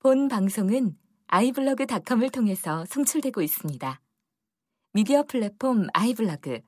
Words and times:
본 0.00 0.28
방송은 0.28 0.92
아이블로그닷컴을 1.26 2.30
통해서 2.30 2.84
송출되고 2.84 3.42
있습니다. 3.42 4.00
미디어 4.92 5.24
플랫폼 5.24 5.88
아이블로그 5.92 6.60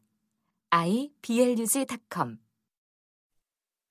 iblog.com 0.70 2.38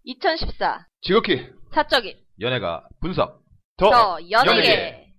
2014 0.03 0.87
지극히 1.01 1.47
사적인 1.73 2.17
연예가 2.41 2.85
분석 2.99 3.41
더, 3.77 3.89
더 3.89 4.17
연예계. 4.29 4.69
연예계. 4.71 5.09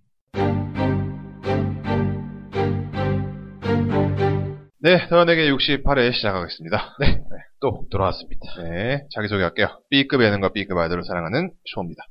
네, 4.83 5.07
더 5.09 5.17
연예계 5.17 5.51
68회 5.51 6.13
시작하겠습니다. 6.13 6.97
네, 6.99 7.23
또 7.59 7.87
돌아왔습니다. 7.89 8.39
네, 8.61 9.01
자기소개할게요. 9.15 9.81
B급 9.89 10.21
예능과 10.21 10.53
B급 10.53 10.77
아이돌을 10.77 11.05
사랑하는 11.05 11.51
쇼입니다. 11.73 12.03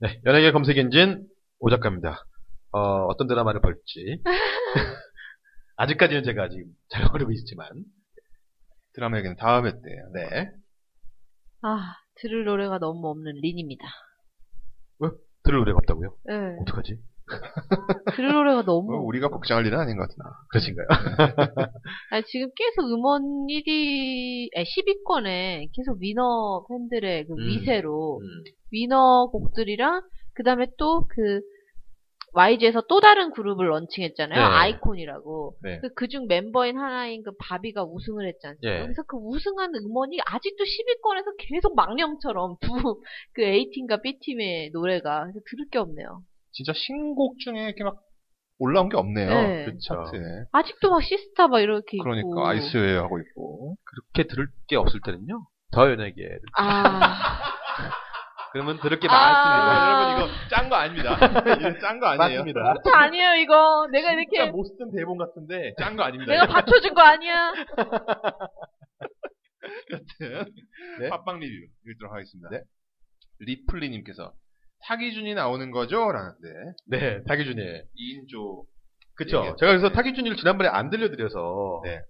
네, 0.00 0.20
연예계 0.26 0.52
검색 0.52 0.76
엔진 0.76 1.26
오 1.66 1.68
작가입니다. 1.68 2.24
어, 2.70 3.06
어떤 3.06 3.26
드라마를 3.26 3.60
볼지. 3.60 4.22
아직까지는 5.76 6.22
제가 6.22 6.44
아직 6.44 6.64
잘 6.88 7.08
모르고 7.10 7.32
있지만. 7.32 7.68
드라마 8.94 9.18
얘기는 9.18 9.34
다음에 9.34 9.72
때요. 9.72 10.10
네. 10.14 10.48
아 11.62 11.92
들을 12.20 12.44
노래가 12.44 12.78
너무 12.78 13.08
없는 13.08 13.32
린입니다. 13.42 13.84
들을 15.42 15.58
노래가 15.58 15.78
없다고요? 15.78 16.14
네. 16.26 16.34
어떡하지? 16.62 17.00
들을 18.14 18.32
노래가 18.32 18.60
어, 18.60 18.62
너무 18.62 18.98
우리가 19.04 19.28
걱정할 19.28 19.66
일은 19.66 19.80
아닌 19.80 19.96
것 19.96 20.02
같은데. 20.02 20.22
그러신가요? 20.50 20.86
아니, 22.12 22.24
지금 22.26 22.48
계속 22.54 22.92
음원 22.92 23.22
1위, 23.48 24.50
아 24.56 24.62
10위권에 24.62 25.68
계속 25.74 25.98
위너 26.00 26.64
팬들의 26.68 27.26
그 27.26 27.32
음. 27.32 27.38
위세로 27.48 28.20
음. 28.22 28.44
위너 28.70 29.30
곡들이랑 29.32 30.02
그 30.34 30.44
다음에 30.44 30.68
또 30.78 31.08
그 31.08 31.40
YG에서 32.36 32.82
또 32.86 33.00
다른 33.00 33.30
그룹을 33.30 33.66
런칭했잖아요. 33.66 34.38
네. 34.38 34.44
아이콘이라고. 34.44 35.56
네. 35.62 35.78
그 35.80 35.94
그중 35.94 36.26
멤버인 36.26 36.76
하나인 36.76 37.22
그 37.22 37.30
바비가 37.38 37.82
우승을 37.84 38.28
했지 38.28 38.46
않습니까? 38.46 38.76
예. 38.76 38.82
그래서 38.82 39.02
그 39.08 39.16
우승한 39.16 39.74
음원이 39.74 40.18
아직도 40.24 40.64
10위권에서 40.64 41.34
계속 41.38 41.74
망령처럼 41.74 42.56
두 42.60 42.68
그 43.32 43.42
A팀과 43.42 44.02
B팀의 44.02 44.70
노래가 44.72 45.22
그래서 45.22 45.40
들을 45.50 45.66
게 45.70 45.78
없네요. 45.78 46.20
진짜 46.52 46.72
신곡 46.74 47.38
중에 47.38 47.64
이렇게 47.64 47.84
막 47.84 47.96
올라온 48.58 48.90
게 48.90 48.98
없네요. 48.98 49.28
네. 49.28 49.64
그 49.64 49.78
차트에. 49.78 50.20
아직도 50.52 50.90
막 50.90 51.02
시스타 51.02 51.48
막 51.48 51.60
이렇게 51.60 51.96
있고. 51.96 52.04
그러니까 52.04 52.48
아이스웨어 52.50 53.04
하고 53.04 53.18
있고. 53.18 53.76
그렇게 53.84 54.28
들을 54.28 54.46
게 54.68 54.76
없을 54.76 55.00
때는요. 55.04 55.46
더 55.72 55.90
연예계. 55.90 56.38
아. 56.58 57.40
그러면 58.56 58.80
들을 58.80 58.98
게 58.98 59.06
아. 59.10 59.12
많습니다. 59.12 59.86
여러분 59.86 60.16
이거 60.16 60.28
짠 60.48 60.70
거 60.70 60.76
아닙니다. 60.76 61.12
이거 61.60 61.78
짠 61.78 62.00
거 62.00 62.06
아니에요. 62.06 62.38
맞습니다. 62.40 62.74
진짜 62.82 62.98
아니에요 63.00 63.34
이거. 63.34 63.86
내가 63.92 64.08
진짜 64.08 64.22
이렇게 64.22 64.50
못쓴 64.50 64.90
대본 64.96 65.18
같은데 65.18 65.74
짠 65.78 65.94
거 65.96 66.04
아닙니다. 66.04 66.32
내가 66.32 66.46
받쳐준 66.46 66.94
거 66.94 67.02
아니야. 67.02 67.52
여튼 69.92 70.46
네. 71.00 71.10
팟빵 71.10 71.40
리뷰 71.40 71.66
읽도록 71.86 72.14
하겠습니다. 72.14 72.48
리플리님께서 73.40 74.32
타기준이 74.84 75.34
나오는 75.34 75.70
거죠? 75.70 76.10
라는데 76.10 76.48
네, 76.86 77.22
타기준이. 77.24 77.60
2인조 77.60 78.64
그쵸. 79.16 79.36
얘기했죠. 79.38 79.56
제가 79.56 79.72
그래서 79.72 79.90
타기준이를 79.90 80.38
지난번에 80.38 80.70
안 80.70 80.88
들려드려서. 80.88 81.82
네. 81.84 82.00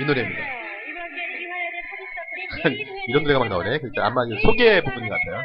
이 0.00 0.04
노래입니다. 0.04 0.55
이런 3.08 3.22
노래가 3.22 3.40
막 3.40 3.48
나오네. 3.48 3.78
그러니까 3.78 4.06
아마 4.06 4.24
이 4.24 4.40
소개 4.42 4.82
부분 4.82 5.08
같아요. 5.08 5.42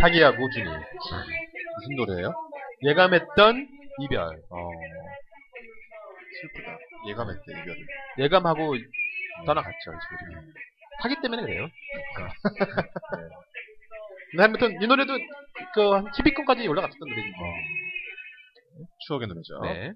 타기하고 0.00 0.50
준이. 0.50 0.64
무슨 0.68 1.96
노래예요? 1.96 2.34
예감했던 2.82 3.68
이별. 4.02 4.22
어 4.50 4.70
슬프다. 6.40 6.78
예감했대 7.08 7.42
이별을. 7.52 7.86
예감하고 8.18 8.76
떠나갔죠, 9.46 9.78
지금. 9.80 10.52
타기 11.00 11.16
때문에 11.22 11.42
그래요. 11.42 11.66
네. 11.66 13.28
근데 14.30 14.44
아무튼 14.44 14.82
이 14.82 14.86
노래도 14.86 15.12
그한 15.74 16.04
10위권까지 16.06 16.68
올라갔었던 16.68 17.08
노래입니다. 17.08 17.38
추억의 19.06 19.28
노래죠. 19.28 19.60
네. 19.62 19.92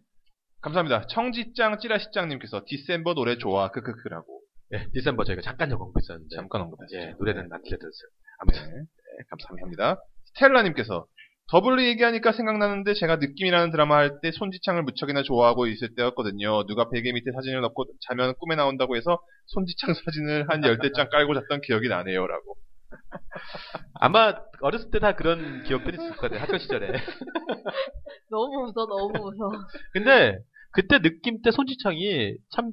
감사합니다. 0.63 1.07
청지짱 1.09 1.79
찌라시짱님께서 1.79 2.63
디셈버 2.67 3.15
노래 3.15 3.39
좋아 3.39 3.71
크크크라고 3.71 4.41
네, 4.71 4.87
디셈버 4.95 5.25
저희가 5.25 5.43
잠깐 5.43 5.73
언급했었는데 5.73 6.35
잠깐 6.37 6.61
언급했죠. 6.63 6.97
예, 6.97 7.15
노래는 7.19 7.43
안 7.53 7.63
들려드렸어요. 7.63 8.09
네. 8.11 8.61
아무튼. 8.63 8.81
네, 8.83 9.25
감사합니다. 9.31 9.97
스텔라님께서 10.35 11.07
더블로 11.51 11.83
얘기하니까 11.83 12.31
생각나는데 12.33 12.95
제가 12.95 13.17
느낌이라는 13.17 13.73
드라마 13.73 13.97
할 13.97 14.21
때 14.21 14.31
손지창을 14.31 14.85
무척이나 14.85 15.25
좋아하고 15.25 15.67
있을 15.67 15.95
때였거든요. 15.97 16.67
누가 16.67 16.89
베개 16.91 17.11
밑에 17.13 17.33
사진을 17.35 17.61
넣고 17.63 17.87
자면 18.07 18.35
꿈에 18.39 18.55
나온다고 18.55 18.97
해서 18.97 19.19
손지창 19.47 19.95
사진을 19.95 20.47
한 20.49 20.63
열대 20.63 20.93
장 20.93 21.09
깔고 21.09 21.35
잤던 21.35 21.63
기억이 21.63 21.89
나네요라고. 21.89 22.55
아마 23.95 24.35
어렸을 24.61 24.91
때 24.93 25.01
다 25.01 25.17
그런 25.17 25.65
기억들이 25.65 25.97
있을 25.97 26.17
거예요. 26.17 26.41
학교 26.41 26.59
시절에. 26.59 26.93
너무 28.31 28.65
웃어 28.69 28.87
너무 28.87 29.13
웃어. 29.19 29.51
근데 29.93 30.39
그때 30.73 31.01
느낌 31.01 31.43
때 31.43 31.51
손지창이 31.51 32.37
참 32.55 32.73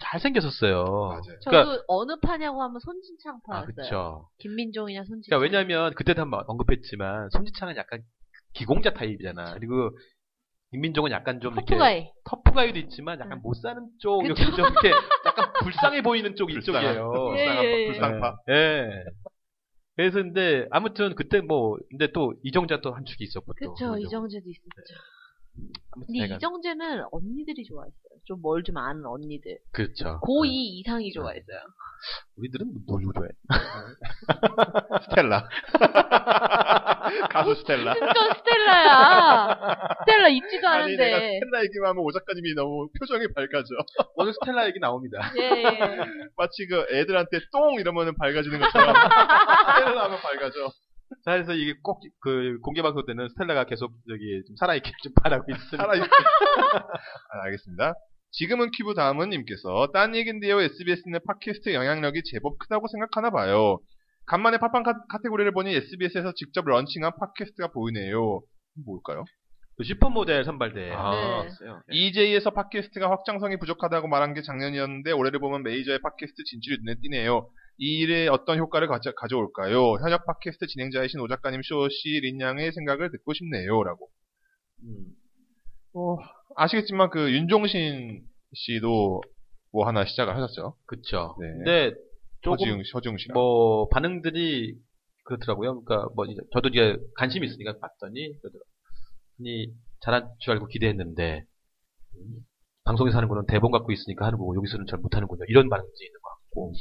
잘생겼었어요. 0.00 0.84
맞아요. 0.84 1.22
저도 1.42 1.50
그러니까- 1.50 1.84
어느 1.88 2.20
파냐고 2.20 2.62
하면 2.62 2.78
손진창 2.80 3.36
아, 3.48 3.62
파였어요. 3.64 3.74
그쵸. 3.74 4.28
김민종이냐 4.38 5.00
손진창. 5.04 5.38
그러니까 5.38 5.58
왜냐면 5.58 5.94
그때도 5.94 6.20
한번 6.22 6.44
언급했지만 6.46 7.30
손지창은 7.30 7.76
약간 7.76 8.02
기공자 8.54 8.92
타입이잖아. 8.94 9.54
그리고 9.54 9.90
김민종은 10.70 11.10
약간 11.10 11.40
좀 11.40 11.54
이렇게 11.54 11.74
터프가이. 11.74 12.10
터프가이도 12.24 12.78
있지만 12.80 13.18
약간 13.20 13.38
응. 13.38 13.42
못 13.42 13.54
사는 13.54 13.82
쪽. 13.98 14.24
이렇게 14.24 14.44
좀 14.44 14.54
이렇게 14.66 14.90
약간 15.26 15.52
불쌍해 15.64 16.02
보이는 16.02 16.36
쪽 16.36 16.50
이쪽이에요. 16.52 17.34
예, 17.36 17.44
불쌍한 17.44 17.64
예, 17.64 17.68
예. 17.70 17.86
불쌍파. 17.86 18.36
예. 18.50 18.88
그래서 19.98 20.22
근데 20.22 20.68
아무튼 20.70 21.16
그때 21.16 21.40
뭐 21.40 21.76
근데 21.90 22.12
또 22.12 22.32
이정자 22.44 22.80
또한 22.82 23.04
축이 23.04 23.24
있었고 23.24 23.52
그죠. 23.54 23.98
이정재도 23.98 24.48
있었죠. 24.48 24.94
아무튼 25.92 26.06
근데 26.14 26.28
제가- 26.28 26.36
이정재는 26.36 27.04
언니들이 27.12 27.64
좋아했어요. 27.64 27.94
좀 28.26 28.40
뭘 28.42 28.62
좀 28.64 28.76
아는 28.76 29.04
언니들. 29.06 29.58
그렇죠. 29.72 30.20
고2 30.22 30.48
이상이 30.52 31.12
좋아했어요. 31.12 31.58
우리들은 32.36 32.66
뭐 32.72 32.82
누구 33.00 33.12
좋아해? 33.14 33.30
스텔라. 35.08 35.48
가수 37.30 37.54
스텔라. 37.56 37.94
진짜 37.94 38.34
스텔라야. 38.34 39.78
스텔라 40.00 40.28
있지도 40.28 40.68
아니 40.68 40.96
내가 40.96 41.16
않은데. 41.16 41.40
스텔라 41.40 41.64
얘기만 41.64 41.88
하면 41.90 42.04
오 42.04 42.12
작가님이 42.12 42.54
너무 42.54 42.88
표정이 42.98 43.26
밝아져. 43.34 43.74
오늘 44.16 44.32
스텔라 44.34 44.66
얘기 44.68 44.78
나옵니다. 44.78 45.18
예, 45.38 45.42
예. 45.64 45.98
마치 46.36 46.66
그 46.66 46.86
애들한테 46.92 47.40
똥 47.52 47.74
이러면 47.80 48.14
밝아지는 48.16 48.60
것처럼 48.60 48.94
스텔라 48.94 50.04
하면 50.04 50.18
밝아져. 50.20 50.70
자, 51.24 51.32
그래서 51.32 51.52
이게 51.54 51.74
꼭 51.82 52.00
그 52.20 52.58
공개 52.62 52.82
방송 52.82 53.04
때는 53.06 53.28
스텔라가 53.30 53.64
계속 53.64 53.92
저기 54.08 54.42
좀 54.46 54.56
살아있게 54.56 54.90
좀 55.02 55.12
바라고 55.22 55.44
있습니다. 55.50 55.76
살아있. 55.76 56.02
아, 57.32 57.42
알겠습니다. 57.44 57.94
지금은 58.32 58.70
큐브 58.76 58.94
다음은 58.94 59.30
님께서 59.30 59.88
딴 59.92 60.14
얘긴데요. 60.14 60.60
SBS는 60.60 61.20
팟캐스트 61.26 61.72
영향력이 61.72 62.22
제법 62.30 62.58
크다고 62.58 62.86
생각하나 62.88 63.30
봐요. 63.30 63.78
간만에 64.26 64.58
팟빵 64.58 64.82
카- 64.82 65.04
카테고리를 65.08 65.50
보니 65.52 65.74
SBS에서 65.74 66.32
직접 66.34 66.66
런칭한 66.66 67.12
팟캐스트가 67.18 67.68
보이네요. 67.72 68.42
뭘까요? 68.84 69.24
그 69.78 69.84
슈퍼 69.84 70.10
모델 70.10 70.44
선발대. 70.44 70.90
아, 70.92 71.42
네. 71.42 71.48
있어요. 71.48 71.80
EJ에서 71.90 72.50
팟캐스트가 72.50 73.08
확장성이 73.10 73.56
부족하다고 73.58 74.08
말한 74.08 74.34
게 74.34 74.42
작년이었는데 74.42 75.12
올해를 75.12 75.38
보면 75.40 75.62
메이저의 75.62 76.00
팟캐스트 76.02 76.42
진출이 76.44 76.78
눈에 76.84 76.96
띄네요. 77.00 77.48
이 77.78 78.00
일에 78.00 78.26
어떤 78.28 78.58
효과를 78.58 78.88
가져, 78.88 79.12
가져 79.12 79.38
올까요? 79.38 79.94
현역 80.02 80.26
팟캐스트 80.26 80.66
진행자이신 80.66 81.20
오 81.20 81.28
작가님 81.28 81.62
쇼씨 81.62 82.20
린양의 82.22 82.72
생각을 82.72 83.10
듣고 83.12 83.32
싶네요. 83.34 83.82
라고. 83.84 84.08
음. 84.82 85.06
어, 85.94 86.16
아시겠지만 86.56 87.10
그 87.10 87.32
윤종신 87.32 88.22
씨도 88.52 89.22
뭐 89.72 89.86
하나 89.86 90.04
시작을 90.04 90.34
하셨죠. 90.34 90.76
그쵸. 90.86 91.36
네. 91.40 91.46
근데 91.52 91.94
조금 92.40 92.82
씨랑. 93.16 93.34
뭐 93.34 93.88
반응들이 93.88 94.76
그렇더라고요. 95.24 95.82
그러니까 95.82 96.08
뭐 96.16 96.24
이제 96.26 96.40
저도 96.52 96.68
이제 96.70 96.96
관심이 97.16 97.46
있으니까 97.46 97.78
봤더니 97.78 98.40
그러더라고요. 98.40 98.64
잘한 100.00 100.28
줄 100.40 100.54
알고 100.54 100.66
기대했는데 100.66 101.44
음, 102.16 102.46
방송에서 102.84 103.18
하는 103.18 103.28
거는 103.28 103.46
대본 103.46 103.70
갖고 103.70 103.92
있으니까 103.92 104.26
하는 104.26 104.38
거고 104.38 104.56
여기서는 104.56 104.86
잘 104.86 104.98
못하는군요. 104.98 105.44
이런 105.48 105.68
반응들이 105.68 106.06
있는 106.06 106.20
것 106.20 106.30
같고. 106.30 106.72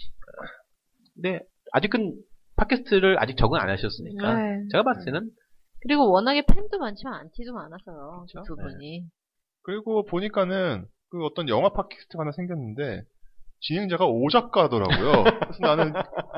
근데 1.17 1.41
아직은 1.73 2.15
팟캐스트를 2.55 3.21
아직 3.21 3.37
적응 3.37 3.59
안 3.59 3.69
하셨으니까 3.69 4.33
네. 4.35 4.63
제가 4.71 4.83
봤을 4.83 5.05
때는 5.05 5.29
그리고 5.81 6.11
워낙에 6.11 6.43
팬도 6.47 6.77
많지만 6.79 7.13
안티도 7.21 7.53
많아서요. 7.53 8.25
그렇죠. 8.33 8.43
두 8.47 8.55
분이. 8.55 9.05
그리고 9.63 10.05
보니까는 10.05 10.85
그 11.09 11.23
어떤 11.25 11.49
영화 11.49 11.69
팟캐스트가 11.69 12.21
하나 12.21 12.31
생겼는데 12.31 13.03
진행자가 13.61 14.05
오작가더라고요. 14.05 15.23
그래서 15.23 15.59
나는 15.61 15.93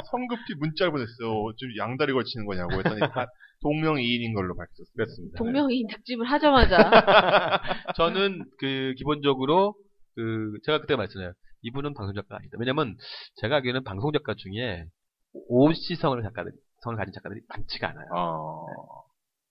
성급히 0.10 0.56
문자를 0.58 0.92
보냈어요. 0.92 1.54
좀 1.58 1.70
양다리 1.78 2.14
걸치는 2.14 2.46
거냐고 2.46 2.74
했더니 2.76 3.00
다 3.00 3.28
동명이인인 3.62 4.34
걸로 4.34 4.56
밝혔습니다. 4.56 5.38
동명이인 5.38 5.88
특집을 5.88 6.26
하자마자 6.26 6.80
저는 7.98 8.46
그 8.58 8.94
기본적으로 8.98 9.76
그 10.16 10.54
제가 10.64 10.80
그때 10.80 10.96
말했잖아요. 10.96 11.34
이분은 11.62 11.94
방송 11.94 12.14
작가 12.16 12.36
아니다. 12.38 12.58
왜냐면 12.60 12.96
제가 13.36 13.58
알기로는 13.58 13.84
방송 13.84 14.12
작가 14.12 14.34
중에 14.36 14.86
오시성을 15.48 16.22
작가들 16.24 16.52
성을 16.82 16.98
가진 16.98 17.14
작가들이 17.14 17.42
많지가 17.50 17.90
않아요. 17.90 18.08
어... 18.16 18.66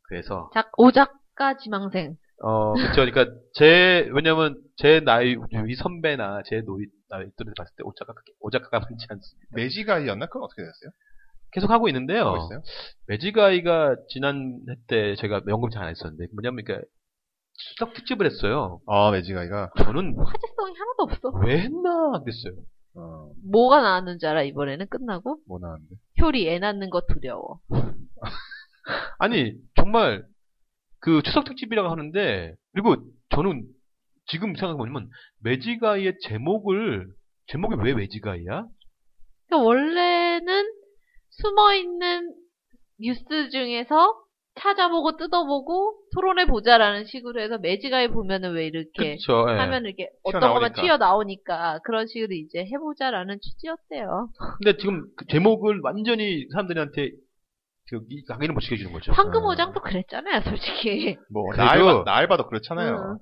그래서 0.03 0.51
작 0.55 0.71
오작가 0.79 1.57
지망생. 1.59 2.17
어 2.43 2.73
그렇죠. 2.75 3.05
그러니까 3.05 3.27
제 3.55 4.09
왜냐면 4.13 4.61
제 4.77 5.01
나이 5.01 5.37
위 5.65 5.75
선배나 5.75 6.43
제 6.47 6.61
노이 6.63 6.87
나이 7.11 7.27
또래 7.37 7.53
봤을 7.57 7.73
때 7.77 7.83
오작가 7.85 8.15
오작가가 8.41 8.81
많지 8.81 9.07
않습니다. 9.09 9.49
매지가이였나? 9.53 10.27
그건 10.27 10.43
어떻게 10.45 10.63
됐어요? 10.63 10.91
계속 11.51 11.71
하고 11.71 11.89
있는데요. 11.89 12.35
매지가이가 13.07 13.97
지난 14.09 14.61
해 14.69 14.75
때 14.87 15.17
제가 15.17 15.43
연금장 15.49 15.83
안 15.83 15.89
했었는데 15.91 16.27
뭐냐면 16.33 16.65
그러니까 16.65 16.87
수석 17.59 17.93
특집을 17.95 18.27
했어요. 18.27 18.81
아, 18.87 19.11
매지가이가. 19.11 19.71
저는 19.79 20.15
화제성이 20.17 20.75
하나도 20.79 21.03
없어. 21.03 21.29
왜 21.45 21.59
했나 21.61 22.21
그랬어요. 22.21 22.63
어, 22.95 23.33
뭐가 23.51 23.81
나왔는 23.83 24.19
줄 24.19 24.29
알아 24.29 24.43
이번에는 24.43 24.87
끝나고? 24.89 25.39
뭐 25.47 25.59
나왔는데. 25.61 25.95
효리 26.23 26.49
애 26.49 26.59
낳는 26.59 26.91
거 26.91 27.03
두려워. 27.03 27.61
아니 29.19 29.55
정말 29.77 30.25
그 31.01 31.23
추석 31.23 31.45
특집이라고 31.45 31.89
하는데 31.89 32.55
그리고 32.73 32.97
저는 33.31 33.65
지금 34.27 34.55
생각해보면 34.55 35.09
매지가이의 35.43 36.19
제목을 36.23 37.07
제목이 37.49 37.77
왜 37.83 37.95
매지가이야? 37.95 38.67
그러니까 39.49 39.67
원래는 39.67 40.73
숨어 41.31 41.75
있는 41.75 42.35
뉴스 43.01 43.51
중에서 43.51 44.15
찾아보고 44.59 45.17
뜯어보고 45.17 45.99
토론해 46.15 46.47
보자라는 46.47 47.05
식으로 47.07 47.41
해서 47.41 47.59
매지가에 47.59 48.09
보면은 48.09 48.53
왜 48.55 48.67
이렇게 48.67 49.17
그렇죠. 49.17 49.47
예. 49.51 49.57
하면 49.59 49.85
이렇게 49.87 50.09
어떤 50.23 50.41
거만 50.41 50.73
튀어나오니까. 50.73 50.83
튀어 50.83 50.97
나오니까 50.99 51.79
그런 51.85 52.07
식으로 52.07 52.35
이제 52.35 52.65
해보자라는 52.65 53.39
취지였대요. 53.41 54.29
근데 54.59 54.77
지금 54.77 55.05
그 55.17 55.27
제목을 55.27 55.81
완전히 55.83 56.47
사람들한테 56.53 57.11
그 57.91 58.01
이- 58.11 58.23
각인을 58.27 58.53
못 58.55 58.61
시켜주는 58.61 58.93
거죠. 58.93 59.13
황금어장도 59.13 59.81
그랬잖아요, 59.81 60.43
솔직히. 60.43 61.17
뭐, 61.33 61.45
그래도- 61.51 61.65
나알바, 61.65 62.03
나알바도 62.05 62.47
그렇잖아요. 62.49 62.91
응. 63.15 63.19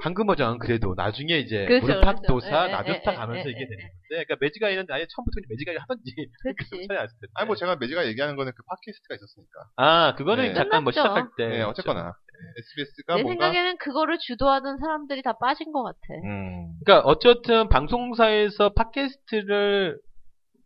황금어장은 0.00 0.58
그래도 0.58 0.94
나중에 0.96 1.38
이제 1.38 1.66
그렇죠, 1.66 1.86
무릎팍도사 1.86 2.48
그렇죠. 2.48 2.66
예, 2.68 2.72
나비타 2.72 3.12
예, 3.12 3.16
가면서 3.16 3.48
예, 3.48 3.50
이게 3.52 3.60
예, 3.60 3.68
되는 3.68 3.78
예. 3.78 3.88
건데, 3.88 4.08
그러니까 4.08 4.36
매지가이는 4.40 4.86
아예 4.90 5.06
처음부터 5.08 5.40
매지가이 5.48 5.76
하던지 5.76 6.14
그렇지. 6.42 6.86
차이 6.88 6.96
텐데. 6.98 7.26
아니, 7.34 7.46
뭐 7.46 7.56
제가 7.56 7.76
매지가 7.76 8.06
얘기하는 8.06 8.36
거는 8.36 8.52
그 8.56 8.62
팟캐스트가 8.66 9.14
있었으니까. 9.14 9.60
아 9.76 10.14
그거는 10.16 10.48
네. 10.48 10.54
잠깐 10.54 10.82
뭐. 10.84 10.92
시작할 10.92 11.28
때. 11.36 11.48
네, 11.48 11.62
어쨌거나. 11.62 12.12
SBS가 12.58 13.16
내 13.16 13.22
뭔가. 13.22 13.46
생각에는 13.46 13.78
그거를 13.78 14.18
주도하던 14.18 14.78
사람들이 14.78 15.22
다 15.22 15.38
빠진 15.38 15.72
것 15.72 15.82
같아. 15.84 15.98
음, 16.24 16.74
그러니까 16.84 17.06
어쨌든 17.08 17.68
방송사에서 17.68 18.72
팟캐스트를 18.74 19.98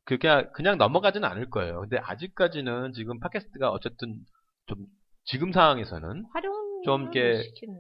그냥 0.05 0.51
그냥 0.55 0.79
넘어가지는 0.79 1.29
않을 1.29 1.51
거예요. 1.51 1.81
근데 1.81 1.99
아직까지는 1.99 2.93
지금 2.95 3.21
팟캐스트가 3.21 3.71
어쨌든 3.71 4.17
좀 4.67 4.79
지금 5.27 5.53
상황에서는 5.53 6.25
활용 6.33 6.55
좀 6.85 7.03
이렇게 7.03 7.43
시키는. 7.43 7.75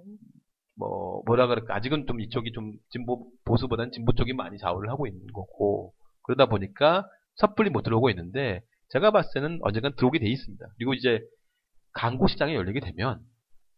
뭐 0.78 1.22
뭐라 1.26 1.46
그럴까 1.48 1.74
아직은 1.74 2.06
좀 2.06 2.20
이쪽이 2.20 2.52
좀 2.52 2.72
진보 2.90 3.28
보수보다는 3.44 3.90
진보 3.92 4.12
쪽이 4.12 4.32
많이 4.32 4.58
좌우를 4.58 4.90
하고 4.90 5.06
있는 5.06 5.26
거고 5.32 5.92
그러다 6.22 6.46
보니까 6.46 7.06
섣불리 7.36 7.70
못 7.70 7.82
들어오고 7.82 8.10
있는데 8.10 8.62
제가 8.90 9.10
봤을 9.10 9.30
때는 9.34 9.58
언젠간 9.62 9.94
들어오게 9.96 10.18
돼 10.18 10.26
있습니다. 10.26 10.66
그리고 10.76 10.94
이제 10.94 11.20
광고 11.92 12.28
시장이 12.28 12.54
열리게 12.54 12.80
되면 12.80 13.20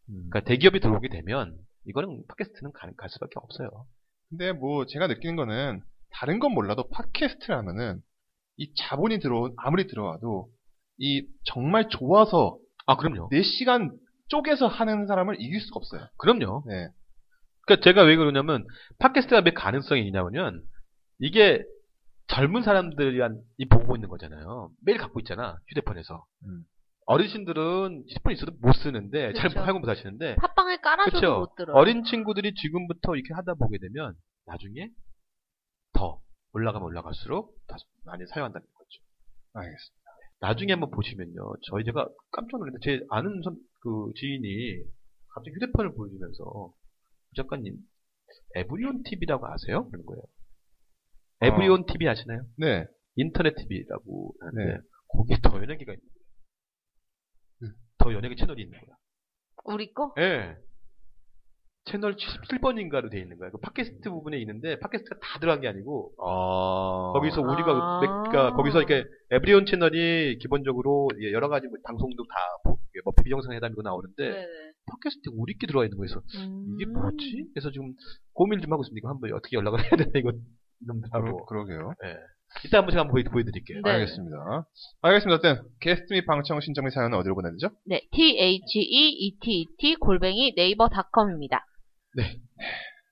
그러니까 0.07 0.41
대기업이 0.41 0.81
들어오게 0.81 1.09
되면 1.09 1.57
이거는 1.87 2.23
팟캐스트는 2.29 2.73
갈, 2.73 2.93
갈 2.97 3.09
수밖에 3.09 3.35
없어요. 3.37 3.69
근데 4.29 4.53
뭐 4.53 4.85
제가 4.87 5.07
느끼는 5.07 5.37
거는 5.37 5.81
다른 6.13 6.39
건 6.39 6.53
몰라도 6.53 6.89
팟캐스트라면은 6.89 8.01
이 8.57 8.75
자본이 8.75 9.21
들어 9.21 9.51
아무리 9.57 9.87
들어와도 9.87 10.51
이 10.99 11.27
정말 11.45 11.89
좋아서 11.89 12.59
아 12.87 12.97
그럼요. 12.97 13.31
4시간 13.31 13.91
쪼개서 14.31 14.67
하는 14.69 15.07
사람을 15.07 15.37
이길 15.41 15.61
수가 15.61 15.77
없어요. 15.79 16.09
그럼요. 16.17 16.65
네. 16.67 16.89
그러니까 17.67 17.85
제가 17.85 18.03
왜 18.03 18.17
그러냐면 18.17 18.67
팟캐스트가 18.99 19.43
왜 19.45 19.53
가능성이 19.53 20.07
있냐면 20.07 20.65
이게 21.19 21.63
젊은 22.29 22.63
사람들이 22.63 23.21
한- 23.21 23.41
이 23.59 23.67
보고 23.67 23.97
있는 23.97 24.09
거잖아요. 24.09 24.71
매일 24.85 24.99
갖고 24.99 25.21
있잖아 25.21 25.59
휴대폰에서. 25.69 26.25
음. 26.47 26.65
어르신들은 27.07 28.05
휴대폰 28.09 28.33
있어도 28.33 28.53
못 28.61 28.73
쓰는데 28.75 29.33
잘 29.35 29.49
그쵸. 29.49 29.61
활용 29.61 29.81
못 29.81 29.89
하시는데 29.89 30.37
팟빵에 30.37 30.77
깔아줘도 30.77 31.17
그쵸. 31.17 31.39
못 31.41 31.55
들어. 31.57 31.75
어린 31.75 32.05
친구들이 32.05 32.55
지금부터 32.55 33.17
이렇게 33.17 33.35
하다 33.35 33.55
보게 33.55 33.79
되면 33.79 34.15
나중에 34.47 34.89
더 35.93 36.21
올라가면 36.53 36.87
올라갈수록 36.87 37.57
더 37.67 37.77
많이 38.05 38.25
사용한다는 38.27 38.65
거죠. 38.75 39.03
알겠습니다. 39.55 40.00
나중에 40.41 40.73
한번 40.73 40.91
보시면요. 40.91 41.53
저희 41.71 41.85
제가 41.85 42.09
깜짝 42.33 42.59
놀랐는데 42.59 42.85
제 42.85 43.05
아는 43.11 43.43
선- 43.43 43.57
그 43.81 44.13
지인이 44.17 44.83
갑자기 45.35 45.55
휴대폰을 45.57 45.95
보여주면서 45.95 46.73
작가님 47.37 47.77
에브리온 48.57 49.03
TV라고 49.05 49.47
아세요? 49.47 49.89
그런 49.91 50.05
거예요. 50.07 50.23
에브리온 51.43 51.87
TV 51.87 52.09
아시나요? 52.09 52.45
네. 52.59 52.87
인터넷 53.17 53.55
TV라고 53.55 54.35
하는데 54.41 54.73
네. 54.73 54.79
거기에 55.09 55.37
더 55.43 55.57
연예계가 55.63 55.93
있는 55.93 56.07
거예요. 57.61 57.75
더 57.99 58.13
연예계 58.15 58.35
채널이 58.37 58.63
있는 58.63 58.79
거야. 58.81 58.97
우리 59.65 59.93
거? 59.93 60.15
예. 60.19 60.57
채널 61.91 62.15
77번인가로 62.17 63.11
돼 63.11 63.19
있는 63.21 63.37
거야. 63.39 63.51
그 63.51 63.59
팟캐스트 63.59 64.09
부분에 64.11 64.39
있는데 64.41 64.79
팟캐스트가 64.79 65.17
다 65.21 65.39
들어간 65.41 65.61
게 65.61 65.69
아니고 65.69 66.13
아. 66.25 67.13
거기서 67.15 67.43
우리가 67.43 67.71
아. 67.73 68.01
몇- 68.01 68.31
그러니까 68.31 68.57
거기서 68.57 68.79
이렇게 68.83 69.05
에브리온 69.31 69.67
채널이 69.67 70.39
기본적으로 70.41 71.09
예, 71.23 71.33
여러 71.33 71.49
가지 71.49 71.67
뭐 71.67 71.77
방송도 71.85 72.25
다 72.25 72.35
보- 72.65 72.79
이게 72.95 73.01
뭐 73.05 73.13
비정상회담이고 73.23 73.83
나오는데 73.83 74.23
네네. 74.31 74.47
팟캐스트 74.87 75.31
우리끼리 75.37 75.67
들어가 75.69 75.85
있는 75.85 75.99
거에서 75.99 76.21
음. 76.39 76.77
이게 76.79 76.87
뭐지? 76.91 77.47
그래서 77.55 77.71
지금 77.71 77.93
고민을 78.35 78.63
좀 78.63 78.73
하고 78.73 78.83
있습니다. 78.83 78.99
이거 79.01 79.09
한번 79.11 79.33
어떻게 79.33 79.57
연락을 79.57 79.81
해야 79.83 79.91
되나 79.91 80.11
이거 80.17 80.31
그러, 80.33 80.41
이놈들하고. 80.83 81.47
그러 81.47 81.65
게요. 81.67 81.93
예. 82.07 82.17
이따 82.67 82.79
한번 82.79 82.91
제가 82.91 83.03
한번 83.03 83.13
보여, 83.13 83.23
보여드릴게요. 83.31 83.81
네. 83.85 83.91
알겠습니다. 83.91 84.37
알겠습니다. 85.03 85.37
어쨌든 85.37 85.63
게스트 85.81 86.13
및 86.15 86.27
방청 86.27 86.59
신청 86.61 86.85
및 86.85 86.91
사연은 86.91 87.17
어디로 87.19 87.35
보내야 87.37 87.53
되죠? 87.53 87.69
네, 87.87 88.01
t-h-e-e-t-t 88.11 89.95
골뱅이 89.97 90.55
네이버 90.57 90.89
닷컴입니다. 90.89 91.65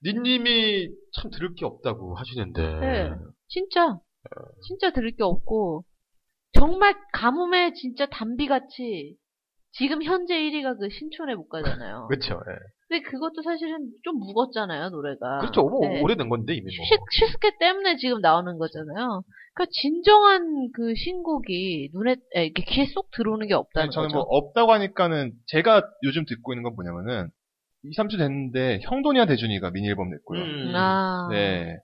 니님이 0.04 0.88
참 1.14 1.30
들을 1.30 1.54
게 1.54 1.64
없다고 1.64 2.14
하시는데. 2.14 2.62
네. 2.80 3.10
진짜, 3.48 3.98
진짜 4.66 4.92
들을 4.92 5.10
게 5.16 5.22
없고, 5.22 5.84
정말 6.52 6.94
가뭄에 7.12 7.72
진짜 7.74 8.06
담비같이, 8.06 9.16
지금 9.72 10.02
현재 10.02 10.34
1위가 10.34 10.78
그 10.78 10.88
신촌의 10.90 11.36
목가잖아요. 11.36 12.06
그렇죠. 12.10 12.34
예. 12.34 12.54
근데 12.88 13.02
그것도 13.02 13.42
사실은 13.42 13.90
좀 14.02 14.18
묵었잖아요, 14.18 14.88
노래가. 14.88 15.40
그렇죠. 15.40 15.62
뭐 15.68 15.80
네. 15.86 16.00
오래된 16.00 16.28
건데 16.30 16.54
이미 16.54 16.62
뭐. 16.62 16.70
시, 16.70 17.26
시스케 17.26 17.58
때문에 17.58 17.96
지금 17.96 18.20
나오는 18.20 18.56
거잖아요. 18.56 19.22
그러니까 19.54 19.70
진정한 19.72 20.70
그 20.72 20.94
신곡이 20.94 21.90
눈에, 21.92 22.16
에, 22.34 22.46
이렇게 22.46 22.62
귀에 22.64 22.86
쏙 22.86 23.10
들어오는 23.10 23.46
게 23.46 23.54
없다는 23.54 23.84
아니, 23.84 23.90
저는 23.92 24.08
거죠. 24.08 24.16
뭐 24.16 24.22
없다고 24.30 24.72
하니까는 24.72 25.32
제가 25.48 25.82
요즘 26.04 26.24
듣고 26.24 26.54
있는 26.54 26.62
건 26.62 26.74
뭐냐면은 26.74 27.28
2, 27.85 27.90
3주 27.97 28.18
됐는데 28.18 28.80
형돈이와 28.82 29.26
대준이가 29.26 29.70
미니 29.70 29.88
앨범 29.88 30.11
냈고요. 30.11 30.40
음. 30.42 30.73
아, 30.75 31.28
네. 31.30 31.76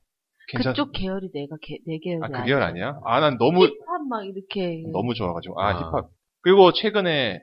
괜찮 0.49 0.73
그쪽 0.73 0.93
계열이 0.93 1.31
내가 1.33 1.57
개, 1.63 1.79
내 1.87 1.99
계열이 1.99 2.21
아, 2.23 2.29
그 2.29 2.45
계열 2.45 2.63
아니야? 2.63 2.99
아, 3.05 3.21
난 3.21 3.39
너무 3.39 3.65
힙합 3.65 4.03
막 4.09 4.25
이렇게. 4.27 4.83
너무 4.93 5.15
좋아가지고. 5.15 5.61
아, 5.61 5.69
아. 5.71 5.73
힙합. 5.79 6.09
그리고 6.43 6.73
최근에 6.73 7.41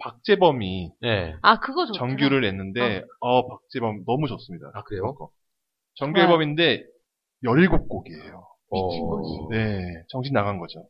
박재범이 0.00 0.90
네. 1.02 1.34
아, 1.42 1.58
그거 1.58 1.84
좋구나. 1.86 1.98
정규를 1.98 2.40
냈는데 2.42 3.02
어, 3.20 3.48
박재범 3.48 4.04
너무 4.06 4.28
좋습니다. 4.28 4.70
아, 4.74 4.82
그래요? 4.84 5.12
그거. 5.12 5.30
정규 5.96 6.20
앨범인데 6.20 6.84
17곡이에요. 7.44 8.40
미친 8.70 9.02
어. 9.02 9.08
거지. 9.08 9.30
네. 9.50 9.82
정신 10.08 10.32
나간 10.32 10.58
거죠. 10.58 10.84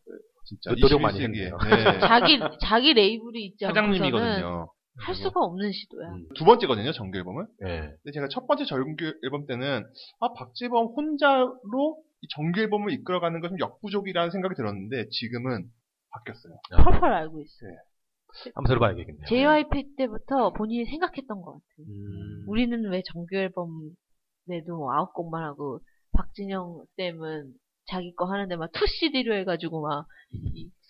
진짜 0.45 0.75
노력 0.81 1.01
많이 1.01 1.19
21세기에. 1.19 1.23
했네요. 1.23 1.59
네. 1.59 2.01
자기, 2.01 2.39
자기 2.61 2.93
레이블이 2.95 3.45
있지 3.47 3.67
않고서는 3.67 3.93
사장님이거든요. 3.99 4.69
할 5.01 5.15
수가 5.15 5.41
없는 5.41 5.73
시도야. 5.73 6.09
음. 6.09 6.29
두 6.35 6.45
번째거든요, 6.45 6.93
정규 6.93 7.19
앨범은. 7.19 7.47
네. 7.61 7.81
근데 7.81 8.13
제가 8.13 8.29
첫 8.29 8.47
번째 8.47 8.65
정규 8.65 9.13
앨범 9.25 9.47
때는 9.47 9.85
아 10.21 10.33
박재범 10.33 10.87
혼자로 10.97 12.03
이 12.23 12.27
정규 12.35 12.61
앨범을 12.61 12.93
이끌어가는 12.93 13.41
것은 13.41 13.59
역부족이라는 13.61 14.31
생각이 14.31 14.55
들었는데 14.57 15.09
지금은 15.11 15.71
바뀌었어요. 16.11 16.55
펄펄 16.85 17.13
알고 17.13 17.41
있어요. 17.41 17.73
한번 18.55 18.69
들어봐야겠네요. 18.69 19.25
JYP 19.27 19.97
때부터 19.97 20.53
본인이 20.53 20.85
생각했던 20.85 21.41
것 21.41 21.53
같아요. 21.53 21.87
음. 21.89 22.45
우리는 22.47 22.91
왜 22.91 23.03
정규 23.13 23.37
앨범을 23.37 23.91
내도 24.47 24.77
뭐 24.77 24.93
아홉 24.93 25.13
곡만 25.15 25.43
하고 25.43 25.81
박진영 26.13 26.85
쌤은 26.97 27.53
자기 27.91 28.15
거 28.15 28.27
하는데 28.27 28.55
막 28.57 28.71
2CD로 28.73 29.33
해가지고 29.41 29.83
막 29.83 30.07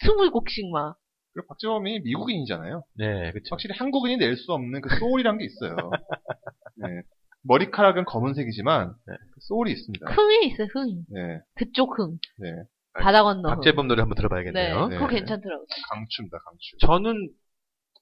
스물 0.03 0.31
곡씩 0.31 0.71
막 0.71 0.97
그리고 1.39 1.47
박재범이 1.49 2.01
미국인이잖아요. 2.01 2.83
네, 2.97 3.31
그쵸. 3.33 3.51
확실히 3.53 3.77
한국인이 3.79 4.17
낼 4.17 4.37
수 4.37 4.53
없는 4.53 4.81
그 4.81 4.89
소울이란 4.99 5.39
게 5.39 5.45
있어요. 5.45 5.77
네. 6.77 7.03
머리카락은 7.43 8.05
검은색이지만 8.05 8.89
네. 9.07 9.15
그 9.33 9.41
소울이 9.43 9.71
있습니다. 9.73 10.11
흥이 10.11 10.47
있어요 10.49 10.67
흥 10.75 11.05
네, 11.09 11.41
그쪽 11.55 11.97
흥 11.99 12.19
네. 12.39 12.51
바다 12.95 13.23
건너 13.23 13.49
흥. 13.51 13.55
박재범 13.57 13.87
노래 13.87 14.01
한번 14.03 14.17
네, 14.17 14.21
들어봐야겠네요. 14.21 14.89
그거 14.89 15.07
네. 15.07 15.15
괜찮더라고요 15.15 15.67
강추입니다, 15.91 16.39
강추. 16.39 16.77
저는 16.81 17.31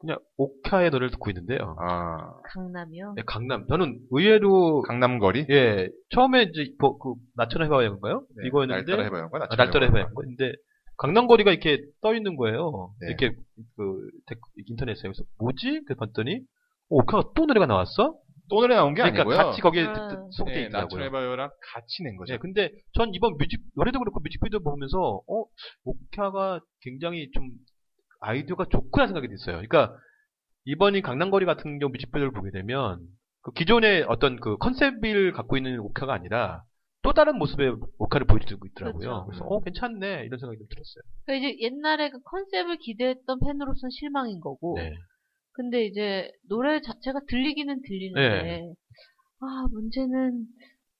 그냥 0.00 0.18
오카의 0.38 0.90
노래를 0.90 1.10
듣고 1.10 1.30
있는데요. 1.30 1.76
아, 1.80 2.32
강남이요 2.54 3.14
네, 3.16 3.22
강남. 3.26 3.66
저는 3.68 3.98
의외로 4.10 4.82
강남거리? 4.82 5.46
예 5.50 5.88
처음에 6.10 6.44
이제 6.44 6.72
뭐, 6.78 6.98
그 6.98 7.14
나처럼 7.34 7.66
해봐야인가요? 7.66 8.26
네, 8.36 8.46
이거였는데 8.46 8.84
날 8.84 8.84
따라 8.86 9.02
해봐요. 9.04 9.30
아, 9.32 9.54
날 9.56 9.70
따라 9.70 9.86
해봐야 9.86 10.08
근데 10.14 10.52
강남거리가 10.98 11.50
이렇게 11.50 11.82
떠 12.00 12.14
있는 12.14 12.36
거예요. 12.36 12.94
네. 13.00 13.08
이렇게 13.08 13.36
그 13.76 14.10
댓- 14.26 14.38
인터넷에 14.68 15.02
그래서 15.02 15.22
뭐지? 15.38 15.82
그 15.86 15.94
봤더니 15.94 16.36
어, 16.36 16.40
오카가 16.88 17.30
또 17.34 17.46
노래가 17.46 17.66
나왔어? 17.66 18.16
또 18.48 18.60
노래 18.60 18.76
나온 18.76 18.94
게 18.94 19.02
그러니까 19.02 19.22
아니고요. 19.22 19.36
같이 19.36 19.60
거기에 19.60 19.84
아. 19.86 19.92
드- 19.92 20.14
드- 20.14 20.22
속돼 20.32 20.52
네, 20.54 20.62
있더라고요. 20.66 21.02
해봐요랑 21.04 21.50
같이 21.72 22.02
낸 22.04 22.16
거죠. 22.16 22.32
네, 22.32 22.38
근데 22.38 22.70
전 22.94 23.12
이번 23.12 23.36
뮤직 23.38 23.60
노래도 23.74 23.98
그렇고 23.98 24.20
뮤직비디오 24.20 24.60
보면서 24.60 25.20
어 25.28 25.44
오카가 25.84 26.60
굉장히 26.82 27.30
좀 27.32 27.50
아이디어가 28.20 28.66
좋구나 28.70 29.06
생각이 29.06 29.28
됐어요. 29.28 29.56
그러니까 29.56 29.96
이번이 30.64 31.02
강남거리 31.02 31.44
같은 31.44 31.78
경우 31.78 31.90
뮤직비디오를 31.90 32.30
보게 32.32 32.50
되면 32.52 33.00
그 33.42 33.52
기존의 33.52 34.04
어떤 34.08 34.38
그 34.40 34.56
컨셉을 34.58 35.32
갖고 35.32 35.56
있는 35.56 35.78
오카가 35.80 36.12
아니라 36.14 36.62
또 37.06 37.12
다른 37.12 37.38
모습의 37.38 37.76
오카를 37.98 38.26
보여주고 38.26 38.66
있더라고요. 38.66 38.98
그렇죠. 38.98 39.26
그래서 39.26 39.44
어 39.44 39.60
괜찮네 39.62 40.24
이런 40.24 40.38
생각이 40.38 40.58
좀 40.58 40.66
들었어요. 40.68 41.02
그러니까 41.24 41.48
이제 41.48 41.58
옛날에 41.60 42.10
그 42.10 42.20
컨셉을 42.22 42.78
기대했던 42.78 43.38
팬으로서는 43.40 43.90
실망인 43.90 44.40
거고 44.40 44.74
네. 44.76 44.92
근데 45.52 45.84
이제 45.86 46.30
노래 46.48 46.80
자체가 46.80 47.20
들리기는 47.28 47.82
들리는데 47.82 48.42
네. 48.42 48.72
아 49.40 49.66
문제는 49.70 50.44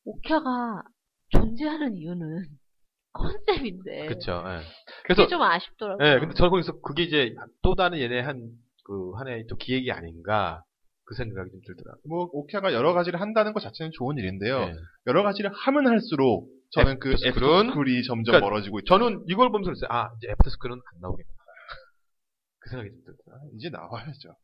오캬가 0.07 0.83
존재하는 1.31 1.97
이유는 1.97 2.45
컨셉인데 3.13 4.07
그렇죠. 4.07 4.43
예. 4.47 4.59
그게 5.03 5.15
그래서 5.15 5.27
좀 5.29 5.43
아쉽더라고요. 5.43 6.07
예, 6.07 6.21
근데 6.21 6.35
저는 6.35 6.51
거기서 6.51 6.81
그게 6.81 7.03
이제 7.03 7.35
또 7.63 7.75
다른 7.75 7.99
얘네 7.99 8.21
한 8.21 8.67
그 8.87 9.13
하나의 9.17 9.47
또 9.49 9.57
기획이 9.57 9.91
아닌가 9.91 10.63
그 11.07 11.15
생각이 11.15 11.51
좀 11.51 11.61
들더라고요. 11.67 12.03
뭐 12.09 12.29
오캬가 12.33 12.73
여러 12.75 12.93
가지를 12.93 13.21
한다는 13.21 13.53
것 13.53 13.61
자체는 13.61 13.93
좋은 13.95 14.19
일인데요. 14.19 14.59
네. 14.67 14.75
여러 15.07 15.23
가지를 15.23 15.51
하면 15.53 15.87
할수록 15.87 16.49
저는 16.73 16.99
그 16.99 17.11
애프터 17.11 17.31
스쿨은 17.31 17.57
애프터스쿨이 17.71 18.03
점점 18.03 18.33
그러니까 18.33 18.47
멀어지고 18.51 18.81
있죠. 18.81 18.99
저는 18.99 19.23
이걸 19.29 19.51
보면서 19.51 19.71
그랬어요. 19.71 19.89
아, 19.91 20.11
이제 20.19 20.29
애프터스쿨은 20.33 20.75
안 20.75 21.01
나오겠구나. 21.01 21.37
그 22.59 22.71
생각이 22.71 22.91
좀 22.91 22.99
들더라고요. 23.07 23.51
이제 23.55 23.71
나와야죠. 23.71 24.35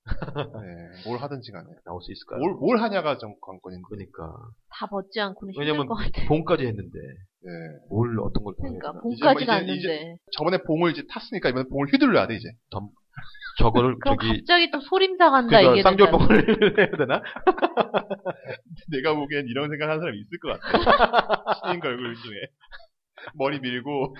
네, 0.62 1.08
뭘 1.10 1.18
하든지 1.18 1.50
간에. 1.50 1.66
나올 1.84 2.00
수 2.00 2.12
있을까요? 2.12 2.38
뭘, 2.38 2.54
뭘 2.54 2.78
하냐가 2.80 3.18
좀 3.18 3.34
관건인데. 3.42 3.82
그러니까. 3.90 4.30
다 4.70 4.86
벗지 4.86 5.18
않고는 5.18 5.52
힘들 5.54 5.66
왜냐면 5.66 5.86
것 5.88 5.96
같아. 5.96 6.28
봄까지 6.28 6.62
했는데, 6.64 6.94
네. 7.42 7.50
뭘 7.90 8.14
어떤 8.20 8.44
걸 8.44 8.54
그러니까 8.54 8.92
되나. 8.92 9.00
봄까지 9.02 9.42
이제 9.42 9.50
뭐 9.50 9.58
갔는데 9.58 9.74
이제- 9.74 10.14
저번에 10.38 10.58
봉을 10.62 10.92
이제 10.92 11.02
탔으니까 11.10 11.48
이번에 11.48 11.66
봉을 11.68 11.88
휘둘러야 11.92 12.28
돼, 12.28 12.36
이제. 12.36 12.46
저거를 13.58 13.98
그럼 13.98 14.16
저기, 14.18 14.38
갑자기 14.38 14.70
또 14.70 14.80
소림사 14.80 15.30
간다 15.30 15.60
이게 15.60 15.82
쌍절봉을 15.82 16.78
해야 16.78 16.90
되나? 16.96 17.22
내가 18.90 19.14
보기엔 19.14 19.46
이런 19.48 19.68
생각 19.68 19.88
하는 19.90 20.00
사람이 20.00 20.18
있을 20.18 20.38
것 20.38 20.58
같아. 20.60 21.52
신인 21.66 21.80
걸그룹 21.80 22.16
중에. 22.16 22.36
머리 23.34 23.60
밀고, 23.60 24.16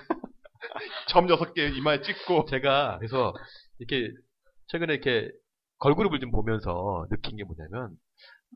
점 1.08 1.28
여섯 1.28 1.54
개 1.54 1.68
이마에 1.68 2.02
찍고. 2.02 2.44
제가, 2.46 2.98
그래서, 2.98 3.34
이렇게, 3.78 4.12
최근에 4.68 4.94
이렇게, 4.94 5.30
걸그룹을 5.78 6.20
좀 6.20 6.30
보면서 6.30 7.06
느낀 7.10 7.36
게 7.36 7.44
뭐냐면, 7.44 7.96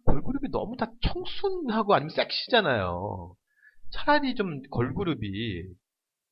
걸그룹이 0.04 0.50
너무 0.52 0.76
다 0.76 0.86
청순하고 1.02 1.94
아니면 1.94 2.10
섹시잖아요. 2.10 3.34
차라리 3.92 4.34
좀 4.34 4.60
걸그룹이 4.70 5.64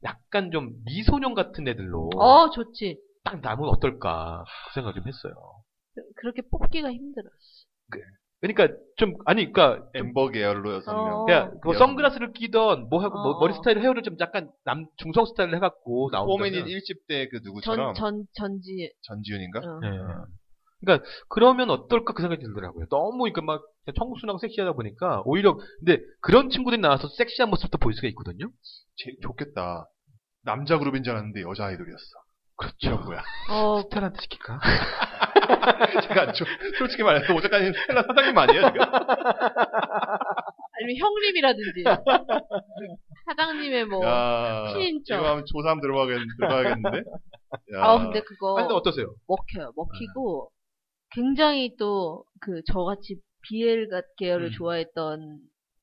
약간 0.04 0.50
좀 0.50 0.70
미소년 0.84 1.34
같은 1.34 1.66
애들로 1.66 2.10
어 2.16 2.50
좋지. 2.50 2.98
딱 3.24 3.40
나면 3.40 3.68
어떨까 3.68 4.44
그 4.68 4.74
생각 4.74 4.94
좀 4.94 5.06
했어요. 5.06 5.34
그렇게 6.16 6.42
뽑기가 6.50 6.90
힘들어. 6.92 7.28
그러니까 8.40 8.68
좀 8.96 9.14
아니 9.24 9.50
그러니까 9.50 9.78
좀 9.94 10.08
엠버 10.08 10.28
계열로 10.28 10.74
여섯 10.74 10.92
명. 10.92 11.20
어. 11.22 11.24
그냥 11.24 11.58
그 11.62 11.72
선글라스를 11.74 12.32
끼던 12.32 12.88
뭐 12.90 13.02
하고 13.02 13.14
뭐 13.22 13.32
어. 13.32 13.40
머리 13.40 13.54
스타일 13.54 13.78
헤어를 13.80 14.02
좀 14.02 14.16
약간 14.20 14.50
남 14.64 14.86
중성 14.98 15.24
스타일을 15.26 15.54
해갖고 15.56 16.10
나온다면 16.12 16.26
포맨인 16.52 16.66
1집 16.66 17.06
때 17.08 17.28
그 17.30 17.40
누구처럼. 17.42 17.94
전 17.94 18.04
전 18.12 18.26
전지. 18.34 18.92
전지훈인가? 19.02 19.60
어. 19.60 19.80
예. 19.84 19.88
그러니까 20.80 21.08
그러면 21.30 21.70
어떨까 21.70 22.12
그 22.12 22.20
생각이 22.20 22.42
들더라고요. 22.44 22.84
너무 22.90 23.18
그러니까 23.22 23.40
막 23.40 23.62
청순하고 23.96 24.38
섹시하다 24.38 24.74
보니까 24.74 25.22
오히려 25.24 25.56
근데 25.78 26.02
그런 26.20 26.50
친구들이 26.50 26.82
나와서 26.82 27.08
섹시한 27.08 27.48
모습도 27.48 27.78
보일 27.78 27.94
수가 27.94 28.08
있거든요. 28.08 28.50
제- 28.96 29.14
좋겠다. 29.22 29.88
남자 30.42 30.76
그룹인 30.78 31.02
줄 31.02 31.12
알았는데 31.14 31.40
여자 31.42 31.64
아이돌이었어. 31.66 32.04
그렇죠. 32.56 33.00
거야. 33.00 33.22
어 33.50 33.82
스텔한테 33.82 34.20
시킬까? 34.22 34.60
제가 36.08 36.32
저- 36.32 36.44
솔직히 36.78 37.02
말해서 37.02 37.34
오 37.34 37.40
작가님 37.40 37.72
스텔라 37.72 38.02
사장님 38.02 38.36
아니에요 38.38 38.62
지금? 38.72 38.80
아니면 40.76 40.96
형님이라든지 40.98 41.84
사장님의 43.26 43.84
뭐. 43.86 44.04
야, 44.04 44.68
신인적. 44.72 45.18
이거 45.18 45.30
하면 45.30 45.44
조사 45.46 45.70
한번 45.70 45.80
들어가겠, 45.82 46.18
들어가겠는데? 46.38 46.98
야. 47.74 47.82
아 47.82 47.98
근데 47.98 48.20
그거 48.20 48.56
아니 48.58 48.66
근데 48.68 48.74
어떠세요? 48.74 49.14
먹혀요. 49.26 49.72
먹히고 49.76 50.50
굉장히 51.12 51.74
또 51.76 52.24
그 52.40 52.60
저같이 52.70 53.16
BL 53.48 53.88
같 53.88 54.04
계열을 54.18 54.48
음. 54.48 54.52
좋아했던 54.52 55.38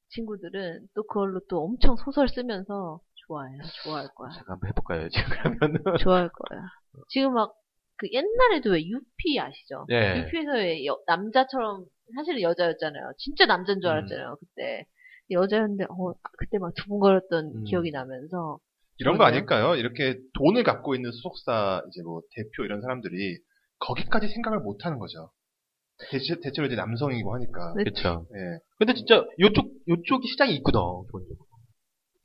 친구들은 0.09 0.87
또 0.93 1.01
그걸로 1.07 1.39
또 1.49 1.63
엄청 1.63 1.95
소설 1.95 2.29
쓰면서 2.29 2.99
좋아해요. 3.31 3.57
좋아할 3.83 4.07
거야. 4.15 4.29
제가 4.31 4.53
한번 4.53 4.69
해볼까요 4.69 5.09
지금 5.09 5.29
그러면은? 5.29 5.83
좋아할 6.05 6.29
거야. 6.29 6.61
지금 7.09 7.33
막 7.33 7.53
그 7.97 8.07
옛날에도 8.11 8.71
왜 8.71 8.81
유피 8.83 9.39
아시죠? 9.39 9.85
네. 9.87 10.21
유피에서 10.25 10.53
왜 10.53 10.83
여- 10.87 10.97
남자처럼 11.05 11.85
사실은 12.15 12.41
여자였잖아요. 12.41 13.11
진짜 13.19 13.45
남자인 13.45 13.79
줄 13.79 13.91
음. 13.91 13.91
알았잖아요. 13.91 14.37
그때 14.39 14.85
여자였는데 15.29 15.83
어 15.83 16.11
그때 16.39 16.57
막 16.57 16.73
두근거렸던 16.73 17.45
음. 17.57 17.63
기억이 17.65 17.91
나면서 17.91 18.57
이런 18.97 19.19
거? 19.19 19.23
아닐까요? 19.25 19.75
이렇게 19.75 20.17
돈을 20.33 20.63
갖고 20.63 20.95
있는 20.95 21.11
소속사, 21.11 21.83
이제 21.89 22.01
뭐, 22.01 22.21
대표 22.35 22.65
이런 22.65 22.81
사람들이 22.81 23.37
거기까지 23.77 24.27
생각을 24.29 24.59
못 24.61 24.83
하는 24.83 24.97
거죠. 24.97 25.29
대체, 26.09 26.39
대체로 26.41 26.65
이제 26.65 26.75
남성이고 26.75 27.35
하니까. 27.35 27.73
네. 27.77 27.83
그렇죠. 27.83 28.25
예. 28.33 28.59
근데 28.79 28.95
진짜 28.95 29.23
요쪽 29.39 29.71
요쪽이 29.87 30.27
시장이 30.27 30.55
있거든. 30.55 30.79
기본적으로. 31.05 31.45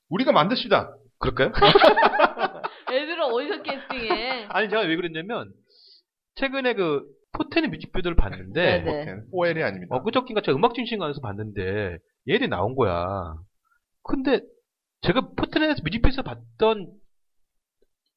우리가 0.09 0.33
만듭시다. 0.33 0.95
그럴까요? 1.19 1.53
애들은 2.93 3.23
어디서 3.23 3.63
캐스팅해? 3.63 4.47
아니 4.49 4.69
제가 4.69 4.83
왜 4.83 4.97
그랬냐면 4.97 5.53
최근에 6.37 6.75
그 6.75 7.03
포텐의 7.33 7.71
뮤직비디오를 7.71 8.17
봤는데 8.17 8.83
네네. 8.83 9.17
OL이 9.33 9.63
아닙니다. 9.63 9.95
어, 9.95 10.03
그저께인가 10.03 10.43
제가 10.43 10.57
음악 10.57 10.75
중심관에서 10.75 11.21
봤는데 11.21 11.99
얘들이 12.29 12.49
나온 12.49 12.75
거야. 12.75 13.35
근데 14.03 14.41
제가 15.03 15.31
포텐에서 15.37 15.83
뮤직비디오에서 15.83 16.23
봤던 16.23 16.93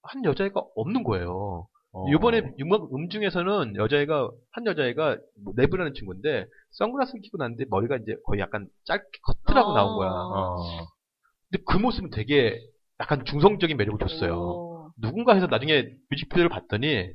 한 0.04 0.26
여자애가 0.26 0.62
없는 0.76 1.04
거예요. 1.04 1.68
어. 1.92 2.08
이번에 2.10 2.42
음악 2.62 2.94
음 2.94 3.10
중에서는 3.10 3.76
여자애가 3.76 4.30
한 4.52 4.66
여자애가 4.66 5.18
뭐 5.44 5.54
랩을 5.56 5.80
하는 5.80 5.94
친구인데 5.94 6.46
선글라스를 6.72 7.22
끼고 7.22 7.38
났는데 7.38 7.66
머리가 7.70 7.98
이제 7.98 8.16
거의 8.26 8.40
약간 8.40 8.68
짧게 8.86 9.06
커트라고 9.24 9.72
어. 9.72 9.76
나온 9.76 9.96
거야. 9.98 10.10
어. 10.12 10.56
근데 11.52 11.64
그 11.68 11.78
모습은 11.78 12.10
되게 12.12 12.60
약간 13.00 13.26
중성적인 13.26 13.78
매력을 13.78 14.00
줬어요. 14.08 14.34
오. 14.36 14.92
누군가 14.98 15.34
해서 15.34 15.48
나중에 15.48 15.96
뮤직비디오를 16.10 16.50
봤더니 16.50 17.12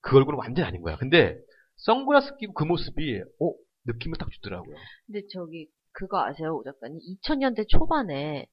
그 0.00 0.16
얼굴은 0.16 0.38
완전 0.38 0.64
아닌 0.64 0.82
거야. 0.82 0.96
근데 0.96 1.36
선글라스 1.76 2.36
끼고 2.38 2.54
그 2.54 2.64
모습이 2.64 3.20
어 3.20 3.52
느낌을 3.86 4.16
딱 4.18 4.30
주더라고요. 4.30 4.76
근데 5.06 5.22
저기 5.32 5.68
그거 5.92 6.24
아세요, 6.24 6.56
오 6.56 6.64
작가님? 6.64 6.98
2000년대 6.98 7.68
초반에 7.68 8.46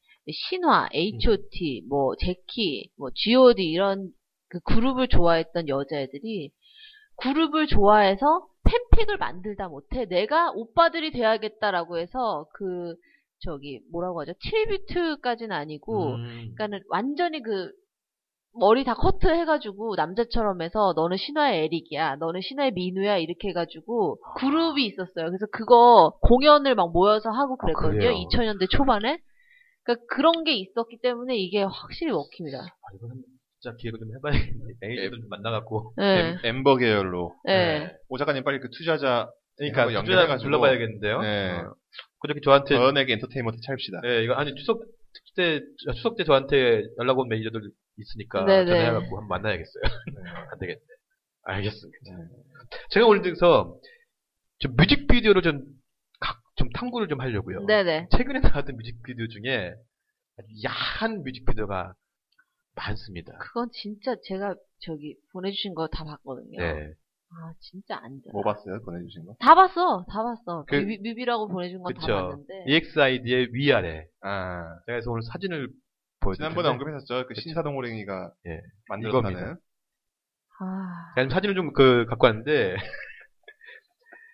신화, 0.49 0.89
H.O.T, 0.91 1.83
뭐 1.87 2.15
제키, 2.15 2.89
뭐 2.97 3.09
G.O.D 3.13 3.63
이런 3.63 4.09
그 4.49 4.59
그룹을 4.61 5.07
좋아했던 5.07 5.69
여자애들이 5.69 6.51
그룹을 7.17 7.67
좋아해서 7.67 8.47
팬픽을 8.63 9.17
만들다 9.17 9.67
못해 9.67 10.05
내가 10.05 10.51
오빠들이 10.51 11.11
돼야겠다라고 11.11 11.99
해서 11.99 12.47
그 12.53 12.95
저기 13.39 13.79
뭐라고 13.91 14.21
하죠? 14.21 14.33
트리뷰트까지는 14.41 15.55
아니고 15.55 16.15
음. 16.15 16.53
그러니까는 16.55 16.81
완전히 16.89 17.41
그 17.41 17.71
머리 18.57 18.85
다 18.85 18.93
커트 18.93 19.27
해가지고 19.27 19.95
남자처럼 19.95 20.61
해서 20.61 20.93
너는 20.95 21.17
신화의 21.17 21.65
에릭이야, 21.65 22.15
너는 22.15 22.39
신화의 22.41 22.71
민우야 22.71 23.17
이렇게 23.17 23.49
해가지고 23.49 24.17
그룹이 24.37 24.85
있었어요. 24.85 25.25
그래서 25.27 25.45
그거 25.51 26.17
공연을 26.21 26.75
막 26.75 26.91
모여서 26.93 27.29
하고 27.29 27.57
그랬거든요. 27.57 27.99
그래요? 27.99 28.11
2000년대 28.13 28.69
초반에. 28.69 29.19
그러니까 29.83 30.05
그런 30.09 30.43
게 30.45 30.53
있었기 30.53 30.99
때문에 31.01 31.35
이게 31.35 31.63
확실히 31.63 32.11
먹힙니다. 32.13 32.59
아, 32.59 32.87
이거 32.95 33.07
한번 33.07 33.23
진짜 33.59 33.75
기회가 33.77 33.97
좀 33.97 34.07
해봐야겠네. 34.15 34.63
매니저들 34.79 35.19
좀 35.19 35.29
만나갖고. 35.29 35.93
네. 35.97 36.37
엠버 36.43 36.77
계열로. 36.77 37.35
네. 37.43 37.91
오 38.07 38.17
작가님 38.17 38.43
빨리 38.43 38.59
그 38.59 38.69
투자자 38.69 39.29
그러니까 39.57 39.81
한번 39.81 39.95
연결해가지고 39.95 40.49
연결해가지고 40.49 40.49
불러봐야겠는데요. 40.49 41.21
네. 41.21 41.51
어. 41.59 41.73
그저께 42.25 42.41
저한테 42.43 42.75
전액 42.75 43.09
엔터테인먼트 43.09 43.61
차립시다. 43.61 44.01
네, 44.01 44.23
이거 44.23 44.33
아니 44.33 44.53
추석 44.55 44.81
특 44.81 45.35
때, 45.35 45.61
추석 45.95 46.17
때 46.17 46.23
저한테 46.23 46.83
연락 46.99 47.17
온 47.19 47.27
매니저들 47.29 47.61
있으니까 47.97 48.45
네네. 48.45 48.65
전화해갖고 48.65 49.17
한번 49.17 49.27
만나야겠어요. 49.27 49.83
안 50.51 50.59
되겠네. 50.59 50.81
알겠습니다. 51.43 51.97
제가 52.89 53.05
오늘 53.05 53.21
들어서 53.21 53.79
좀 54.59 54.75
뮤직비디오를 54.75 55.41
좀, 55.41 55.61
각, 56.19 56.41
좀 56.55 56.69
탐구를 56.69 57.07
좀 57.07 57.21
하려고요. 57.21 57.65
네네. 57.65 58.07
최근에 58.11 58.39
나왔던 58.39 58.75
뮤직비디오 58.75 59.27
중에 59.27 59.73
아주 60.37 60.47
야한 60.65 61.23
뮤직비디오가 61.23 61.93
많습니다. 62.75 63.37
그건 63.37 63.69
진짜 63.71 64.15
제가 64.27 64.55
저기 64.79 65.15
보내주신 65.31 65.73
거 65.75 65.87
다 65.87 66.03
봤거든요. 66.03 66.59
네. 66.59 66.93
아 67.37 67.51
진짜 67.59 67.97
안 68.01 68.21
돼. 68.21 68.29
뭐 68.31 68.41
봤어요? 68.43 68.81
보내주신 68.83 69.25
거? 69.25 69.35
다 69.39 69.55
봤어, 69.55 70.05
다 70.09 70.23
봤어. 70.23 70.63
그- 70.67 70.75
뮤비, 70.75 70.97
뮤비라고 70.99 71.47
보내준 71.49 71.81
건 71.83 71.93
다 71.93 71.99
그쵸. 71.99 72.13
봤는데. 72.13 72.63
EXID의 72.67 73.49
위아래. 73.53 74.05
아, 74.21 74.61
제가 74.85 74.95
그래서 74.97 75.11
오늘 75.11 75.21
사진을 75.23 75.69
보여드릴게요. 76.21 76.49
지난번에 76.49 76.69
언급했었죠. 76.69 77.23
그 77.23 77.27
그쵸. 77.29 77.41
신사동 77.41 77.75
호랭이가 77.75 78.31
예, 78.47 78.61
만들었다는. 78.89 79.31
이겁니다. 79.31 79.59
아, 80.59 81.11
제가 81.15 81.23
지금 81.27 81.29
사진을 81.35 81.55
좀 81.55 81.73
그 81.73 82.05
갖고 82.07 82.27
왔는데 82.27 82.75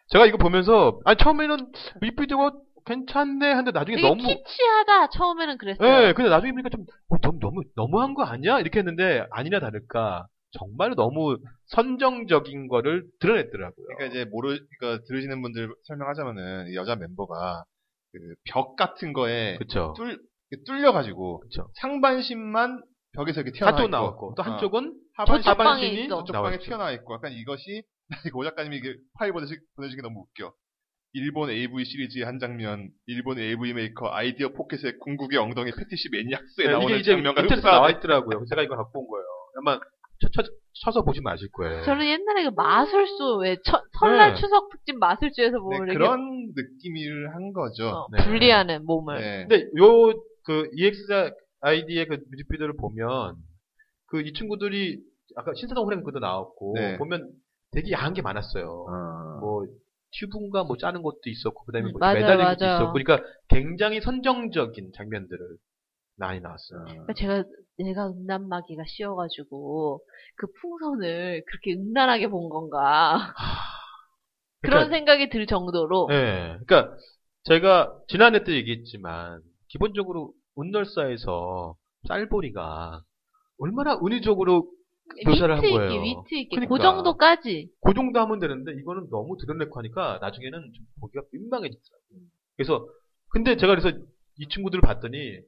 제가 0.09 0.25
이거 0.25 0.37
보면서 0.37 0.99
아 1.05 1.15
처음에는 1.15 1.71
뮤직비디오가 2.01 2.51
괜찮네 2.85 3.47
하는데 3.51 3.71
나중에 3.71 3.95
되게 3.95 4.07
너무 4.07 4.21
키치하다 4.21 5.09
처음에는 5.09 5.57
그랬어요. 5.57 6.07
예 6.07 6.13
근데 6.13 6.29
나중에 6.29 6.51
보니까 6.51 6.69
좀 6.69 6.85
어, 7.09 7.17
너무 7.21 7.39
너무 7.39 7.61
너무한 7.75 8.13
거 8.13 8.23
아니야 8.23 8.59
이렇게 8.59 8.79
했는데 8.79 9.25
아니나 9.31 9.59
다를까 9.59 10.27
정말 10.57 10.93
너무 10.95 11.37
선정적인 11.67 12.67
거를 12.67 13.05
드러냈더라고요. 13.19 13.85
그러니까 13.97 14.05
이제 14.07 14.25
모르, 14.29 14.57
그러니까 14.79 15.03
들으시는 15.07 15.41
분들 15.41 15.73
설명하자면은 15.87 16.71
이 16.71 16.75
여자 16.75 16.95
멤버가 16.95 17.63
그 18.11 18.19
벽 18.51 18.75
같은 18.75 19.13
거에 19.13 19.55
그렇죠. 19.57 19.93
뚫, 19.95 20.19
뚫려가지고 20.65 21.39
그렇죠. 21.39 21.69
상반신만 21.79 22.83
벽에서 23.13 23.41
이렇게 23.41 23.57
튀어나와 23.57 23.79
있고 23.83 23.87
나왔고 23.89 24.33
또 24.35 24.41
어, 24.41 24.45
한쪽은 24.45 24.93
하반신, 25.15 25.43
방에 25.53 25.69
하반신이. 25.69 26.07
저쪽 26.09 26.33
방에. 26.33 26.57
튀어나와 26.59 26.91
있고 26.93 27.13
약간 27.15 27.31
이것이 27.31 27.83
이거 28.27 28.39
오 28.39 28.43
작가님이 28.43 28.77
이게 28.77 28.95
파일 29.17 29.31
보내시, 29.31 29.55
보내주신 29.77 29.97
게 29.97 30.01
너무 30.01 30.21
웃겨. 30.21 30.53
일본 31.13 31.49
AV 31.49 31.83
시리즈의 31.85 32.23
한 32.25 32.39
장면, 32.39 32.89
일본 33.05 33.37
AV 33.37 33.73
메이커 33.73 34.09
아이디어 34.13 34.49
포켓의 34.49 34.97
궁극의 34.99 35.37
엉덩이 35.39 35.71
페티시 35.71 36.09
maniacs에 36.09 36.65
네, 36.67 36.71
나오는 36.71 36.87
이게 36.89 36.99
이제 36.99 37.11
장면과 37.11 37.41
흡사하다. 37.43 37.69
나와 37.71 37.89
있더라고요. 37.91 38.45
제가 38.49 38.61
이거 38.63 38.75
갖고 38.77 39.01
온 39.01 39.07
거예요. 39.09 39.25
아마 39.59 39.79
쳐, 40.21 40.29
쳐, 40.29 40.43
쳐 40.73 40.91
서 40.91 41.03
보시면 41.03 41.33
아실 41.33 41.49
거예요. 41.51 41.83
저는 41.83 42.05
옛날에 42.05 42.43
그 42.45 42.49
마술쇼 42.55 43.37
왜 43.41 43.57
처- 43.65 43.81
설날 43.99 44.33
네. 44.33 44.39
추석 44.39 44.69
특집 44.71 44.97
마술쇼에서 44.97 45.57
네, 45.57 45.59
보면 45.61 45.77
이렇게 45.83 45.93
그런 45.97 46.51
느낌을 46.55 47.35
한 47.35 47.51
거죠. 47.53 47.87
어, 47.89 48.07
네. 48.11 48.23
분리하는 48.23 48.85
몸을. 48.85 49.19
네. 49.19 49.45
근데 49.47 49.69
요 49.77 50.13
그 50.43 50.67
EXID의 50.73 52.07
그 52.07 52.17
뮤직비디오를 52.31 52.75
보면 52.77 53.35
그 54.07 54.21
이 54.21 54.33
친구들이 54.33 54.99
아까 55.35 55.51
신사동 55.55 55.85
호랭 55.85 56.03
그도 56.03 56.17
나왔고 56.19 56.73
네. 56.75 56.97
보면 56.97 57.29
되게 57.71 57.91
야한 57.91 58.13
게 58.13 58.21
많았어요. 58.23 58.65
어. 58.89 59.39
뭐 59.39 59.65
튜브인가 60.19 60.63
뭐 60.63 60.77
짜는 60.77 61.03
것도 61.03 61.21
있었고 61.27 61.63
그다음에 61.65 61.89
음, 61.89 61.91
뭐 61.93 61.99
맞아요, 61.99 62.15
매달리는 62.15 62.43
것도 62.45 62.65
맞아요. 62.65 62.75
있었고 62.77 62.93
그러니까 62.93 63.23
굉장히 63.49 64.01
선정적인 64.01 64.91
장면들을 64.95 65.39
많이 66.21 66.39
나왔어요. 66.39 66.85
그러니까 66.85 67.13
제가 67.13 67.43
내가 67.77 68.09
음란마귀가 68.09 68.83
씌어가지고 68.87 70.01
그 70.35 70.47
풍선을 70.61 71.43
그렇게 71.45 71.73
음란하게 71.73 72.29
본 72.29 72.49
건가 72.49 73.33
그런 74.61 74.87
그러니까, 74.87 74.95
생각이 74.95 75.29
들 75.29 75.47
정도로 75.47 76.07
예. 76.11 76.57
그러니까 76.65 76.95
제가 77.43 77.97
지난해 78.07 78.43
때 78.43 78.53
얘기했지만 78.53 79.41
기본적으로 79.69 80.33
운널사에서 80.55 81.75
쌀보리가 82.07 83.01
얼마나 83.59 83.95
은유적으로 83.95 84.69
묘사를 85.25 85.55
한 85.55 85.61
거예요. 85.61 85.91
있게 85.91 86.01
위트 86.01 86.35
있게 86.35 86.55
그러니까. 86.55 86.75
그 86.75 86.81
정도까지 86.81 87.69
그 87.81 87.93
정도 87.93 88.19
하면 88.19 88.39
되는데 88.39 88.73
이거는 88.73 89.09
너무 89.09 89.37
드러내고 89.37 89.77
하니까 89.79 90.19
나중에는 90.21 90.71
좀 90.73 90.85
보기가 90.99 91.23
민망해지더라고요. 91.31 92.19
그래서 92.55 92.87
근데 93.29 93.57
제가 93.57 93.75
그래서 93.75 93.97
이 94.37 94.47
친구들을 94.47 94.81
봤더니 94.81 95.41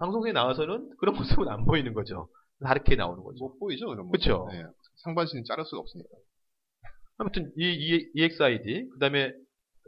방송에 0.00 0.32
나와서는 0.32 0.90
그런 0.98 1.14
모습은 1.14 1.48
안 1.48 1.64
보이는 1.64 1.92
거죠. 1.94 2.28
다르게 2.64 2.96
나오는 2.96 3.22
거죠. 3.22 3.44
못 3.44 3.58
보이죠, 3.58 3.86
그런 3.86 4.06
거. 4.06 4.12
그쵸. 4.12 4.48
네. 4.50 4.64
상반신은 5.04 5.44
자를 5.46 5.64
수가 5.64 5.80
없으니까. 5.80 6.08
아무튼 7.18 7.52
이, 7.56 7.64
이 7.64 8.10
EXID 8.14 8.88
그다음에 8.94 9.32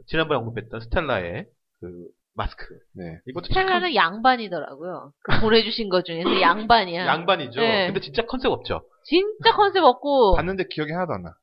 지난번에 0.07 0.39
언급했던 0.39 0.81
스텔라의 0.81 1.47
그 1.79 2.07
마스크 2.35 2.65
네. 2.95 3.19
이것도 3.27 3.47
스텔라는 3.47 3.95
양반이더라고요. 3.95 5.13
그 5.23 5.41
보내주신 5.41 5.89
것 5.89 6.05
중에서 6.05 6.41
양반이야. 6.41 7.05
참 7.05 7.19
양반이죠. 7.19 7.59
네. 7.59 7.87
근데 7.87 7.99
진짜 7.99 8.23
컨셉 8.25 8.51
없죠. 8.51 8.81
진짜 9.05 9.53
컨셉 9.55 9.83
없고 9.83 10.35
봤는데 10.35 10.65
기억이 10.69 10.91
하나도 10.91 11.13
안 11.13 11.23
나. 11.23 11.35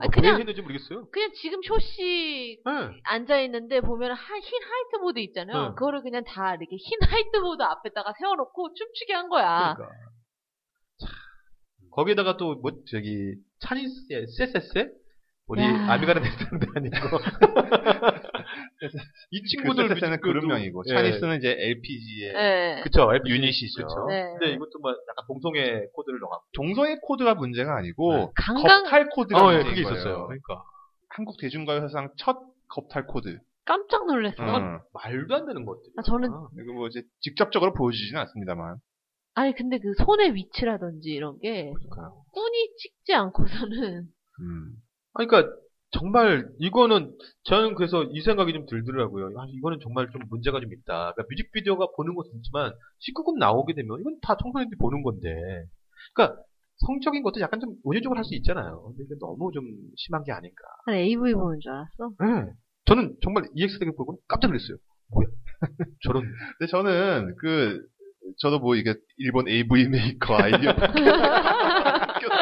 아, 0.00 0.08
그냥- 0.08 0.34
왜 0.34 0.40
했는지 0.40 0.62
모르겠어요. 0.62 1.10
그냥 1.10 1.30
지금 1.34 1.60
쇼씨 1.62 2.62
네. 2.64 2.72
앉아 3.04 3.40
있는데 3.42 3.80
보면 3.80 4.12
하- 4.12 4.38
흰 4.38 4.62
화이트보드 4.62 5.18
있잖아요. 5.20 5.68
네. 5.68 5.74
그거를 5.74 6.02
그냥 6.02 6.24
다 6.24 6.54
이렇게 6.54 6.76
흰 6.76 6.98
화이트보드 7.20 7.62
앞에다가 7.62 8.12
세워놓고 8.18 8.74
춤추게 8.74 9.12
한 9.12 9.28
거야. 9.28 9.74
그러니까. 9.76 9.94
참. 10.98 11.10
거기에다가 11.90 12.36
또 12.38 12.54
뭐 12.62 12.72
저기 12.90 13.34
차니스의 13.60 14.26
세세세 14.28 14.88
우리 15.46 15.62
야. 15.62 15.92
아미가는 15.92 16.22
대상도 16.22 16.66
아니고 16.74 16.96
이 19.30 19.42
친구들 19.44 19.88
그 19.88 19.94
뮤직비디오도- 19.94 20.20
그룹명이고 20.20 20.82
예. 20.88 20.94
차니스는 20.94 21.38
이제 21.38 21.56
LPG의 21.58 22.32
네. 22.32 22.80
그쵸 22.82 23.12
LPG. 23.14 23.34
유닛이죠. 23.34 23.82
그쵸. 23.86 24.06
네. 24.08 24.24
근데 24.38 24.52
이것도 24.54 24.78
뭐 24.80 24.90
약간 24.92 25.24
동성애 25.26 25.86
코드를 25.94 26.18
넣어갖고 26.20 26.44
동성애 26.54 26.96
코드가 27.02 27.34
문제가 27.34 27.76
아니고 27.76 28.12
네. 28.16 28.28
강간 28.36 28.82
겁탈 28.84 29.08
코드가 29.10 29.44
어, 29.44 29.52
예, 29.52 29.56
문제인 29.58 29.74
그게 29.74 29.82
거예요. 29.84 29.96
있었어요. 29.98 30.26
그러니까 30.26 30.62
한국 31.10 31.36
대중가요사상 31.40 32.10
첫 32.18 32.38
겁탈 32.68 33.06
코드. 33.06 33.38
깜짝 33.64 34.06
놀랐어. 34.06 34.42
음. 34.42 34.80
말도 34.92 35.34
안 35.36 35.46
되는 35.46 35.64
것들. 35.64 35.82
아, 35.96 36.02
저는 36.02 36.28
이거 36.60 36.72
뭐 36.72 36.88
이제 36.88 37.02
직접적으로 37.20 37.72
보여주지는 37.74 38.20
않습니다만. 38.22 38.76
아니 39.34 39.54
근데 39.54 39.78
그 39.78 39.94
손의 40.04 40.34
위치라든지 40.34 41.10
이런 41.10 41.38
게 41.38 41.72
그러니까요. 41.72 42.24
꾼이 42.32 42.68
찍지 42.76 43.14
않고서는 43.14 44.02
음. 44.40 44.72
그러니까 45.14 45.48
정말 45.92 46.48
이거는 46.58 47.12
저는 47.44 47.74
그래서 47.74 48.04
이 48.04 48.20
생각이 48.22 48.52
좀 48.52 48.64
들더라고요. 48.66 49.26
아, 49.38 49.44
이거는 49.50 49.78
정말 49.82 50.08
좀 50.10 50.22
문제가 50.30 50.60
좀 50.60 50.72
있다. 50.72 51.12
그러니까 51.12 51.24
뮤직비디오가 51.28 51.86
보는 51.96 52.14
것은 52.14 52.32
있지만 52.36 52.72
19금 53.00 53.38
나오게 53.38 53.74
되면 53.74 54.00
이건 54.00 54.16
다 54.22 54.36
청소년들이 54.40 54.78
보는 54.78 55.02
건데. 55.02 55.28
그러니까 56.14 56.40
성적인 56.86 57.22
것도 57.22 57.40
약간 57.40 57.60
좀 57.60 57.74
은유적으로 57.86 58.16
할 58.18 58.24
수 58.24 58.34
있잖아요. 58.36 58.82
근데 58.88 59.04
이게 59.04 59.14
너무 59.20 59.50
좀 59.52 59.64
심한 59.96 60.24
게 60.24 60.32
아닌가. 60.32 60.62
난 60.86 60.96
AV 60.96 61.34
보는 61.34 61.60
줄 61.60 61.70
알았어. 61.72 62.10
네. 62.18 62.50
저는 62.86 63.16
정말 63.22 63.44
EXID를 63.54 63.94
보고 63.94 64.18
깜짝 64.26 64.48
놀랐어요. 64.48 64.78
뭐야? 65.12 65.26
저런. 66.04 66.24
근데 66.58 66.70
저는 66.70 67.36
그 67.38 67.86
저도 68.38 68.58
뭐 68.60 68.74
이게 68.76 68.94
일본 69.18 69.46
AV 69.46 69.88
메이커 69.88 70.34
아이디어 70.36 70.72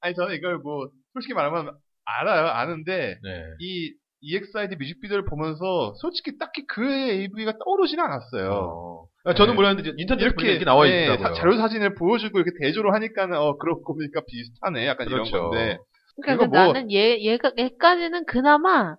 아니 0.00 0.14
저는 0.14 0.34
이걸 0.36 0.58
뭐 0.58 0.88
솔직히 1.12 1.34
말하면 1.34 1.76
알아요 2.18 2.46
아는데 2.48 3.18
네. 3.22 3.44
이 3.60 3.94
EXID 4.22 4.76
뮤직비디오를 4.76 5.24
보면서 5.24 5.94
솔직히 6.00 6.36
딱히 6.38 6.66
그 6.66 6.84
AV가 6.84 7.54
떠오르지는 7.64 8.04
않았어요. 8.04 8.50
어. 8.52 9.06
아, 9.24 9.34
저는 9.34 9.52
네. 9.52 9.56
몰랐는데 9.56 9.88
이제 9.88 9.94
인터넷에 9.98 10.26
이렇게, 10.26 10.50
이렇게 10.50 10.64
나와 10.64 10.84
네, 10.84 11.04
있더라고요. 11.04 11.28
사- 11.28 11.34
자료 11.34 11.56
사진을 11.56 11.94
보여주고 11.94 12.38
이렇게 12.38 12.50
대조를 12.60 12.92
하니까는 12.94 13.36
어 13.38 13.56
그렇고 13.56 13.94
보니까 13.94 14.20
비슷하네 14.26 14.86
약간 14.86 15.06
그렇죠. 15.08 15.28
이런 15.30 15.42
건데 15.50 15.78
그러니까 16.22 16.44
이거 16.46 16.46
뭐- 16.54 16.72
나는 16.74 16.92
얘 16.92 17.18
얘가 17.22 17.52
얘까지는 17.56 18.26
그나마 18.26 18.96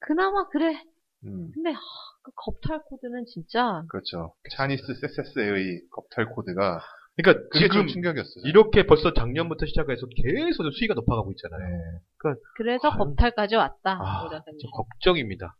그나마 0.00 0.48
그래. 0.48 0.82
음, 1.24 1.50
근데 1.54 1.70
하, 1.70 1.80
그 2.22 2.30
겁탈 2.34 2.80
코드는 2.86 3.24
진짜 3.26 3.82
그렇죠. 3.90 4.32
차니스 4.56 4.82
세세스의 5.00 5.82
겁탈 5.90 6.30
코드가 6.34 6.80
그러니까 7.16 7.44
그게 7.52 7.66
지금 7.68 7.82
좀 7.82 7.86
충격이었어요. 7.88 8.44
이렇게 8.46 8.86
벌써 8.86 9.12
작년부터 9.12 9.66
시작해서 9.66 10.06
계속 10.06 10.70
수위가 10.72 10.94
높아가고 10.94 11.30
있잖아요. 11.32 11.60
네. 11.60 12.36
그래서 12.56 12.88
아유. 12.88 12.98
겁탈까지 12.98 13.56
왔다. 13.56 13.98
아, 14.00 14.28
걱정입니다. 14.74 15.56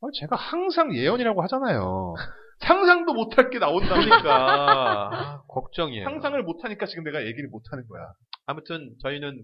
어, 0.00 0.08
제가 0.12 0.36
항상 0.36 0.94
예언이라고 0.94 1.42
하잖아요. 1.44 2.14
상상도 2.60 3.14
못할 3.14 3.48
게 3.50 3.58
나온다니까. 3.58 4.06
그러니까 4.20 5.42
걱정이에요. 5.48 6.04
상상을 6.04 6.42
못하니까 6.42 6.86
지금 6.86 7.04
내가 7.04 7.24
얘기를 7.24 7.48
못하는 7.48 7.86
거야. 7.88 8.02
아무튼 8.46 8.94
저희는 9.02 9.42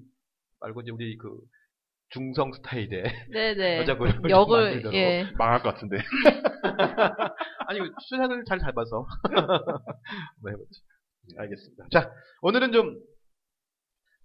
말고 0.60 0.82
이제 0.82 0.90
우리 0.90 1.16
그 1.16 1.30
중성 2.10 2.52
스타일의 2.52 3.04
네네. 3.32 3.78
여자분을 3.88 4.12
좀 4.12 4.30
역을. 4.30 4.92
예. 4.92 5.26
망할 5.38 5.62
것 5.62 5.74
같은데. 5.74 5.96
아니 7.66 7.80
수작을 8.06 8.44
잘 8.46 8.58
잡아서 8.58 9.06
한번 9.22 10.52
해보죠. 10.52 10.80
알겠습니다. 11.36 11.86
자 11.92 12.10
오늘은 12.42 12.72
좀 12.72 12.98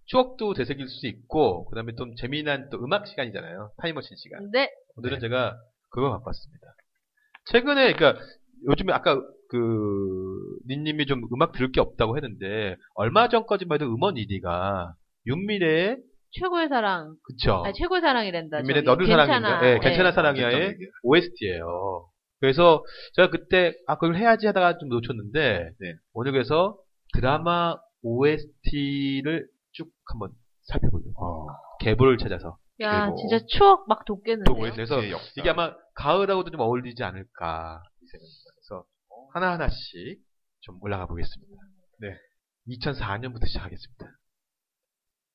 추억도 0.06 0.54
되새길 0.54 0.88
수 0.88 1.06
있고 1.06 1.66
그 1.66 1.74
다음에 1.74 1.94
좀 1.94 2.14
재미난 2.16 2.68
또 2.70 2.78
음악 2.78 3.06
시간이잖아요. 3.06 3.72
타임머신 3.82 4.16
시간. 4.16 4.50
네. 4.52 4.70
오늘은 4.96 5.20
제가 5.20 5.56
그거 5.90 6.10
바빴습니다. 6.10 6.66
최근에 7.46 7.92
그러니까 7.92 8.22
요즘에 8.68 8.92
아까 8.92 9.20
그 9.50 10.58
니님이 10.68 11.06
좀 11.06 11.22
음악 11.32 11.52
들을 11.52 11.70
게 11.72 11.80
없다고 11.80 12.16
했는데 12.16 12.76
얼마 12.94 13.28
전까지만 13.28 13.76
해도 13.80 13.86
음원 13.94 14.14
1위가 14.14 14.92
윤미래의 15.26 15.98
최고의 16.30 16.68
사랑. 16.68 17.16
그쵸 17.24 17.62
아니, 17.64 17.74
최고의 17.74 18.00
사랑이란다. 18.00 18.58
윤미래. 18.60 18.82
너를 18.82 19.06
사랑인가? 19.06 19.66
예, 19.66 19.74
네. 19.74 19.80
괜찮아 19.80 20.12
사랑이야의 20.12 20.76
OST예요. 21.02 22.08
그래서 22.40 22.84
제가 23.14 23.30
그때 23.30 23.74
아 23.86 23.96
그걸 23.96 24.16
해야지 24.16 24.46
하다가 24.46 24.78
좀 24.78 24.88
놓쳤는데 24.90 25.70
네. 25.80 25.94
오늘 26.12 26.32
그래서 26.32 26.78
드라마 27.14 27.74
OST를 28.02 29.46
쭉 29.72 29.90
한번 30.06 30.30
살펴보려고 30.62 31.12
어, 31.24 31.46
계보를 31.80 32.18
찾아서 32.18 32.58
야, 32.80 33.12
진짜 33.16 33.44
추억 33.48 33.88
막 33.88 34.04
OST. 34.62 34.76
그래서. 34.76 35.00
이게 35.36 35.50
아마 35.50 35.74
가을하고도 35.94 36.50
좀 36.50 36.60
어울리지 36.60 37.02
않을까. 37.02 37.82
그래서 38.00 38.84
하나 39.34 39.52
하나씩 39.52 40.20
좀 40.60 40.78
올라가 40.80 41.06
보겠습니다. 41.06 41.52
네. 42.00 42.14
2004년부터 42.68 43.46
시작하겠습니다. 43.48 44.06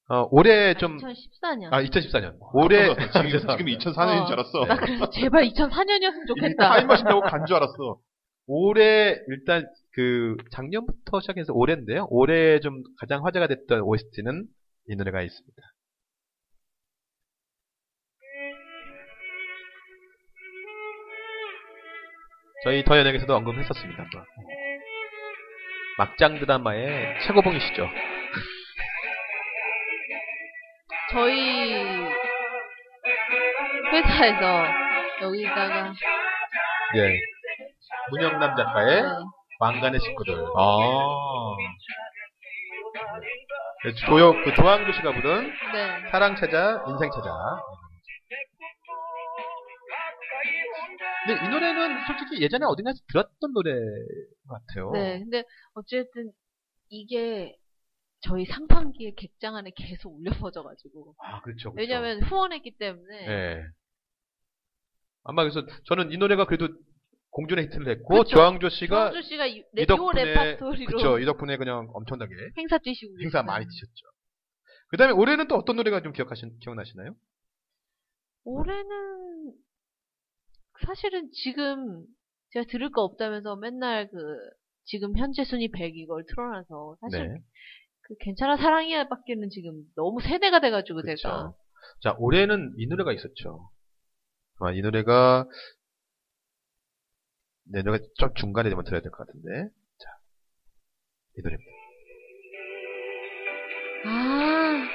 어, 0.10 0.28
올해 0.32 0.74
좀 0.76 0.98
2014년. 0.98 1.74
아, 1.74 1.82
2014년. 1.82 2.38
올해 2.54 2.90
지금, 3.12 3.30
지금 3.30 3.66
2004년인 3.66 4.26
줄 4.28 4.34
알았어. 4.34 4.66
나 4.66 4.76
그래서 4.78 5.10
제발 5.10 5.44
2004년이었으면 5.46 6.28
좋겠다. 6.28 6.70
타임머신다고 6.70 7.22
간 7.22 7.46
줄 7.46 7.56
알았어. 7.58 8.00
올해 8.46 9.16
일단 9.28 9.66
그 9.94 10.36
작년부터 10.52 11.22
시작해서 11.22 11.54
올해인데요. 11.54 12.08
올해 12.10 12.60
좀 12.60 12.84
가장 13.00 13.26
화제가 13.26 13.48
됐던 13.48 13.82
OST는 13.82 14.46
이 14.90 14.96
노래가 14.96 15.22
있습니다. 15.22 15.64
저희 22.64 22.84
더 22.84 22.98
연예계에서도 22.98 23.36
언급했었습니다. 23.36 24.06
막장 25.98 26.40
드라마의 26.40 27.20
최고봉이시죠. 27.26 27.88
저희 31.12 31.74
회사에서 33.92 34.66
여기다가 35.22 35.94
예. 36.96 37.33
문영남 38.12 38.56
작가의 38.56 39.02
네. 39.02 39.10
왕관의 39.60 40.00
식구들. 40.00 40.34
아. 40.58 41.56
네, 43.86 43.94
조요, 44.06 44.34
그 44.44 44.54
조항조 44.56 44.92
씨가 44.94 45.14
부른 45.14 45.52
네. 45.74 46.10
사랑 46.12 46.36
찾아, 46.36 46.84
인생 46.88 47.10
찾아. 47.12 47.32
근데 51.26 51.46
이 51.46 51.50
노래는 51.50 52.06
솔직히 52.06 52.42
예전에 52.42 52.66
어딘가에서 52.66 53.00
들었던 53.08 53.54
노래 53.54 53.72
같아요. 54.50 54.92
네. 54.92 55.20
근데 55.20 55.44
어쨌든 55.74 56.32
이게 56.90 57.56
저희 58.22 58.46
상반기에 58.46 59.14
객장 59.16 59.56
안에 59.56 59.72
계속 59.76 60.18
울려 60.18 60.32
퍼져가지고 60.32 61.16
아, 61.20 61.42
그렇죠. 61.42 61.74
그렇죠. 61.74 61.76
왜냐면 61.78 62.22
후원했기 62.24 62.78
때문에 62.78 63.28
네. 63.28 63.64
아마 65.24 65.44
그래서 65.44 65.66
저는 65.86 66.12
이 66.12 66.18
노래가 66.18 66.46
그래도 66.46 66.68
공존의 67.34 67.66
히트를 67.66 67.90
했고, 67.90 68.24
그쵸. 68.24 68.36
조항조 68.36 68.70
씨가 68.70 69.12
조항조 69.12 69.22
씨가 69.28 69.48
이, 69.48 69.64
덕분에, 69.88 70.58
그쵸, 70.86 71.20
이 71.20 71.26
덕분에 71.26 71.58
그냥 71.58 71.90
엄청나게 71.94 72.32
행사 72.58 72.78
뛰시고 72.78 73.20
행사. 73.22 73.42
많이 73.44 73.66
뛰셨죠. 73.66 74.06
그 74.90 74.98
다음에 74.98 75.14
올해는 75.14 75.48
또 75.48 75.56
어떤 75.56 75.76
노래가 75.76 76.02
좀 76.02 76.14
기억하신, 76.14 76.60
기억나시나요? 76.60 77.16
올해는 78.44 79.54
사실은 80.86 81.30
지금 81.32 82.06
제가 82.52 82.66
들을 82.70 82.92
거 82.92 83.02
없다면서 83.02 83.56
맨날 83.56 84.10
그 84.10 84.18
지금 84.86 85.18
현재 85.18 85.44
순위 85.44 85.72
100 85.72 85.96
이걸 85.98 86.26
틀어놔서 86.28 86.98
사실 87.02 87.28
네. 87.28 87.40
그 88.02 88.16
괜찮아 88.20 88.58
사랑이야 88.58 89.08
밖에는 89.08 89.50
지금 89.50 89.82
너무 89.96 90.22
세대가 90.22 90.60
돼가지고 90.60 91.02
그쵸. 91.02 91.16
제가 91.16 91.54
자, 92.02 92.16
올해는 92.20 92.76
이 92.78 92.88
노래가 92.88 93.14
있었죠. 93.14 93.70
아, 94.60 94.72
이 94.72 94.82
노래가, 94.82 95.46
네, 97.66 97.82
노래가 97.82 98.04
좀 98.18 98.34
중간에 98.36 98.70
좀 98.70 98.84
들어야 98.84 99.02
될 99.02 99.12
것 99.12 99.26
같은데. 99.26 99.70
자, 99.98 100.10
이 101.38 101.42
노래입니다. 101.42 101.72
아 104.06 104.90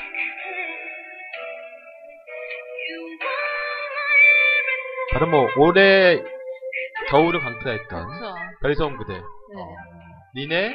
바로 5.12 5.26
뭐, 5.30 5.46
올해 5.58 6.22
겨울을 7.10 7.40
강타했던 7.40 8.06
그렇죠. 8.06 8.34
별에서 8.60 8.96
그대, 8.98 9.14
네. 9.14 9.22
린의, 10.42 10.74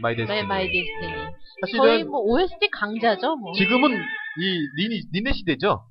my 0.00 0.14
네, 0.14 0.24
destiny. 0.24 0.46
My 0.46 0.66
destiny. 0.66 1.12
사실은 1.62 1.78
거의 1.80 2.04
뭐 2.04 2.20
OST 2.20 2.68
강자죠, 2.70 3.36
뭐. 3.36 3.52
지금은 3.54 3.90
이 3.90 4.68
니네, 4.78 5.00
니네 5.12 5.32
시대죠. 5.32 5.84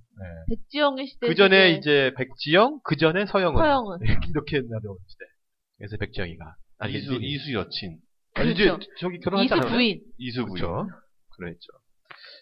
백지영의 0.49 1.07
시대. 1.07 1.27
그 1.27 1.35
전에 1.35 1.71
이제 1.71 2.13
백지영, 2.17 2.81
그 2.83 2.95
전에 2.95 3.25
서영은. 3.25 3.57
서영은. 3.57 3.99
이렇게 4.31 4.61
나려온 4.61 4.97
시대. 5.07 5.25
그래서 5.77 5.97
백지영이가. 5.97 6.55
아니, 6.79 6.93
이수, 6.93 7.13
니네. 7.13 7.25
이수 7.27 7.53
여친. 7.53 7.99
아니, 8.35 8.51
이제 8.51 8.65
그렇죠. 8.65 8.87
저기 8.99 9.15
이수 9.17 9.23
결혼했잖아요. 9.23 9.71
부인. 9.71 10.01
이수 10.17 10.45
부인. 10.45 10.55
그렇죠. 10.55 10.87
그랬죠. 11.37 11.67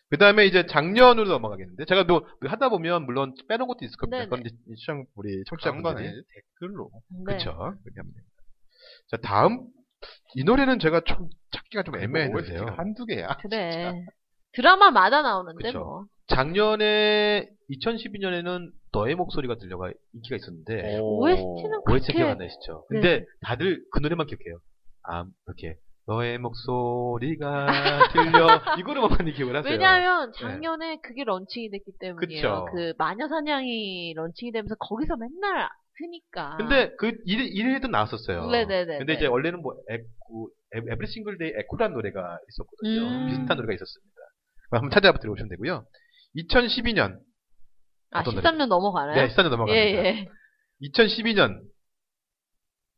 그 0.09 0.17
다음에 0.17 0.45
이제 0.45 0.65
작년으로 0.65 1.27
넘어가겠는데, 1.27 1.85
제가 1.85 2.05
또 2.05 2.27
하다 2.41 2.69
보면 2.69 3.05
물론 3.05 3.33
빼놓은 3.47 3.67
것도 3.67 3.83
있을 3.83 3.97
겁니다. 3.97 4.17
네네. 4.17 4.29
그건 4.29 4.41
이제 4.41 4.55
시청, 4.77 5.05
우리 5.15 5.43
청취자분들이. 5.45 6.23
댓글로. 6.59 6.91
네. 7.27 7.33
그쵸. 7.33 7.51
그렇게 7.55 7.99
하면 7.99 8.13
됩니다. 8.13 8.35
자, 9.09 9.17
다음. 9.17 9.67
이 10.35 10.43
노래는 10.43 10.79
제가 10.79 11.01
좀 11.01 11.29
찾기가 11.51 11.83
좀 11.83 11.95
애매했는데요. 11.95 12.75
한두 12.77 13.05
개야. 13.05 13.35
그래. 13.37 14.05
드라마마다 14.53 15.21
나오는데 15.21 15.67
그쵸. 15.67 15.79
뭐. 15.79 16.05
작년에, 16.27 17.47
2012년에는 17.69 18.71
너의 18.91 19.15
목소리가 19.15 19.55
들려가 19.57 19.91
인기가 20.13 20.35
있었는데, 20.35 20.99
OST는 20.99 21.81
OST 21.89 22.13
기억 22.13 22.17
그렇게 22.17 22.23
안 22.23 22.37
나시죠? 22.37 22.85
근데 22.89 23.25
다들 23.41 23.83
그 23.91 23.99
노래만 23.99 24.27
기억해요. 24.27 24.59
아, 25.03 25.25
이렇게. 25.47 25.77
너의 26.07 26.37
목소리가 26.37 28.09
들려. 28.13 28.47
이거로만 28.79 29.17
많이 29.17 29.33
기억을 29.33 29.55
하세요. 29.55 29.71
왜냐하면 29.71 30.31
작년에 30.33 30.99
그게 31.01 31.23
런칭이 31.23 31.71
됐기 31.71 31.93
때문이에요. 31.99 32.41
그쵸. 32.41 32.65
그 32.75 32.93
마녀사냥이 32.99 34.13
런칭이 34.15 34.51
되면서 34.51 34.75
거기서 34.75 35.15
맨날 35.17 35.67
트니까. 35.97 36.57
근데 36.57 36.93
그 36.97 37.11
1, 37.25 37.53
1회도 37.79 37.89
나왔었어요. 37.89 38.45
네네네. 38.51 38.99
근데 38.99 39.13
이제 39.13 39.25
원래는 39.25 39.61
뭐 39.63 39.73
에코, 39.89 40.51
에- 40.75 40.91
Every 40.93 41.07
Single 41.07 41.37
Day 41.39 41.53
에코라는 41.57 41.95
노래가 41.95 42.37
있었거든요. 42.49 43.01
음. 43.07 43.27
비슷한 43.29 43.57
노래가 43.57 43.73
있었습니다. 43.73 44.15
한번 44.71 44.91
찾아봐 44.91 45.17
들어오시면 45.19 45.49
되고요. 45.49 45.85
2012년. 46.35 47.19
아 48.11 48.21
어떤 48.21 48.35
13년 48.35 48.67
넘어가나요? 48.67 49.15
네, 49.15 49.27
14년 49.27 49.49
넘어갑니다. 49.49 49.75
예, 49.75 49.93
예. 49.93 50.27
2012년. 50.81 51.61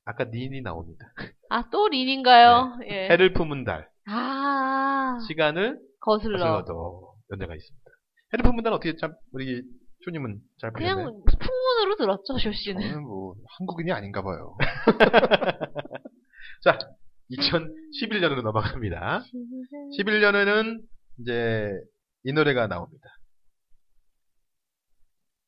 아까 0.06 0.23
닌이 0.26 0.62
나옵니다. 0.62 1.06
아, 1.50 1.69
또 1.69 1.88
린인가요? 1.89 2.80
예. 2.89 3.10
해를 3.10 3.34
품은 3.34 3.65
달. 3.65 3.89
아, 4.06 5.17
시간을 5.28 5.80
거슬러. 6.00 6.38
거슬러도 6.38 7.15
연대가 7.32 7.56
있습니다. 7.56 7.91
해를 8.34 8.43
품은 8.43 8.63
달은 8.63 8.78
어떻게 8.78 8.95
참, 8.97 9.13
우리 9.34 9.63
쇼님은 10.06 10.39
잘 10.62 10.71
보셨나요? 10.71 10.95
그냥 10.95 11.12
풍문으로 11.26 11.95
들었죠, 11.97 12.38
쇼 12.39 12.52
씨는. 12.54 12.82
저는 12.82 13.04
뭐 13.04 13.36
한국인이 13.58 13.91
아닌가 13.91 14.21
봐요. 14.21 14.56
자, 16.63 16.78
2011년으로 17.32 18.43
넘어갑니다. 18.43 19.23
11년에는 20.00 20.80
이제 21.19 21.69
이 22.23 22.32
노래가 22.32 22.67
나옵니다. 22.67 23.10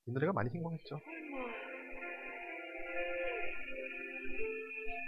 이 0.09 0.11
노래가 0.11 0.33
많이 0.33 0.49
성공했죠. 0.49 0.99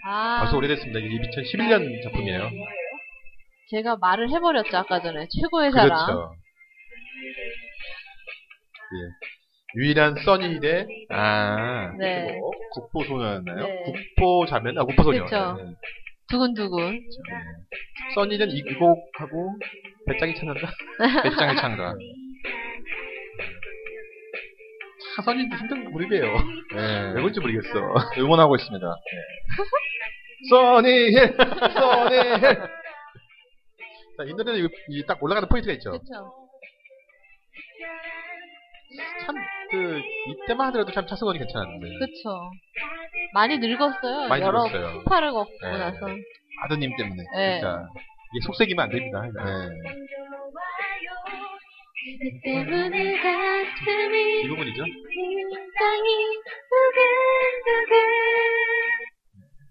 아, 0.06 0.42
벌써 0.42 0.58
오래됐습니다. 0.58 1.00
이게 1.00 1.18
2011년 1.18 2.04
작품이에요. 2.04 2.50
제가 3.72 3.98
말을 3.98 4.30
해버렸죠, 4.30 4.78
아까 4.78 5.02
전에. 5.02 5.28
최고의 5.28 5.72
사랑. 5.72 5.88
그렇죠. 5.88 6.34
예. 8.94 9.80
유일한 9.80 10.16
써니의 10.24 10.88
아. 11.10 11.94
네. 11.98 12.38
국보소녀였나요? 12.74 13.66
네. 13.66 13.84
국포 13.84 14.46
자면, 14.46 14.78
아, 14.78 14.84
국포소녀. 14.84 15.24
그쵸. 15.26 15.58
네. 15.58 15.72
두근두근. 16.30 17.02
써니는 18.16 18.52
이 18.52 18.62
곡하고 18.62 19.58
배짱이 20.08 20.36
찾는다? 20.36 20.70
배짱의 21.24 21.56
창가. 21.58 21.96
사선이도 25.16 25.56
힘든 25.58 25.92
그룹이에요. 25.92 26.24
네. 26.76 27.02
왜 27.08 27.14
그런지 27.14 27.40
모르겠어. 27.40 27.70
응원하고 28.18 28.56
있습니다. 28.56 28.88
네. 28.88 30.50
써니힐! 30.50 31.36
써니힐! 31.74 32.42
자, 34.18 34.24
이 34.26 34.34
노래는 34.34 34.66
이- 34.66 34.70
이딱 35.00 35.22
올라가는 35.24 35.48
포인트가 35.48 35.74
있죠. 35.74 35.92
그쵸. 35.92 36.04
참, 39.26 39.36
그, 39.72 40.02
이때만 40.28 40.68
하더라도 40.68 40.92
참 40.92 41.08
차승원이 41.08 41.40
괜찮았는데. 41.40 41.88
그쵸. 42.00 42.52
많이 43.34 43.58
늙었어요. 43.58 44.28
많이 44.28 44.44
여러 44.44 44.64
늙었어요. 44.66 44.94
폭파를 45.04 45.32
걷고 45.32 45.52
네. 45.64 45.78
나서. 45.78 46.08
아드님 46.64 46.96
때문에. 46.98 47.24
네. 47.36 47.60
그러니까, 47.62 47.88
이게 48.34 48.46
속색이면 48.46 48.84
안 48.84 48.90
됩니다. 48.90 49.22
네. 49.22 49.70
때문에 52.44 53.18
가슴이 53.22 54.42
이 54.44 54.48
부분이죠. 54.48 54.84
굉장히 54.84 56.08
두근두근. 56.70 57.96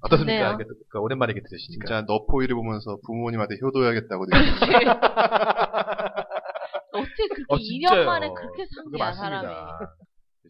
어떻습니까? 0.03 0.57
좋네요. 0.57 0.59
그, 0.59 0.64
그 0.88 0.99
오랜만에 0.99 1.33
이렇게 1.33 1.47
들으시니까. 1.49 1.87
진짜 1.87 2.03
너포이를 2.07 2.55
보면서 2.55 2.99
부모님한테 3.07 3.57
효도해야겠다고 3.62 4.25
느꼈어요. 4.31 4.90
어떻게 6.93 7.29
그렇게 7.29 7.45
어, 7.49 7.57
2년 7.57 7.62
진짜요. 7.62 8.07
만에 8.07 8.29
그렇게 8.35 8.64
그거 8.66 8.99
상이야, 8.99 9.12
사람이. 9.12 9.47
맞습니다. 9.47 9.97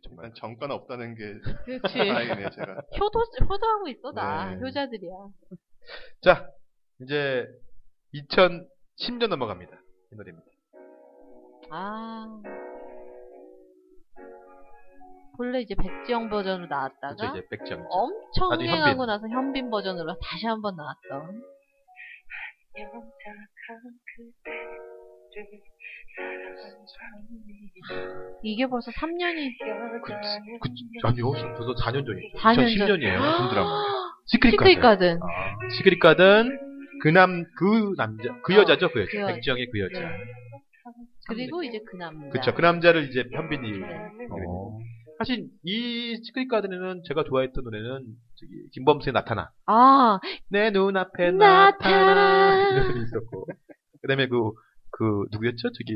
정말. 0.02 0.32
정가는 0.34 0.74
없다는 0.76 1.14
게 1.14 1.34
그렇지. 1.64 1.98
다행이네요, 1.98 2.50
제가. 2.50 2.74
효도, 3.00 3.20
효도하고 3.20 3.88
있어, 3.88 4.12
나. 4.12 4.54
네. 4.54 4.60
효자들이야. 4.60 5.12
자, 6.22 6.46
이제 7.02 7.46
2010년 8.14 9.26
넘어갑니다. 9.28 9.72
이 10.12 10.16
노래입니다. 10.16 10.46
아. 11.70 12.42
본래 15.36 15.60
이제 15.60 15.74
백지영 15.74 16.28
버전으로 16.28 16.66
나왔다가 16.66 17.14
그쵸, 17.14 17.26
이제 17.28 17.46
백정. 17.48 17.86
엄청 17.88 18.50
나중에 18.50 18.68
흥행하고 18.68 19.02
현빈. 19.02 19.06
나서 19.06 19.28
현빈 19.28 19.70
버전으로 19.70 20.18
다시 20.20 20.46
한번 20.46 20.76
나왔던. 20.76 21.42
이게 28.42 28.66
벌써 28.66 28.90
3년이 28.90 29.50
그, 30.02 30.12
아니요, 31.06 31.32
저도 31.56 31.74
4년 31.74 32.04
전이죠. 32.04 32.38
4년 32.38 32.54
전. 32.54 32.98
2010년이에요. 32.98 33.18
무슨 33.18 33.48
드라마. 33.50 33.70
시크릿 34.26 34.52
시크릿 34.52 34.80
가든. 34.80 35.18
가든. 35.20 35.22
아, 35.22 35.68
시크릿 35.76 36.00
가든, 36.00 36.58
그 37.02 37.08
남, 37.08 37.44
그 37.56 37.94
남자, 37.96 38.28
그 38.42 38.54
어, 38.54 38.56
여자죠, 38.58 38.90
그 38.92 39.00
여자. 39.00 39.10
그 39.10 39.18
여자. 39.20 39.32
백지영의 39.34 39.70
그 39.70 39.80
여자. 39.80 40.00
네. 41.30 41.36
그리고 41.36 41.62
이제 41.62 41.80
그 41.86 41.96
남자. 41.96 42.28
그쵸, 42.30 42.54
그 42.54 42.60
남자를 42.60 43.08
이제 43.08 43.24
현빈이. 43.32 43.70
네. 43.78 43.86
어. 44.46 44.78
사실, 45.18 45.48
이 45.64 46.16
가든에는 46.48 47.02
제가 47.06 47.24
좋아했던 47.24 47.62
노래는, 47.62 48.04
저기, 48.36 48.52
김범수의 48.72 49.12
나타나. 49.12 49.50
아, 49.66 50.18
내 50.48 50.70
눈앞에 50.70 51.32
나타나. 51.32 52.70
이런 52.72 52.88
노래 52.88 53.04
있었고. 53.04 53.46
그 54.00 54.08
다음에 54.08 54.28
그, 54.28 54.52
그, 54.90 55.26
누구였죠? 55.30 55.72
저기, 55.72 55.94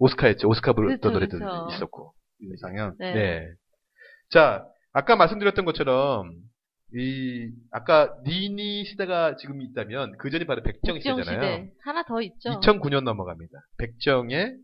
오스카였죠. 0.00 0.48
오스카 0.48 0.72
불렀던 0.72 0.98
그쵸, 0.98 1.10
노래도 1.10 1.38
그쵸. 1.38 1.68
있었고. 1.70 2.14
이상현. 2.40 2.96
네. 2.98 3.14
네. 3.14 3.46
자, 4.30 4.66
아까 4.92 5.14
말씀드렸던 5.14 5.64
것처럼, 5.64 6.32
이, 6.96 7.50
아까 7.70 8.16
니니 8.26 8.84
시대가 8.86 9.36
지금 9.36 9.62
있다면, 9.62 10.16
그 10.18 10.30
전이 10.30 10.46
바로 10.46 10.62
백정 10.64 10.94
백지영 10.94 11.18
시대잖아요. 11.18 11.58
시대. 11.58 11.72
하나 11.84 12.02
더 12.02 12.20
있죠. 12.22 12.50
2009년 12.60 13.04
넘어갑니다. 13.04 13.52
백정의 13.78 14.56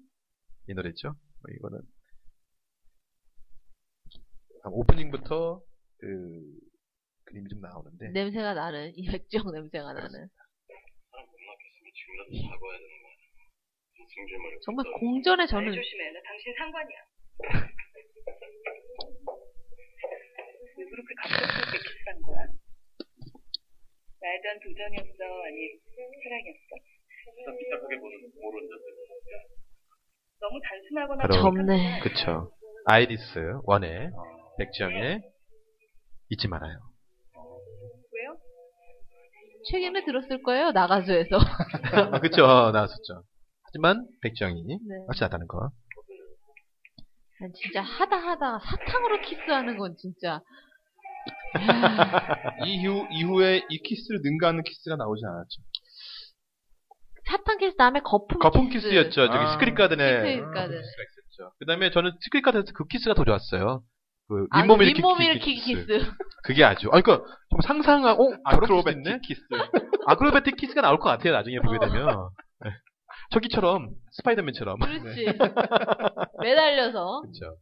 이 0.71 0.75
노래죠. 0.75 1.09
뭐 1.11 1.51
이거는 1.51 1.81
한 4.63 4.73
오프닝부터 4.73 5.61
그 5.99 6.07
그림이 7.25 7.49
좀 7.49 7.61
나오는데 7.61 8.11
냄새가 8.13 8.55
나는, 8.55 8.93
이 8.95 9.05
백지영 9.11 9.51
냄새가 9.51 9.93
나는. 9.93 10.29
정말 14.65 14.87
공전에 15.01 15.45
저는 15.47 15.75
조심해. 15.75 16.13
나 16.13 16.21
당신 16.23 16.55
상관이야. 16.57 16.99
왜 20.79 20.85
그렇게 20.87 21.15
갑작스럽게 21.19 21.79
키스한 21.79 22.23
거야? 22.23 22.47
말던 24.21 24.61
도전이었어? 24.61 25.25
아니, 25.43 25.81
사랑이었어? 26.23 26.79
너무 30.41 30.59
단순하거나 30.69 31.23
바로 31.23 31.35
젊네. 31.35 32.01
그쵸. 32.01 32.53
아이리스 32.87 33.39
원의 33.65 34.11
백정의 34.59 35.21
잊지 36.31 36.49
말아요. 36.49 36.79
왜요? 38.13 38.37
최근에 39.71 40.05
들었을 40.05 40.43
거예요, 40.43 40.71
나가수에서. 40.73 41.37
아, 41.93 42.21
그쵸. 42.21 42.43
나왔었죠. 42.73 43.23
하지만 43.65 44.07
백지영이 44.23 44.65
네. 44.65 45.05
확실하다는 45.09 45.47
거. 45.47 45.71
난 47.41 47.53
진짜 47.55 47.81
하다 47.83 48.17
하다가 48.17 48.59
사탕으로 48.59 49.21
키스하는 49.23 49.77
건 49.79 49.97
진짜. 49.99 50.41
이후, 52.67 53.07
이후에 53.11 53.63
이 53.69 53.79
키스를 53.83 54.21
능가하는 54.23 54.63
키스가 54.63 54.97
나오지 54.97 55.23
않았죠. 55.27 55.63
사탕 57.31 57.59
키스 57.59 57.77
다음에 57.77 58.01
거품, 58.01 58.39
거품 58.39 58.69
키스. 58.69 58.89
키스 58.89 58.97
였죠. 58.97 59.27
저기 59.29 59.39
아. 59.39 59.53
시크릿 59.53 59.75
가든에 59.75 60.17
시크릿 60.17 60.39
거품 60.41 60.55
가든. 60.55 60.81
키스가 60.81 61.03
있었죠. 61.03 61.53
그 61.59 61.67
다음에 61.67 61.91
저는 61.91 62.13
시크릿 62.21 62.45
가든에서 62.45 62.73
그 62.75 62.87
키스가 62.87 63.15
더 63.15 63.25
좋았어요. 63.25 63.83
그 64.29 64.47
아, 64.51 64.63
윗몸 64.63 64.79
그 64.79 64.85
일으키기 64.85 64.99
윗몸 65.01 65.21
일으키기 65.23 65.61
키스. 65.61 65.87
그게 66.45 66.65
아주. 66.65 66.89
아, 66.89 67.01
그니까, 67.01 67.25
좀 67.51 67.61
상상하고, 67.63 68.35
아, 68.45 68.55
acrobatic 68.55 69.03
네 69.03 69.19
키스. 69.23 69.41
acrobatic 70.07 70.57
키스가 70.57 70.83
나올 70.83 70.99
것 70.99 71.09
같아요, 71.09 71.33
나중에 71.33 71.59
보게 71.61 71.77
어. 71.77 71.81
되면. 71.81 72.31
네. 72.65 72.71
저기처럼, 73.33 73.91
스파이더맨처럼. 74.13 74.79
그렇지. 74.79 75.25
매달려서. 76.43 77.23
그렇죠. 77.23 77.57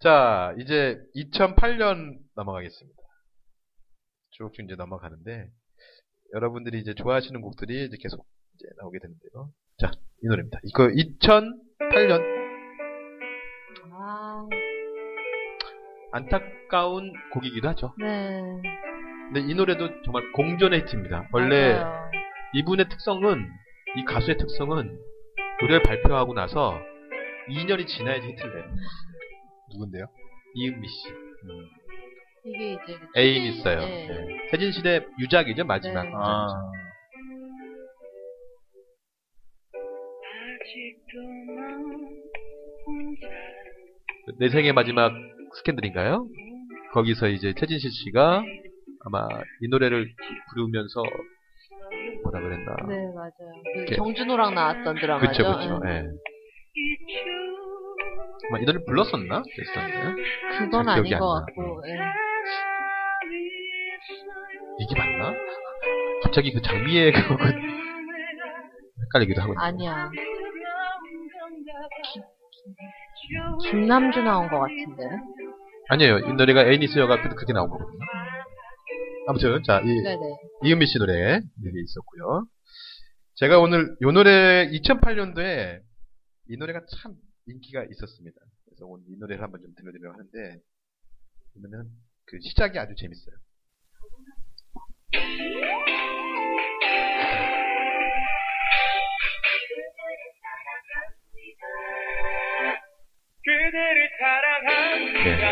자, 0.00 0.52
이제 0.58 0.98
2008년 1.16 2.18
넘어가겠습니다. 2.34 3.02
쭉쭉 4.30 4.64
이제 4.64 4.74
넘어가는데, 4.74 5.48
여러분들이 6.34 6.80
이제 6.80 6.92
좋아하시는 6.94 7.40
곡들이 7.40 7.86
이제 7.86 7.96
계속 8.00 8.26
이제 8.56 8.66
나오게 8.78 8.98
되는데요. 8.98 9.50
자, 9.78 9.90
이 10.22 10.26
노래입니다. 10.26 10.58
이거 10.64 10.88
2008년 10.88 12.22
아, 13.92 14.46
안타까운 16.12 17.12
곡이기도 17.32 17.68
하죠. 17.70 17.94
네. 17.98 18.40
근데 19.32 19.40
이 19.40 19.54
노래도 19.54 19.88
정말 20.04 20.30
공전의 20.32 20.80
히트입니다. 20.80 21.28
원래 21.32 21.74
맞아요. 21.74 22.10
이분의 22.54 22.88
특성은 22.88 23.48
이 23.96 24.04
가수의 24.04 24.36
특성은 24.38 24.98
노래를 25.60 25.82
발표하고 25.82 26.32
나서 26.34 26.78
2년이 27.48 27.86
지나야지 27.86 28.26
히트를 28.28 28.54
내요. 28.54 28.64
누군데요? 29.72 30.06
이은미 30.54 30.86
씨. 30.88 31.08
이게 32.44 32.72
이제. 32.74 32.98
애인 33.16 33.34
최진- 33.44 33.52
있어요. 33.60 33.80
네. 33.80 34.06
네. 34.08 34.46
태진 34.50 34.70
씨의 34.72 35.06
유작이죠 35.18 35.64
마지막. 35.64 36.04
네. 36.04 36.12
아. 36.14 36.46
내 44.38 44.48
생의 44.48 44.72
마지막 44.72 45.12
스캔들인가요? 45.58 46.26
거기서 46.92 47.28
이제 47.28 47.52
태진 47.56 47.78
씨가 47.78 48.42
아마 49.04 49.28
이 49.62 49.68
노래를 49.68 50.08
부르면서 50.50 51.02
뭐라 52.24 52.40
그랬나? 52.40 52.74
네, 52.88 52.96
맞아요. 53.14 53.86
그. 53.88 53.94
정준호랑 53.96 54.54
나왔던 54.54 54.96
드라마죠. 54.96 55.28
그쵸 55.30 55.58
그쵸. 55.58 55.80
예. 55.86 55.90
예. 55.90 56.02
아마 58.48 58.58
이 58.60 58.64
노래 58.64 58.78
불렀었나? 58.84 59.42
그랬었나요? 59.42 60.16
그건 60.58 60.88
아닌 60.88 61.14
안것 61.14 61.20
나. 61.20 61.44
같고. 61.46 61.82
예. 61.86 61.98
이게 64.80 64.98
맞나? 64.98 65.32
갑자기 66.22 66.52
그 66.52 66.60
장미의 66.60 67.12
그 67.12 67.28
곡은 67.28 67.46
헷갈리기도 69.06 69.40
하고. 69.42 69.54
아니야. 69.58 70.10
김남주 73.70 74.22
나온 74.22 74.48
것 74.48 74.58
같은데. 74.60 75.02
아니에요. 75.88 76.18
이 76.18 76.32
노래가 76.34 76.66
애니스 76.66 76.98
여가 76.98 77.22
그렇게 77.22 77.52
나온 77.52 77.68
거거든요. 77.70 77.98
아무튼 79.28 79.62
자, 79.64 79.80
이 79.80 79.86
네네. 79.86 80.20
이은미 80.64 80.86
씨 80.86 80.98
노래 80.98 81.12
이게 81.38 81.80
있었고요. 81.82 82.46
제가 83.34 83.58
오늘 83.60 83.96
이 84.00 84.04
노래 84.12 84.68
2008년도에 84.70 85.80
이 86.48 86.56
노래가 86.56 86.80
참 87.02 87.14
인기가 87.46 87.84
있었습니다. 87.84 88.36
그래서 88.64 88.86
오늘 88.86 89.04
이 89.08 89.16
노래를 89.18 89.42
한번 89.42 89.60
좀 89.60 89.72
들려드리려고 89.76 90.14
하는데 90.14 90.60
이 91.56 91.60
노래는 91.60 91.90
그 92.26 92.38
시작이 92.40 92.78
아주 92.78 92.94
재밌어요. 92.96 93.36
네. 105.24 105.44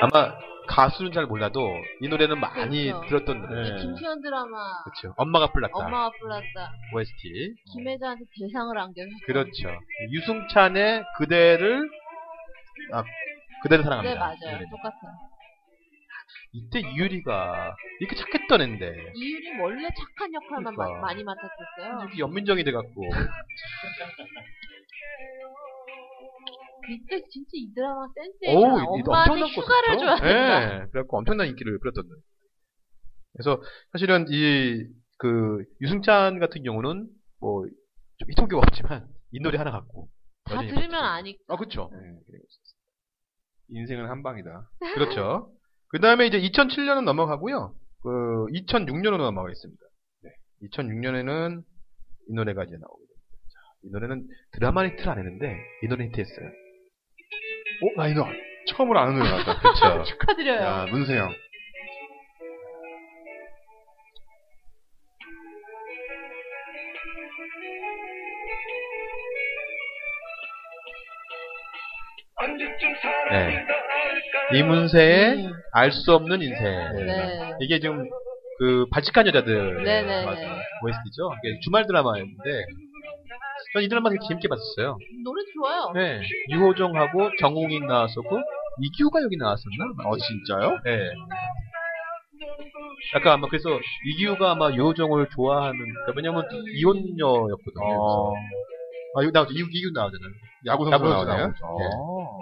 아마 0.00 0.34
가수는 0.68 1.12
잘 1.12 1.26
몰라도 1.26 1.76
이 2.00 2.08
노래는 2.08 2.40
많이 2.40 2.86
그렇죠. 2.90 3.06
들었던 3.08 3.42
노래. 3.42 3.70
네. 3.70 3.76
김수현 3.82 4.22
드라마 4.22 4.82
그렇죠. 4.84 5.12
엄마가 5.18 5.52
불렀다. 5.52 5.72
엄마가 5.74 6.10
불렀다 6.18 6.72
OST. 6.94 7.54
김혜자한테 7.72 8.24
대상을 8.40 8.78
안겨줬어. 8.78 9.16
그렇죠. 9.26 9.68
유승찬의 10.12 11.04
그대를 11.18 11.90
아 12.92 13.04
그대를 13.62 13.84
사랑합니다. 13.84 14.14
네 14.14 14.18
맞아요. 14.18 14.52
노래는. 14.52 14.70
똑같아요. 14.70 15.12
이때 16.54 16.80
이유리가 16.80 17.74
이렇게 18.00 18.14
착했던 18.16 18.60
애인데 18.62 18.86
이유리 19.14 19.58
원래 19.60 19.88
착한 19.98 20.32
역할만 20.34 20.74
그러니까. 20.74 21.00
마- 21.00 21.06
많이 21.08 21.22
맡았었어요. 21.24 22.00
이렇게 22.02 22.18
연민정이 22.18 22.62
돼갖고 22.64 23.02
이때 26.90 27.22
진짜 27.28 27.50
이 27.54 27.72
드라마 27.74 28.06
센스 28.14 28.36
오, 28.56 28.60
있잖아. 28.60 28.74
이- 28.82 28.98
이 28.98 29.02
엄마한테 29.06 29.46
휴가를 29.54 29.98
줘야. 29.98 30.16
된다. 30.16 30.60
네, 30.84 30.86
그래갖고 30.90 31.18
엄청난 31.18 31.46
인기를 31.48 31.78
끌었던 31.78 32.06
노래. 32.08 32.20
그래서 33.34 33.62
사실은 33.92 34.26
이 34.28 34.88
그 35.18 35.64
유승찬 35.80 36.40
같은 36.40 36.62
경우는 36.64 37.08
뭐 37.40 37.64
좀 38.18 38.30
히트곡이 38.30 38.54
없지만 38.56 39.06
이 39.30 39.40
노래 39.40 39.56
하나 39.58 39.70
갖고 39.70 40.08
다 40.44 40.60
들으면. 40.60 40.94
아니까. 40.94 41.38
아 41.48 41.56
그렇죠. 41.56 41.90
네. 41.92 41.98
인생은 43.68 44.08
한 44.08 44.22
방이다. 44.22 44.68
그렇죠. 44.94 45.50
그 45.88 45.98
다음에 46.00 46.26
이제 46.26 46.38
2007년은 46.40 47.04
넘어가고요. 47.04 47.74
그 48.02 48.08
2006년으로 48.52 49.18
넘어가겠습니다. 49.18 49.80
네. 50.24 50.30
2006년에는 50.68 51.62
이 52.28 52.34
노래가 52.34 52.64
이제 52.64 52.76
나오게 52.76 53.04
됩니다. 53.06 53.28
자, 53.52 53.60
이 53.84 53.90
노래는 53.90 54.26
드라마 54.52 54.84
히트를 54.86 55.08
안 55.08 55.18
했는데 55.18 55.56
이 55.84 55.88
노래 55.88 56.04
히트했어요. 56.06 56.50
어, 57.80 57.88
나 57.96 58.08
이거 58.08 58.26
처음으로 58.68 58.98
아는 58.98 59.18
노래 59.18 59.30
같다. 59.30 59.58
그렇죠. 59.60 60.02
축하드려요. 60.10 60.60
야, 60.60 60.86
문세영. 60.90 61.32
네. 73.30 73.66
이문세의 74.58 75.46
음. 75.46 75.52
알수 75.72 76.12
없는 76.14 76.42
인생. 76.42 76.62
네. 77.06 77.50
이게 77.60 77.78
지금 77.80 78.08
그 78.58 78.86
발칙한 78.92 79.26
여자들 79.26 79.82
네 79.84 80.02
네 80.02 80.24
네. 80.24 80.26
OST죠. 80.26 81.32
이게 81.44 81.58
주말 81.62 81.86
드라마였는데 81.86 82.64
전이 83.72 83.88
드라마 83.88 84.10
되게 84.10 84.20
재밌게 84.28 84.48
봤었어요. 84.48 84.98
노래 85.24 85.42
좋아요. 85.54 85.92
네. 85.94 86.20
유호정하고 86.50 87.30
정웅이 87.38 87.80
나왔었고 87.80 88.38
이기우가 88.80 89.22
여기 89.22 89.36
나왔었나? 89.36 89.84
어, 90.04 90.16
진짜요? 90.16 90.78
네. 90.84 91.10
약간 93.16 93.34
아마 93.34 93.48
그래서 93.48 93.68
이기우가 94.06 94.52
아마 94.52 94.70
유호정을 94.72 95.28
좋아하는 95.34 95.78
그러니까 95.78 96.12
왜냐면 96.16 96.42
이혼녀였거든요. 96.74 97.84
어, 97.84 98.34
아 99.16 99.22
이거 99.22 99.30
나오죠. 99.32 99.52
이기우, 99.52 99.66
이기우 99.68 99.90
나오잖아요. 99.92 100.30
야구 100.66 100.88
선수 100.88 101.04
나오네요. 101.04 101.36
나오죠. 101.36 101.66
어. 101.66 102.38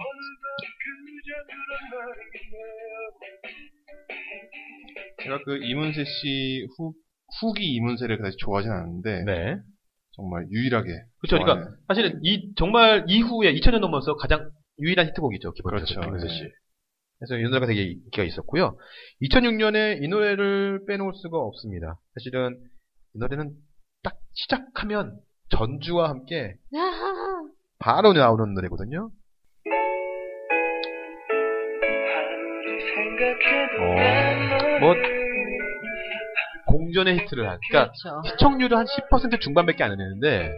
제가 5.22 5.38
그 5.44 5.58
이문세 5.62 6.04
씨 6.04 6.66
후, 6.76 6.94
후기 7.40 7.74
이문세를 7.74 8.16
그다지 8.18 8.36
좋아하진 8.38 8.70
않는데 8.70 9.24
네. 9.24 9.56
정말 10.20 10.46
유일하게 10.50 10.88
그렇죠. 11.18 11.42
그러니까. 11.42 11.70
사실은 11.88 12.20
이 12.22 12.52
정말 12.56 13.04
이후에 13.08 13.54
2000년 13.54 13.80
넘어서 13.80 14.16
가장 14.16 14.50
유일한 14.78 15.08
히트곡이죠. 15.08 15.52
기본적으로 15.52 15.84
그렇죠. 15.86 16.00
김현수 16.00 16.26
네. 16.26 16.32
씨. 16.32 16.44
그래서 17.18 17.36
이 17.38 17.42
노래가 17.44 17.66
되게 17.66 17.82
인기가 17.84 18.22
있었고요. 18.22 18.76
2006년에 19.22 20.02
이 20.02 20.08
노래를 20.08 20.84
빼놓을 20.86 21.12
수가 21.14 21.38
없습니다. 21.38 21.98
사실은 22.14 22.58
이 23.14 23.18
노래는 23.18 23.52
딱 24.02 24.16
시작하면 24.32 25.18
전주와 25.50 26.08
함께 26.08 26.54
바로 27.78 28.12
나오는 28.12 28.54
노래거든요. 28.54 29.10
생각해도 32.94 34.80
뭐 34.80 34.94
공전의 36.90 37.18
히트를 37.20 37.48
한. 37.48 37.58
그러니까 37.68 37.92
그렇죠. 37.92 38.22
시청률은 38.30 38.78
한10% 38.78 39.40
중반밖에 39.40 39.84
안 39.84 39.96
되는데 39.96 40.52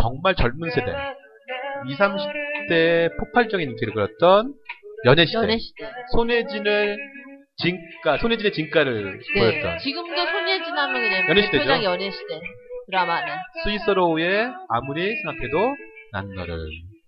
정말 0.00 0.34
젊은 0.34 0.70
세대 0.70 0.92
20, 1.88 1.98
30대 1.98 3.16
폭발적인 3.18 3.70
인기를 3.70 3.92
끌었던 3.94 4.54
연애시대 5.04 5.38
연애시대. 5.38 5.90
손예진을 6.12 6.96
진가 7.58 8.18
손예진의 8.18 8.52
진가를 8.52 9.20
네. 9.34 9.40
보였던 9.40 9.78
지금도 9.78 10.26
손예진 10.26 10.76
하면 10.76 11.02
그냥 11.02 11.28
연애시대죠. 11.28 11.58
대표작 11.64 11.84
연애시대 11.84 12.40
드라마는. 12.86 13.34
스위스로우의 13.64 14.50
아무리 14.68 15.14
생각해도 15.22 15.74
난 16.12 16.28
너를 16.34 16.56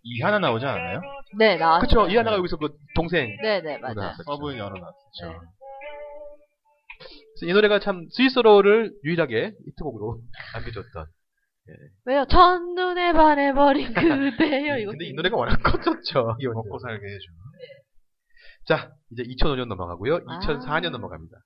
이 0.03 0.23
하나 0.23 0.39
나오지 0.39 0.65
않았나요? 0.65 1.01
네, 1.39 1.57
나왔어요. 1.57 1.81
그쵸 1.81 2.07
이 2.09 2.17
하나가 2.17 2.37
여기서 2.37 2.57
그 2.59 2.69
동생 2.95 3.37
네네, 3.43 3.79
맞아요. 3.79 3.95
나왔었죠. 3.95 4.23
서브인 4.25 4.59
열어놨어. 4.59 4.93
네. 5.23 5.35
그래서 7.39 7.51
이 7.51 7.53
노래가 7.53 7.81
참 7.81 8.07
스위스로우를 8.11 8.93
유일하게 9.05 9.55
히트곡으로 9.67 10.21
남겨줬던 10.55 11.07
왜요? 12.05 12.25
첫눈에 12.27 13.13
반해버린 13.13 13.93
그대요. 13.93 14.79
이거. 14.79 14.91
근데 14.97 15.07
이 15.07 15.13
노래가 15.13 15.37
워낙 15.37 15.59
커졌죠 15.63 16.37
이 16.41 16.47
먹고 16.47 16.79
살게 16.79 17.05
해줘. 17.07 17.25
자 18.69 18.93
이제 19.11 19.23
2005년 19.23 19.67
넘어가고요 19.69 20.21
아. 20.27 20.39
2004년 20.41 20.91
넘어갑니다 20.91 21.37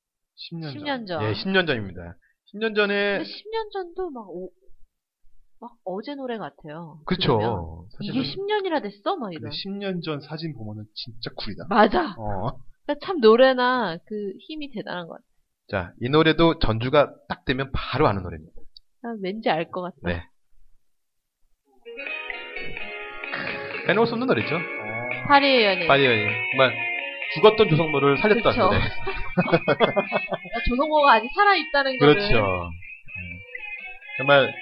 10년 0.52 0.72
전. 0.72 0.72
10년 0.72 1.06
전. 1.06 1.22
예 1.22 1.32
10년 1.32 1.66
전입니다 1.66 2.16
10년 2.54 2.74
전에 2.76 3.18
근데 3.18 3.30
10년 3.30 3.72
전도 3.72 4.10
막, 4.10 4.28
오, 4.28 4.50
막 5.60 5.72
어제 5.84 6.14
노래 6.14 6.38
같아요. 6.38 7.00
그쵸 7.06 7.86
이게 8.00 8.22
사실은 8.22 8.46
10년이나 8.46 8.82
됐어? 8.82 9.16
막 9.16 9.32
이런. 9.32 9.50
10년 9.50 10.02
전 10.02 10.20
사진 10.20 10.54
보면은 10.54 10.84
진짜 10.94 11.30
쿨이다. 11.36 11.66
맞아. 11.68 12.14
어. 12.18 12.58
그러니까 12.84 13.06
참 13.06 13.20
노래나 13.20 13.98
그 14.06 14.32
힘이 14.40 14.70
대단한 14.72 15.06
것 15.06 15.14
같아. 15.14 15.24
자, 15.70 15.92
이 16.00 16.08
노래도 16.08 16.58
전주가 16.58 17.12
딱 17.28 17.44
되면 17.44 17.70
바로 17.72 18.08
아는 18.08 18.22
노래입니다. 18.22 18.52
난 19.02 19.18
왠지 19.22 19.48
알 19.50 19.70
것 19.70 19.82
같다. 19.82 19.96
네. 20.02 20.22
빼놓을 23.86 24.06
수 24.06 24.12
없는 24.14 24.26
노래죠. 24.26 24.58
파리의 25.26 25.64
연인. 25.64 25.88
파리연이. 25.88 26.26
정말 26.52 26.74
죽었던 27.34 27.68
조성모를 27.70 28.18
살렸던 28.18 28.42
그쵸. 28.52 28.64
노래. 28.66 28.76
아, 28.78 28.82
조성모가 30.68 31.12
아직 31.14 31.28
살아있다는 31.34 31.98
거를. 31.98 32.14
그렇죠. 32.14 32.36
음. 32.38 32.70
정말 34.18 34.52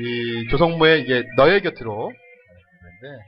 이 0.00 0.48
조성모의 0.50 1.02
이게 1.02 1.24
너의 1.36 1.62
곁으로 1.62 1.92
노래인데 1.94 3.22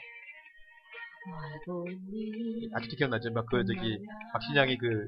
알고 1.65 1.87
있니? 1.91 2.69
아직도 2.75 2.97
기억나죠? 2.97 3.31
막 3.33 3.47
그 3.47 3.65
저기 3.65 3.99
박신양이 4.33 4.77
그 4.77 5.07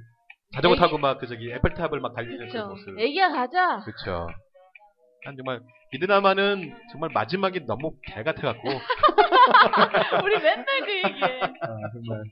자전거 0.54 0.76
타고 0.76 0.98
막 0.98 1.18
그 1.18 1.26
저기 1.26 1.50
에펠탑을 1.50 2.00
막 2.00 2.14
달리는 2.14 2.38
그 2.38 2.52
그쵸. 2.52 2.68
모습. 2.68 2.98
애기야 2.98 3.30
가자. 3.30 3.80
그렇죠. 3.84 4.26
난 5.24 5.36
정말 5.36 5.60
이 5.92 5.98
드라마는 5.98 6.74
정말 6.92 7.10
마지막에 7.14 7.60
너무 7.66 7.92
개 8.06 8.22
같아갖고 8.22 8.68
우리 10.24 10.34
맨날 10.38 10.66
그 10.84 10.96
얘기해. 10.96 11.40
아, 11.42 11.68
정말 11.92 12.22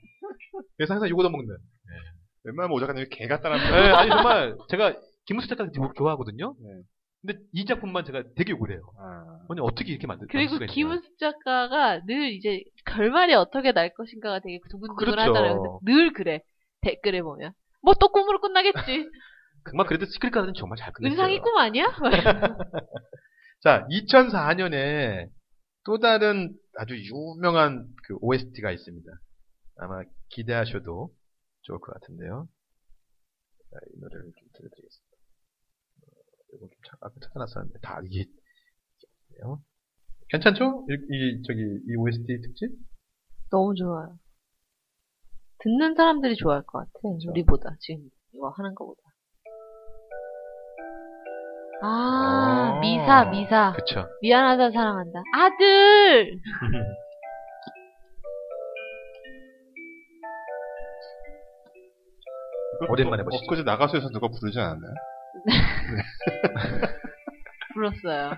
그래서 0.77 0.95
항상 0.95 1.09
요거 1.09 1.23
먹는. 1.29 1.57
웬만하면 2.45 2.77
오 2.77 2.81
작가님이 2.81 3.07
개 3.09 3.27
같다는 3.29 3.59
네, 3.59 3.91
아니 3.93 4.11
정말 4.11 4.57
제가 4.69 4.95
김우수 5.27 5.49
작가 5.49 5.69
좋아하거든요. 5.97 6.55
네. 6.59 6.83
근데 7.25 7.39
이 7.53 7.65
작품만 7.65 8.05
제가 8.05 8.25
되게 8.37 8.51
욕을 8.51 8.73
해요. 8.73 8.81
아, 8.99 9.39
아니 9.49 9.61
어떻게 9.61 9.93
이렇게 9.93 10.09
만들? 10.09 10.27
그리고 10.29 10.55
수가. 10.55 10.67
김은숙 10.67 11.19
작가가 11.19 12.01
늘 12.05 12.33
이제 12.33 12.65
결말이 12.85 13.33
어떻게 13.35 13.71
날 13.71 13.95
것인가가 13.95 14.41
되게 14.41 14.59
두근두근하잖아요. 14.71 15.33
그렇죠. 15.61 15.79
근데 15.85 15.93
늘 15.93 16.13
그래. 16.13 16.41
댓글에 16.81 17.23
보면. 17.23 17.53
뭐 17.83 17.95
또 18.01 18.09
꿈으로 18.11 18.41
끝나겠지. 18.41 18.73
정말 19.71 19.87
그래도 19.87 20.07
시크릿 20.07 20.33
가든은 20.35 20.55
정말 20.55 20.77
잘 20.79 20.93
끝냈어요. 20.93 21.13
은상이 21.13 21.39
꿈 21.41 21.57
아니야? 21.57 21.87
막 22.01 22.13
이러면서. 22.13 22.57
자, 23.63 23.87
2004년에 23.91 25.29
또 25.85 25.99
다른 25.99 26.53
아주 26.77 26.95
유명한 26.97 27.87
그 28.05 28.17
OST가 28.21 28.71
있습니다. 28.73 29.11
아마 29.79 30.03
기대하셔도 30.31 31.11
좋을 31.63 31.79
것 31.81 31.93
같은데요. 31.95 32.49
자, 33.71 33.79
이 33.95 34.01
노래를 34.01 34.25
좀 34.37 34.49
들려드리겠습니다. 34.55 35.17
어, 36.03 36.21
이거 36.55 36.67
좀 36.67 36.81
참- 36.89 36.99
아까 37.03 37.15
찾아놨었는데 37.21 37.79
다 37.81 38.01
이게. 38.05 38.27
괜찮죠? 40.29 40.87
이, 40.89 40.93
이 40.95 41.43
저기 41.47 41.61
이 41.61 41.97
OST 41.97 42.27
특집? 42.43 42.71
너무 43.51 43.75
좋아요. 43.75 44.17
듣는 45.63 45.95
사람들이 45.95 46.37
좋아할 46.37 46.63
것 46.63 46.79
같아. 46.79 46.91
우리보다 47.29 47.77
지금 47.81 48.09
거 48.39 48.49
하는 48.57 48.75
거보다. 48.75 49.01
아, 51.85 52.75
어. 52.77 52.81
미사, 52.81 53.25
미사. 53.25 53.73
그쵸. 53.73 54.07
미안하다, 54.21 54.71
사랑한다. 54.71 55.23
아들! 55.35 56.39
이거 62.75 62.93
오랜만에 62.93 63.23
또 63.25 63.31
보시죠. 63.31 63.45
엊그제 63.47 63.63
나가수에서 63.65 64.09
누가 64.11 64.29
부르지 64.29 64.59
않았나요? 64.61 64.95
불렀어요. 67.75 68.33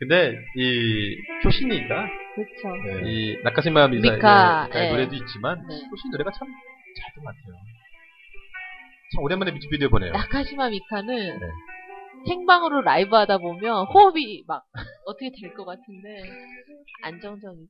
근데, 0.00 0.34
이, 0.56 1.16
효신이가, 1.44 2.08
그쵸. 2.34 3.06
이, 3.06 3.36
나카시마 3.44 3.88
미사 3.88 4.12
미카, 4.14 4.68
의 4.72 4.86
예. 4.86 4.90
노래도 4.90 5.14
있지만, 5.16 5.58
네. 5.68 5.74
효신 5.90 6.10
노래가 6.12 6.30
참, 6.32 6.48
잘된 6.48 7.24
것 7.24 7.28
같아요. 7.28 7.54
참, 9.14 9.22
오랜만에 9.24 9.50
뮤직비디오 9.52 9.90
보네요. 9.90 10.12
나카시마 10.12 10.70
미카는 10.70 11.38
네. 11.40 11.46
생방으로 12.26 12.80
라이브 12.82 13.14
하다 13.16 13.38
보면 13.38 13.86
호흡이 13.86 14.44
막 14.46 14.64
어떻게 15.06 15.30
될 15.40 15.54
것 15.54 15.64
같은데 15.64 16.22
안정적이죠. 17.02 17.68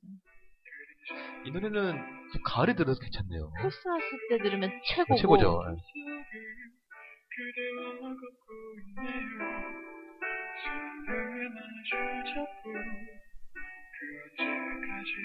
이 1.47 1.51
노래는 1.51 1.93
좀 2.33 2.43
가을에 2.45 2.75
들어도 2.75 2.99
괜찮네요. 3.01 3.51
크리스마스 3.61 4.05
때 4.29 4.39
들으면 4.39 4.71
최고고 4.87 5.17
최고죠. 5.17 5.63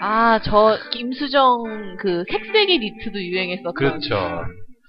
아, 0.00 0.40
저 0.42 0.78
김수정 0.92 1.96
그 1.98 2.24
색색의 2.30 2.78
니트도 2.78 3.20
유행했었던 3.20 3.74
그렇죠. 3.74 4.44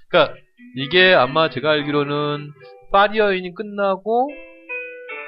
그러니까 0.10 0.36
이게 0.76 1.14
아마 1.14 1.50
제가 1.50 1.72
알기로는 1.72 2.52
파리어인이 2.92 3.54
끝나고 3.54 4.30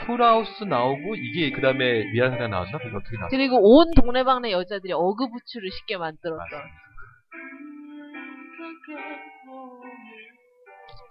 풀하우스 0.06 0.64
나오고 0.64 1.16
이게 1.16 1.52
그 1.52 1.62
다음에 1.62 2.04
미안 2.12 2.32
사랑 2.32 2.50
나왔나? 2.52 2.78
그게 2.78 2.96
어떻게 2.96 3.18
나왔어? 3.18 3.30
그리고 3.30 3.58
온 3.62 3.92
동네방네 3.96 4.52
여자들이 4.52 4.94
어그부츠를 4.94 5.70
쉽게 5.72 5.98
만들었던 5.98 6.46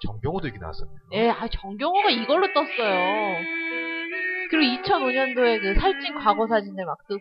정경호도 0.07 0.49
이게 0.49 0.59
나왔었네요. 0.59 0.97
예, 1.13 1.29
아, 1.31 1.47
정경호가 1.49 2.11
이걸로 2.11 2.53
떴어요. 2.53 3.37
그리고 4.51 4.83
2005년도에 4.83 5.61
그 5.61 5.81
살찐 5.81 6.15
과거 6.17 6.47
사진들 6.47 6.85
막 6.85 6.99
뜨고 7.09 7.21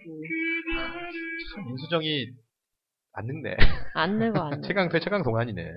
참 1.55 1.65
민수정이 1.65 2.27
안 3.13 3.25
늙네. 3.25 3.57
안 3.95 4.17
늙어 4.19 4.39
안 4.41 4.49
늙어. 4.61 4.67
최강 4.67 4.89
최강 4.89 5.23
동안이네. 5.23 5.71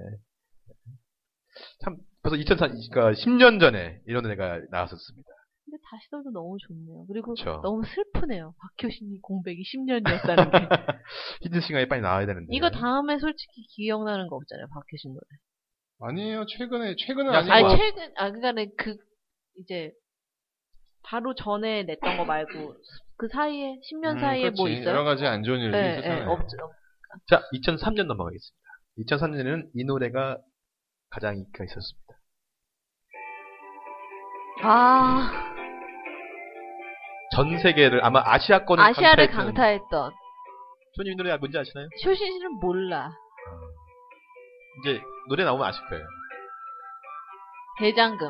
참 1.85 1.97
벌써 2.23 2.37
2004, 2.37 2.69
그러니까 2.69 3.13
10년 3.21 3.61
전에 3.61 4.01
이런 4.07 4.31
애가 4.31 4.61
나왔었습니다. 4.71 5.29
근데 5.65 5.77
다시 5.91 6.09
들어도 6.11 6.31
너무 6.31 6.57
좋네요. 6.67 7.07
그리고 7.07 7.35
그쵸. 7.35 7.61
너무 7.63 7.83
슬프네요. 7.85 8.55
박효신이 8.79 9.21
공백이 9.23 9.63
10년이었다는 9.63 10.51
게. 10.51 10.59
히든 11.43 11.61
싱어에 11.61 11.87
빨리 11.89 12.01
나와야 12.03 12.27
되는데. 12.27 12.55
이거 12.55 12.71
다음에 12.71 13.19
솔직히 13.19 13.63
기억나는 13.69 14.29
거 14.29 14.37
없잖아요. 14.37 14.67
박효신 14.69 15.13
노래. 15.13 15.23
아니에요. 16.01 16.47
최근에 16.47 16.97
최근은 16.99 17.33
야, 17.33 17.39
아니고 17.39 17.53
아니 17.53 17.65
뭐. 17.65 17.77
최근 17.77 18.03
아 18.17 18.31
그러니까는 18.31 18.71
그 18.77 18.97
이제 19.57 19.93
바로 21.05 21.35
전에 21.35 21.83
냈던 21.85 22.17
거 22.17 22.25
말고 22.25 22.75
그 23.17 23.29
사이에 23.29 23.77
10년 23.93 24.15
음, 24.17 24.21
사이에 24.21 24.51
뭐 24.51 24.65
그렇지. 24.65 24.81
있어요? 24.81 24.91
여러 24.95 25.05
가지 25.05 25.27
안 25.27 25.43
좋은 25.43 25.59
일들이 25.61 25.81
네, 25.83 25.89
네, 25.89 25.99
있었잖아요. 25.99 26.31
없죠. 26.31 26.57
자, 27.29 27.43
2003년 27.55 28.07
넘어가겠습니다. 28.07 28.63
2003년에는 28.99 29.71
이 29.75 29.85
노래가 29.85 30.39
가장 31.11 31.37
인기가 31.37 31.65
있었습니다. 31.65 32.15
아 34.63 35.49
전 37.35 37.59
세계를 37.59 38.05
아마 38.05 38.21
아시아권을 38.27 38.85
아시아를 38.85 39.29
강타했던- 39.29 39.33
강타했던 39.33 40.13
손님 40.97 41.13
이 41.15 41.17
노래 41.17 41.35
뭔지 41.39 41.57
아시나요? 41.59 41.89
효신 42.05 42.15
씨는 42.33 42.51
몰라. 42.61 43.11
이제 44.81 45.01
노래 45.29 45.43
나오면 45.45 45.67
아실 45.67 45.83
거예요. 45.89 46.05
대장금 47.79 48.29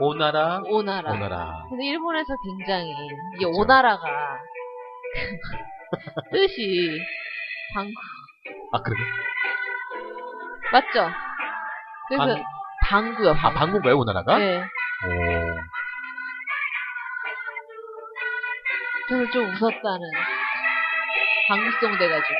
오나라, 0.00 0.60
오나라. 0.66 1.12
오나라. 1.12 1.64
근데 1.68 1.86
일본에서 1.86 2.34
굉장히 2.44 2.90
이 2.90 3.44
그쵸. 3.44 3.50
오나라가 3.50 4.38
뜻이 6.32 6.98
방 7.74 7.86
아, 8.72 8.82
그래? 8.82 8.96
맞죠? 10.72 11.10
그래서 12.08 12.26
방- 12.34 12.44
방구요. 12.88 13.30
아, 13.30 13.34
방구. 13.34 13.58
방구인가요, 13.58 13.98
오나라가? 13.98 14.38
네. 14.38 14.58
오. 14.58 14.62
그래서 19.08 19.30
좀 19.32 19.44
웃었다는 19.46 20.10
방구송 21.48 21.98
돼가지고. 21.98 22.34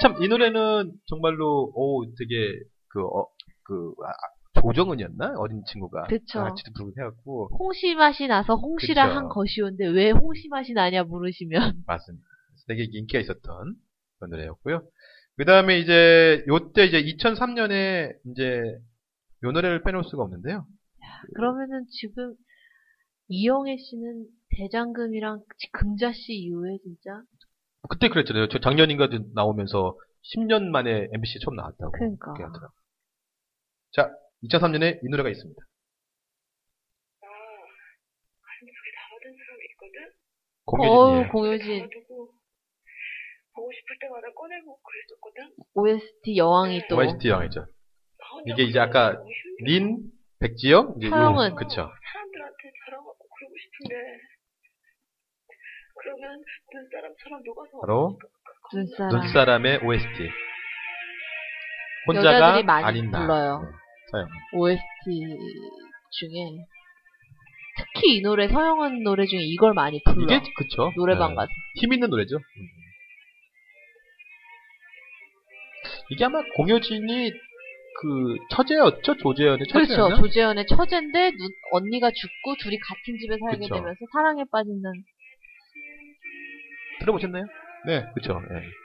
참, 0.00 0.16
이 0.22 0.28
노래는 0.28 0.92
정말로, 1.06 1.70
오, 1.74 2.04
되게, 2.18 2.58
그, 2.88 3.04
어, 3.04 3.26
그, 3.64 3.92
아, 4.04 4.10
조정은이었나? 4.66 5.34
어린 5.36 5.62
친구가. 5.66 6.04
그쵸. 6.04 6.40
같이 6.40 6.62
부르고 6.74 6.92
해갖고. 6.98 7.50
홍시 7.58 7.94
맛이 7.94 8.26
나서 8.26 8.54
홍시라 8.54 9.08
그쵸. 9.08 9.18
한 9.18 9.28
것이온데 9.28 9.86
왜 9.88 10.10
홍시 10.10 10.48
맛이 10.48 10.72
나냐 10.72 11.04
물으시면 11.04 11.82
맞습니다. 11.86 12.26
되게 12.66 12.84
인기가 12.90 13.20
있었던 13.20 13.42
그런 14.18 14.30
노래였고요. 14.30 14.82
그 15.36 15.44
다음에 15.44 15.78
이제, 15.80 16.44
요때 16.48 16.86
이제 16.86 17.02
2003년에 17.02 18.16
이제, 18.30 18.62
요 19.42 19.50
노래를 19.52 19.82
빼놓을 19.82 20.04
수가 20.04 20.22
없는데요. 20.22 20.64
그러면은 21.34 21.84
지금 21.90 22.34
이영애 23.28 23.76
씨는 23.76 24.26
대장금이랑 24.56 25.40
금자 25.72 26.12
씨 26.12 26.32
이후에 26.34 26.78
진짜 26.84 27.20
그때 27.88 28.08
그랬잖아요. 28.08 28.48
저 28.48 28.60
작년인가 28.60 29.08
나오면서 29.34 29.98
10년 30.34 30.68
만에 30.68 31.08
MBC에 31.12 31.40
처음 31.44 31.56
나왔다고. 31.56 31.92
그러니까. 31.92 32.34
자, 33.92 34.10
2003년에 34.48 35.00
이 35.02 35.08
노래가 35.08 35.28
있습니다. 35.30 35.60
나 37.20 37.28
가슴속에 37.28 38.88
담아둔 38.98 39.36
사람이 39.38 39.64
있거든? 39.72 40.12
공효진이에요. 40.66 41.20
어우 41.24 41.28
공효진 41.32 41.78
담아두고 41.78 42.34
보고 43.54 43.70
싶을 43.72 43.98
때마다 44.00 44.26
꺼내고 44.34 44.78
그랬었거든? 44.82 45.54
OST 45.74 46.36
여왕이 46.36 46.82
또 46.88 46.96
OST. 46.96 47.28
나 48.18 48.26
혼자 48.32 48.52
이게 48.52 48.62
이제 48.64 48.78
그러고 48.78 48.98
아까 48.98 49.12
힘들어. 49.12 49.24
린, 49.60 50.10
백지영, 50.40 50.94
이제 50.98 51.08
서영은. 51.10 51.50
요- 51.52 51.54
그쵸. 51.54 51.90
사람들한테 52.12 52.72
자랑하고 52.84 53.16
그러고 53.16 53.54
싶은데 53.56 53.94
그러면 55.96 56.42
눈사람처럼 56.72 57.42
녹아서 57.44 57.80
바로 57.80 58.18
눈사람 58.74 59.10
눈사람의 59.20 59.78
OST. 59.84 60.30
혼자가 62.06 62.60
아닌 62.84 63.10
나. 63.10 63.20
불러요. 63.20 63.60
네, 63.62 63.70
서영. 64.14 64.28
OST 64.52 64.80
중에 66.10 66.64
특히 67.76 68.18
이 68.18 68.22
노래 68.22 68.46
서영은 68.46 69.02
노래 69.02 69.26
중에 69.26 69.40
이걸 69.40 69.74
많이 69.74 70.00
불러 70.04 70.22
이게 70.22 70.40
그쵸. 70.54 70.92
노래방 70.96 71.30
네. 71.30 71.34
가서 71.34 71.48
힘 71.80 71.92
있는 71.92 72.08
노래죠. 72.08 72.38
이게 76.10 76.24
아마 76.24 76.40
공효진이 76.56 77.30
그 78.00 78.36
처제였죠? 78.50 79.16
조재현의 79.16 79.66
처제였나? 79.66 80.16
그렇죠 80.16 80.22
조재현의 80.22 80.66
처제인데 80.66 81.30
눈, 81.32 81.48
언니가 81.72 82.10
죽고 82.10 82.56
둘이 82.60 82.78
같은 82.78 83.18
집에 83.20 83.36
살게 83.38 83.64
그쵸. 83.64 83.74
되면서 83.74 83.98
사랑에 84.12 84.44
빠지는 84.50 84.92
들어보셨나요? 87.00 87.44
네. 87.86 88.04
그쵸. 88.14 88.40
예. 88.52 88.83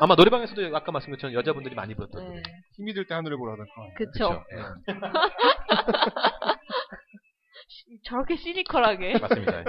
아마 0.00 0.14
노래방에서도 0.14 0.76
아까 0.76 0.92
말씀드린 0.92 1.16
것처럼 1.16 1.34
여자분들이 1.34 1.74
많이 1.74 1.94
불렀던. 1.94 2.34
네. 2.34 2.42
힘이 2.76 2.92
들 2.94 3.06
때 3.06 3.14
하늘을 3.14 3.36
보라던가. 3.38 3.72
그쵸 3.96 4.44
예. 4.52 4.58
저렇게 8.04 8.36
시니컬하게 8.36 9.12
맞습니다. 9.18 9.64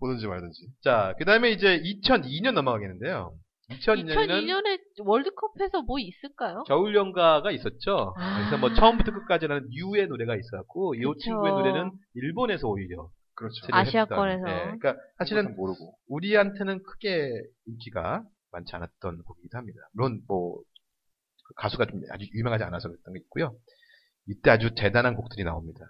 보든지 0.00 0.26
말든지. 0.26 0.66
자, 0.82 1.14
그 1.18 1.24
다음에 1.24 1.50
이제 1.50 1.80
2002년 1.80 2.52
넘어가겠는데요. 2.52 3.32
2002년에는 3.70 4.28
2002년에 4.28 4.78
월드컵에서 5.04 5.82
뭐 5.82 5.98
있을까요? 5.98 6.62
겨울연가가 6.68 7.50
있었죠. 7.50 8.14
아. 8.16 8.38
그래서 8.38 8.58
뭐 8.58 8.72
처음부터 8.74 9.10
끝까지라는 9.12 9.68
유의 9.72 10.06
노래가 10.08 10.36
있었고, 10.36 10.94
이. 10.94 11.02
친구의 11.18 11.52
노래는 11.52 11.90
일본에서 12.14 12.68
오히려 12.68 13.08
그렇죠. 13.34 13.54
제대로 13.62 13.78
아시아권에서. 13.78 14.48
예, 14.48 14.54
그러니까 14.78 14.94
사실은 15.18 15.56
모르고. 15.56 15.94
우리한테는 16.08 16.82
크게 16.84 17.28
인기가 17.66 18.22
많지 18.52 18.74
않았던 18.76 19.22
곡이기도 19.22 19.58
합니다. 19.58 19.78
물론 19.92 20.20
뭐그 20.28 20.62
가수가 21.56 21.86
좀 21.86 22.00
아주 22.10 22.24
유명하지 22.34 22.64
않아서 22.64 22.88
그랬던 22.88 23.14
게 23.14 23.20
있고요. 23.20 23.54
이때 24.28 24.50
아주 24.50 24.74
대단한 24.74 25.14
곡들이 25.14 25.44
나옵니다. 25.44 25.80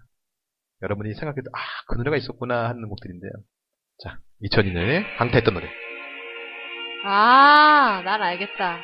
여러분이 0.83 1.15
생각해도 1.15 1.51
아 1.55 1.59
그 1.89 1.95
노래가 1.97 2.17
있었구나 2.17 2.69
하는 2.69 2.89
곡들인데요. 2.89 3.31
자, 4.03 4.19
2002년에 4.43 5.17
강타했던 5.19 5.55
노래. 5.55 5.69
아, 7.05 8.03
난 8.05 8.21
알겠다. 8.23 8.79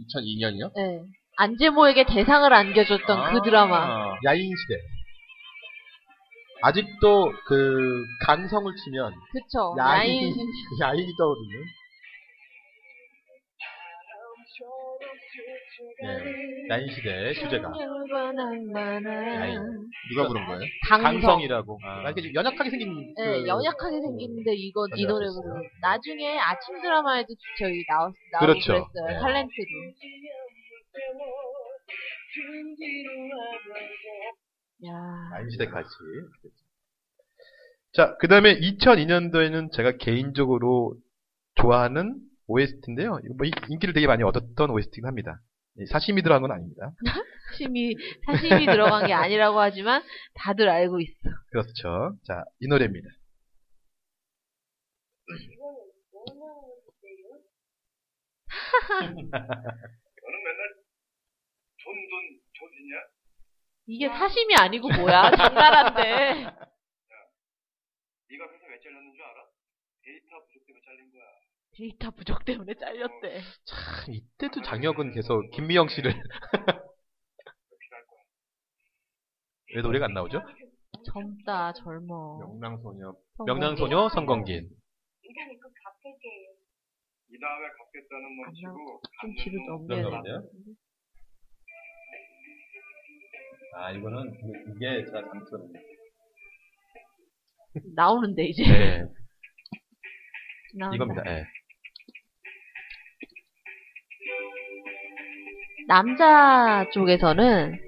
2002년이요? 0.00 0.72
네. 0.76 1.02
안재모에게 1.38 2.04
대상을 2.04 2.52
안겨줬던 2.52 3.32
그 3.34 3.42
드라마. 3.42 4.14
야인 4.26 4.42
시대. 4.54 4.74
아직도 6.62 7.32
그 7.46 8.04
강성을 8.26 8.70
치면 8.84 9.12
그쵸. 9.32 9.74
야인, 9.78 10.22
야인. 10.22 10.34
야인이 10.82 11.16
떠오르는. 11.16 11.64
네, 16.02 16.68
야인시대 16.70 17.32
주제가. 17.34 17.72
야인. 19.36 19.60
누가 20.10 20.28
부른 20.28 20.46
거예요? 20.46 20.60
강성. 20.88 21.12
강성이라고. 21.20 21.78
아, 21.84 22.02
이렇게 22.02 22.22
좀 22.22 22.34
연약하게 22.34 22.70
생긴. 22.70 23.14
네, 23.16 23.24
그- 23.42 23.46
연약하게 23.48 24.00
생긴데 24.00 24.54
이거 24.54 24.86
이. 24.96 25.06
노래 25.06 25.26
부르는 25.26 25.62
나중에 25.80 26.38
아침 26.38 26.80
드라마에도 26.80 27.28
저희 27.58 27.84
나왔 27.88 28.12
나오고 28.32 28.46
그렇죠. 28.46 28.72
그랬어요. 28.72 29.08
네. 29.08 29.18
탤런트로. 29.20 29.94
야. 34.86 35.30
야인시대까지. 35.38 35.88
자, 37.92 38.16
그 38.20 38.28
다음에 38.28 38.58
2002년도에는 38.60 39.72
제가 39.72 39.92
개인적으로 39.98 40.94
좋아하는 41.56 42.16
OST인데요. 42.46 43.18
뭐 43.36 43.46
이- 43.46 43.50
인기를 43.68 43.92
되게 43.94 44.06
많이 44.06 44.22
얻었던 44.22 44.70
OST긴 44.70 45.06
합니다. 45.06 45.40
이 45.78 45.86
사심이 45.86 46.22
들어간 46.22 46.42
건 46.42 46.52
아닙니다. 46.52 46.92
사심이 47.50 47.94
사심이 48.26 48.66
들어간 48.66 49.06
게 49.06 49.12
아니라고 49.12 49.58
하지만 49.60 50.02
다들 50.34 50.68
알고 50.68 51.00
있어. 51.00 51.30
그렇죠. 51.50 52.16
자, 52.26 52.44
이 52.60 52.66
노래입니다. 52.68 53.08
너는 59.00 59.16
맨날 60.44 60.74
돈돈 61.82 62.40
돈이냐? 62.58 62.96
이게 63.86 64.08
사심이 64.08 64.54
아니고 64.56 64.88
뭐야? 64.88 65.30
장난한데. 65.30 66.00
네가 68.30 68.44
회사 68.52 68.66
왜 68.68 68.78
잘렸는 68.82 69.12
줄 69.14 69.22
알아? 69.24 69.46
데이터 70.04 70.44
부족 70.46 70.66
때문에 70.66 70.82
잘린 70.84 71.10
거야. 71.12 71.24
데이터 71.80 72.10
부족 72.10 72.44
때문에 72.44 72.74
잘렸대. 72.74 73.40
참, 73.64 74.12
이때도 74.12 74.60
장혁은 74.60 75.12
계속 75.12 75.50
김미영 75.52 75.88
씨를. 75.88 76.12
왜 79.74 79.80
노래가 79.80 80.04
안 80.04 80.12
나오죠? 80.12 80.42
젊다 81.06 81.72
젊어. 81.72 82.38
명랑소녀. 82.38 83.14
명랑소녀 83.46 84.10
성건긴. 84.10 84.68
갚을게. 84.68 86.28
이 87.30 87.38
다음에 87.40 87.66
갚겠다는 87.78 88.36
놈 88.36 88.52
치고 88.52 89.00
좀 89.22 89.34
뒤로 89.36 89.64
넘겨야. 89.66 90.42
아, 93.76 93.92
이거는, 93.92 94.34
이게 94.76 95.04
제가 95.06 95.22
장점. 95.22 95.72
나오는데 97.94 98.44
이제. 98.46 98.64
네, 98.64 99.04
나온다. 100.74 100.96
이겁니다. 100.96 101.22
예. 101.26 101.59
남자 105.88 106.86
쪽에서는 106.92 107.78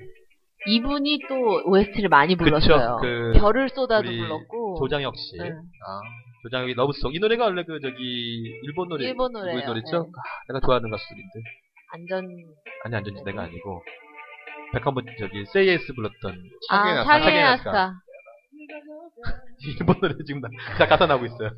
이분이 0.66 1.20
또 1.28 1.62
OST를 1.66 2.08
많이 2.08 2.36
불렀어요. 2.36 2.98
그 3.00 3.32
별을 3.36 3.68
쏟아도 3.68 4.08
불렀고. 4.08 4.76
조장혁 4.78 5.16
씨. 5.16 5.36
네. 5.36 5.50
아, 5.50 6.00
조장혁이 6.42 6.74
러브송. 6.74 7.14
이 7.14 7.18
노래가 7.18 7.44
원래 7.44 7.64
그, 7.64 7.80
저기, 7.80 8.60
일본 8.62 8.88
노래. 8.88 9.06
일본. 9.06 9.32
누구의 9.32 9.64
노래죠? 9.64 10.02
네. 10.04 10.08
아, 10.16 10.22
내가 10.48 10.60
좋아하는 10.64 10.90
가수들인데. 10.90 11.32
안전. 11.92 12.26
아니, 12.84 12.94
안전지대가 12.96 13.42
아니고. 13.42 13.82
백한번 14.72 15.04
저기, 15.18 15.44
Say 15.46 15.69
Yes 15.69 15.92
불렀던 15.94 16.42
아, 16.70 17.04
사계나사. 17.04 17.18
사계나사. 17.20 17.94
일본 19.78 20.00
노래 20.00 20.14
지금 20.24 20.40
나, 20.40 20.48
나 20.78 20.86
가사 20.86 21.06
나오고 21.06 21.26
있어요. 21.26 21.50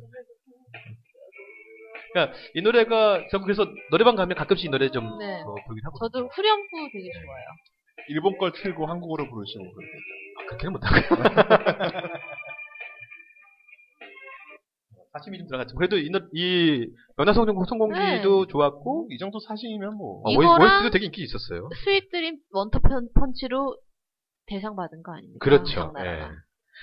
그러니까 2.15 2.37
이 2.53 2.61
노래가 2.61 3.27
저 3.29 3.39
그래서 3.41 3.65
노래방 3.91 4.15
가면 4.15 4.37
가끔씩 4.37 4.67
이 4.67 4.69
노래 4.69 4.89
좀 4.89 5.03
네. 5.19 5.41
어, 5.41 5.53
부르긴 5.67 5.83
하고 5.83 5.97
저도 5.99 6.29
후렴구 6.33 6.89
되게 6.93 7.09
좋아요. 7.11 7.45
일본 8.07 8.37
걸 8.37 8.53
틀고 8.53 8.85
한국어로 8.85 9.29
부르시고 9.29 9.63
그렇게. 9.73 9.91
아, 10.39 10.45
그렇게는 10.45 10.71
못하고 10.73 10.95
사심이 15.13 15.37
좀 15.39 15.47
들어갔지만 15.47 15.77
그래도 15.77 15.97
이, 15.97 16.09
노- 16.09 16.27
이 16.33 16.87
명랑소녀 17.19 17.63
성공기도 17.65 18.47
좋았고 18.47 19.07
이 19.11 19.17
정도 19.17 19.39
사진이면 19.39 19.95
뭐. 19.95 20.21
어, 20.25 20.29
이거랑- 20.31 20.61
OST도 20.61 20.89
되게 20.91 21.05
인기 21.05 21.23
있었어요. 21.23 21.69
Sweet 21.83 22.09
Dream 22.11 22.37
원투 22.51 22.79
펀- 22.79 23.07
펀치로 23.13 23.77
대상 24.47 24.75
받은 24.75 25.03
거 25.03 25.13
아닙니까? 25.13 25.37
그렇죠. 25.41 25.93
예. 25.99 26.27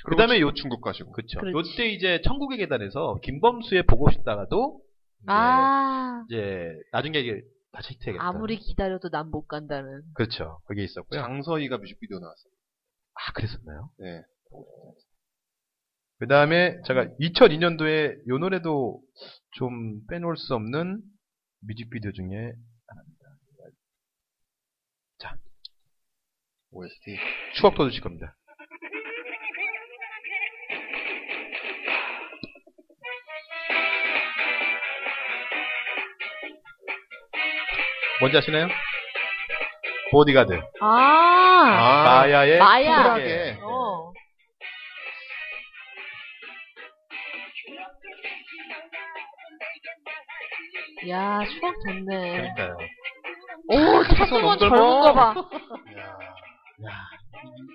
그 0.05 0.11
그다음에 0.11 0.29
다음에 0.35 0.41
요- 0.41 0.47
요 0.49 0.55
중국 0.55 0.81
가시고. 0.81 1.13
그렇죠. 1.13 1.39
요때 1.51 1.89
이제 1.91 2.23
천국의 2.25 2.57
계단에서 2.59 3.19
김범수의 3.23 3.83
보고 3.85 4.11
싶다가도 4.11 4.81
아, 5.27 6.25
이제 6.29 6.75
나중에 6.93 7.19
이게 7.21 7.43
다시 7.73 7.95
히트해야겠다. 7.95 8.25
아무리 8.27 8.57
기다려도 8.59 9.09
난 9.11 9.31
못 9.31 9.47
간다는. 9.47 10.03
그렇죠. 10.15 10.61
그게 10.67 10.83
있었고요. 10.85 11.21
장서희가 11.21 11.79
뮤직비디오 11.79 12.19
나왔어요. 12.19 12.53
아 13.15 13.33
그랬었나요? 13.33 13.91
네. 13.99 14.23
그 16.19 16.27
다음에 16.29 16.81
제가 16.87 17.07
2002년도에 17.21 18.29
요 18.29 18.39
노래도 18.39 19.01
좀 19.53 20.07
빼놓을 20.07 20.37
수 20.37 20.55
없는 20.55 21.03
뮤직비디오 21.67 22.13
중에 22.13 22.27
하나입니다. 22.27 23.25
자, 25.19 25.37
OST. 26.71 27.17
추억 27.57 27.75
돋으실 27.75 28.01
겁니다. 28.03 28.37
뭔지 38.23 38.39
아시나요? 38.39 38.69
보디가드. 40.13 40.53
아, 40.81 42.21
마야의 42.21 42.59
마야. 42.61 43.03
쿨하게. 43.03 43.59
어. 43.63 44.13
야, 51.09 51.41
추억 51.47 51.75
좋네. 51.85 52.55
그러니까요. 52.55 52.77
오, 53.71 54.05
차승원 54.15 54.57
젊은 54.61 54.79
거 54.79 55.13
봐. 55.13 55.35
야, 56.87 56.93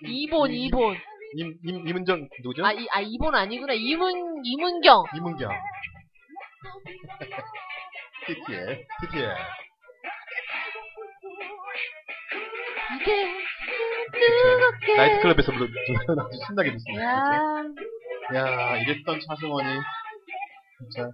2본, 0.05 0.51
2본. 0.71 0.95
임, 1.35 1.57
임, 1.65 1.85
임은정 1.89 2.29
누구죠? 2.41 2.65
아, 2.65 2.71
이, 2.71 2.87
아, 2.89 3.01
2본 3.01 3.35
아니구나. 3.35 3.73
이문, 3.73 4.45
이문경. 4.45 5.03
이문경. 5.13 5.51
이게, 8.29 8.85
그 9.01 9.07
뜨겁게. 14.11 14.97
나이트클럽에서 14.97 15.51
불러 15.51 15.65
아주 15.65 16.39
신나게 16.47 16.71
듣습니다. 16.73 17.03
야, 17.03 17.63
야, 18.35 18.77
이랬던 18.77 19.19
차승원이. 19.27 19.67
진짜. 20.79 21.09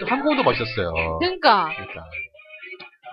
또 0.00 0.06
한국어도 0.06 0.42
멋있었어요. 0.42 1.18
그니까. 1.20 1.68
그러니까. 1.74 2.04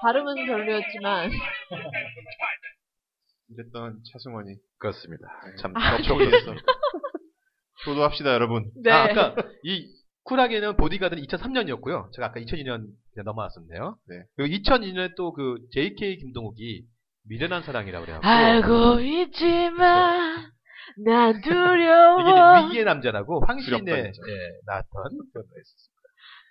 발음은 0.01 0.35
별로였지만. 0.45 1.31
이랬던 3.49 3.99
차승원이. 4.11 4.55
그렇습니다. 4.79 5.27
참, 5.59 5.75
아, 5.77 6.01
추억이었어. 6.01 6.55
효도합시다, 7.87 8.33
여러분. 8.33 8.71
네. 8.83 8.91
아, 8.91 9.03
아까 9.03 9.35
이 9.63 9.87
쿨하게는 10.23 10.75
보디가드는 10.77 11.21
2003년이었고요. 11.23 12.11
제가 12.13 12.27
아까 12.27 12.39
2002년 12.39 12.87
넘어왔었네요. 13.23 13.97
네. 14.07 14.23
그리고 14.35 14.55
2002년에 14.57 15.15
또 15.15 15.31
그 15.33 15.59
JK 15.71 16.17
김동욱이 16.17 16.83
미련한 17.27 17.63
사랑이라고 17.63 18.05
그래요. 18.05 18.19
알고 18.23 18.99
있지만, 19.01 20.51
난 21.03 21.31
이게 21.37 21.49
두려워. 21.49 22.65
위기의 22.67 22.85
남자라고 22.85 23.43
황신의 23.45 23.81
예. 23.87 24.11
나왔던 24.65 24.91
그런 25.33 25.47
거였습니다. 25.47 25.95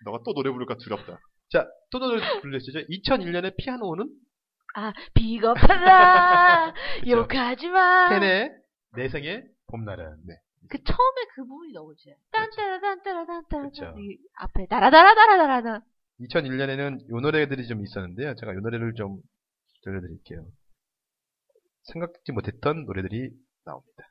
너가 0.04 0.18
또 0.24 0.34
노래 0.34 0.50
부를까 0.50 0.76
두렵다. 0.76 1.18
자, 1.50 1.66
또 1.90 1.98
노래 1.98 2.20
불러주시죠. 2.40 2.80
2001년에 2.80 3.54
피아노는 3.56 4.08
아, 4.76 4.92
비겁하다. 5.14 6.74
욕하지 7.08 7.68
마. 7.68 8.08
캔의 8.10 8.50
내 8.96 9.08
생의 9.08 9.44
봄날은. 9.68 10.16
네. 10.26 10.34
그 10.68 10.78
처음에 10.82 11.24
그 11.34 11.46
부분이 11.46 11.72
너무 11.72 11.94
좋아요. 11.96 12.16
딴따라딴따라딴따라. 12.32 13.94
앞에 14.36 14.66
다라다라다라다라. 14.68 15.80
2001년에는 16.20 17.08
요 17.10 17.20
노래들이 17.20 17.66
좀 17.68 17.82
있었는데요. 17.82 18.34
제가 18.34 18.54
요 18.54 18.60
노래를 18.60 18.94
좀 18.94 19.18
들려드릴게요. 19.84 20.44
생각지 21.85 22.32
못했던 22.32 22.85
노래들이 22.85 23.30
나옵니다. 23.64 24.05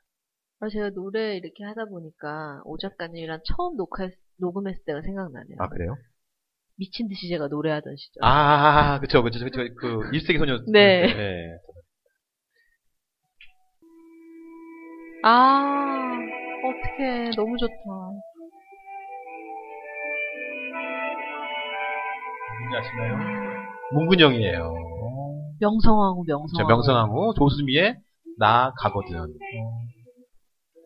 아, 0.60 0.68
제가 0.68 0.90
노래 0.90 1.36
이렇게 1.36 1.64
하다 1.64 1.86
보니까 1.86 2.62
오 2.64 2.78
작가님이랑 2.78 3.40
처음 3.44 3.76
녹화 3.76 4.08
녹음했을 4.38 4.84
때가 4.84 5.02
생각나네요. 5.02 5.56
아 5.58 5.68
그래요? 5.68 5.96
미친 6.76 7.08
듯이 7.08 7.28
제가 7.28 7.48
노래하던 7.48 7.96
시절. 7.96 8.24
아 8.24 8.98
그쵸 9.00 9.22
그쵸 9.22 9.44
그쵸 9.44 9.60
그 9.76 10.10
일세기 10.12 10.38
소녀. 10.38 10.56
네. 10.72 11.06
네. 11.06 11.58
아 15.24 16.18
어떻게 16.64 17.30
너무 17.36 17.56
좋다. 17.56 17.74
누군지 22.58 22.76
아시나요? 22.76 23.18
문근영이에요. 23.92 24.93
명성황후, 25.64 26.24
명성황후. 26.26 26.56
저 26.58 26.64
명성황후 26.66 27.34
조수미의 27.38 27.96
나 28.38 28.72
가거든. 28.78 29.16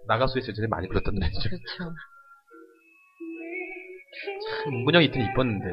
나가수에서 0.06 0.48
예전에 0.48 0.68
많이 0.68 0.88
불렀던 0.88 1.14
노래죠. 1.14 1.48
그렇죠. 1.48 1.94
참, 4.64 4.74
문근영이 4.74 5.06
이때 5.06 5.20
이뻤는데. 5.20 5.64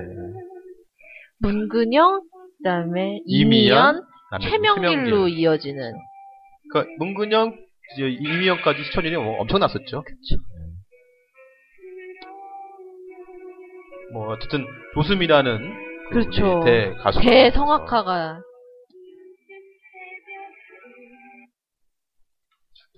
문근영, 1.39 2.21
그다음에 2.57 3.19
이미연, 3.25 4.01
그다음에 4.31 4.49
최명길로 4.49 4.91
최명길. 4.95 5.29
이어지는. 5.39 5.93
그 6.71 6.85
문근영, 6.97 7.55
이제 7.93 8.09
이미영까지 8.09 8.83
시청률이 8.83 9.15
뭐 9.17 9.39
엄청났었죠. 9.41 10.03
그쵸. 10.03 10.35
뭐 14.13 14.27
어쨌든 14.33 14.65
조수미라는 14.93 15.85
그 16.09 16.13
그렇죠. 16.13 16.63
대 16.63 16.93
가수 16.95 17.19
대성악가가 17.19 18.41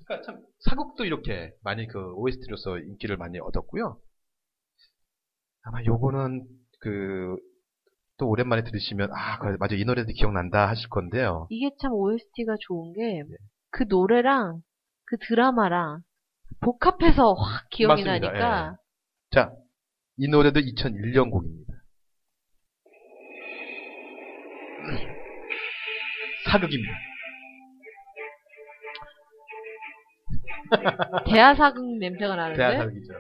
그러니까 0.08 0.26
참 0.26 0.42
사극도 0.60 1.06
이렇게 1.06 1.52
많이 1.64 1.88
그 1.88 2.14
OST로서 2.16 2.80
인기를 2.80 3.18
많이 3.18 3.40
얻었고요. 3.40 4.00
아마 5.64 5.84
요거는 5.84 6.48
그 6.80 7.38
또 8.18 8.28
오랜만에 8.30 8.64
들으시면 8.64 9.10
아 9.14 9.40
그래, 9.40 9.56
맞아 9.60 9.76
이 9.76 9.84
노래도 9.86 10.12
기억난다 10.12 10.68
하실 10.68 10.90
건데요. 10.90 11.48
이게 11.50 11.70
참 11.80 11.94
OST가 11.94 12.56
좋은 12.62 12.94
게 12.94 13.24
네. 13.24 13.36
그 13.70 13.86
노래랑 13.88 14.62
그 15.06 15.18
드라마랑 15.20 16.02
복합해서 16.62 17.34
확 17.34 17.70
기억이 17.70 18.04
맞습니다. 18.04 18.28
나니까 18.28 18.78
자, 19.32 19.52
이 20.18 20.28
노래도 20.28 20.60
2001년 20.60 21.30
곡입니다. 21.30 21.74
사극입니다. 26.46 27.07
대하사극 31.26 31.84
냄새가 32.00 32.36
나는데 32.36 32.58
대한사극이죠. 32.58 33.14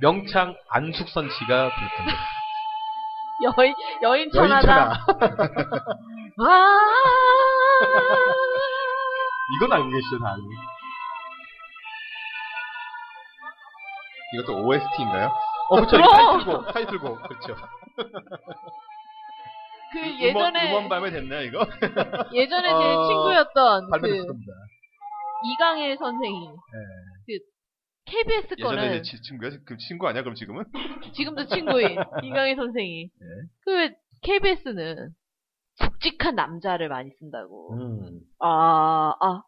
명창 0.00 0.56
안숙선 0.70 1.28
씨가 1.30 1.70
부르던 1.74 2.06
노래. 2.06 2.16
여인 3.44 3.74
여인 4.02 4.30
천하다. 4.30 5.06
아 6.40 6.78
이건 9.56 9.72
알고 9.72 9.90
계시죠, 9.90 10.18
다. 10.20 10.36
이것도 14.34 14.64
OST인가요? 14.64 15.32
어. 15.70 15.78
이거 15.78 15.86
타이틀곡, 15.86 16.72
타이틀곡. 16.72 17.22
그쵸. 17.28 17.56
그 19.92 20.20
예전에 20.20 20.70
음원 20.70 20.88
발매 20.88 21.10
됐나요, 21.10 21.42
이거? 21.42 21.66
예전에 22.32 22.68
제 22.68 22.74
어, 22.74 23.08
친구였던 23.08 23.84
그 23.84 23.90
발매됐습니다. 23.90 24.52
이강일 25.44 25.96
선생이 25.98 26.48
그 27.26 27.38
KBS 28.04 28.54
예전에 28.58 28.62
거는 28.76 28.90
내 28.90 29.02
치- 29.02 29.20
친구야? 29.22 29.50
그 29.64 29.76
친구 29.76 30.06
아니야, 30.08 30.22
그럼 30.22 30.34
지금은? 30.34 30.64
지금도 31.14 31.46
친구인 31.46 31.98
이강일 32.22 32.56
선생이 32.56 33.10
네. 33.20 33.26
그 33.64 33.94
KBS는 34.22 35.14
굵직한 35.80 36.34
남자를 36.34 36.88
많이 36.88 37.10
쓴다고 37.18 37.74
음. 37.74 38.20
아, 38.38 39.14
아, 39.20 39.42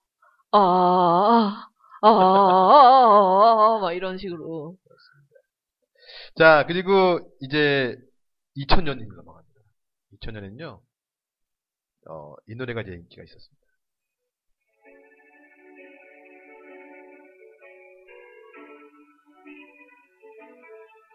아, 0.53 0.59
아, 0.59 1.68
아, 2.03 2.09
아, 2.09 3.76
아, 3.76 3.78
막 3.80 3.92
이런 3.92 4.18
식으로. 4.18 4.76
자, 6.36 6.64
그리고 6.66 7.20
이제 7.40 7.97
2000년으로 8.57 9.14
넘어갑니다. 9.16 9.61
2000년에는요, 10.20 10.80
어, 12.09 12.34
이 12.47 12.55
노래가 12.55 12.82
이제 12.82 12.92
인기가 12.92 13.22
있었습니다. 13.22 13.63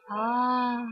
아. 0.09 0.85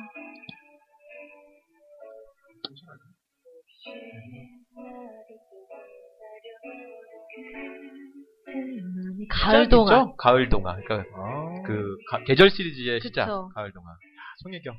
가을 9.29 9.69
동안. 9.69 10.01
있죠? 10.01 10.15
가을 10.17 10.49
동화. 10.49 10.75
그러니까 10.75 11.61
그 11.65 11.97
가- 12.09 12.23
계절 12.23 12.49
시리즈의 12.49 13.01
시작. 13.01 13.25
그쵸. 13.25 13.49
가을 13.53 13.71
동화. 13.73 13.89
야, 13.91 13.95
송혜경. 14.43 14.75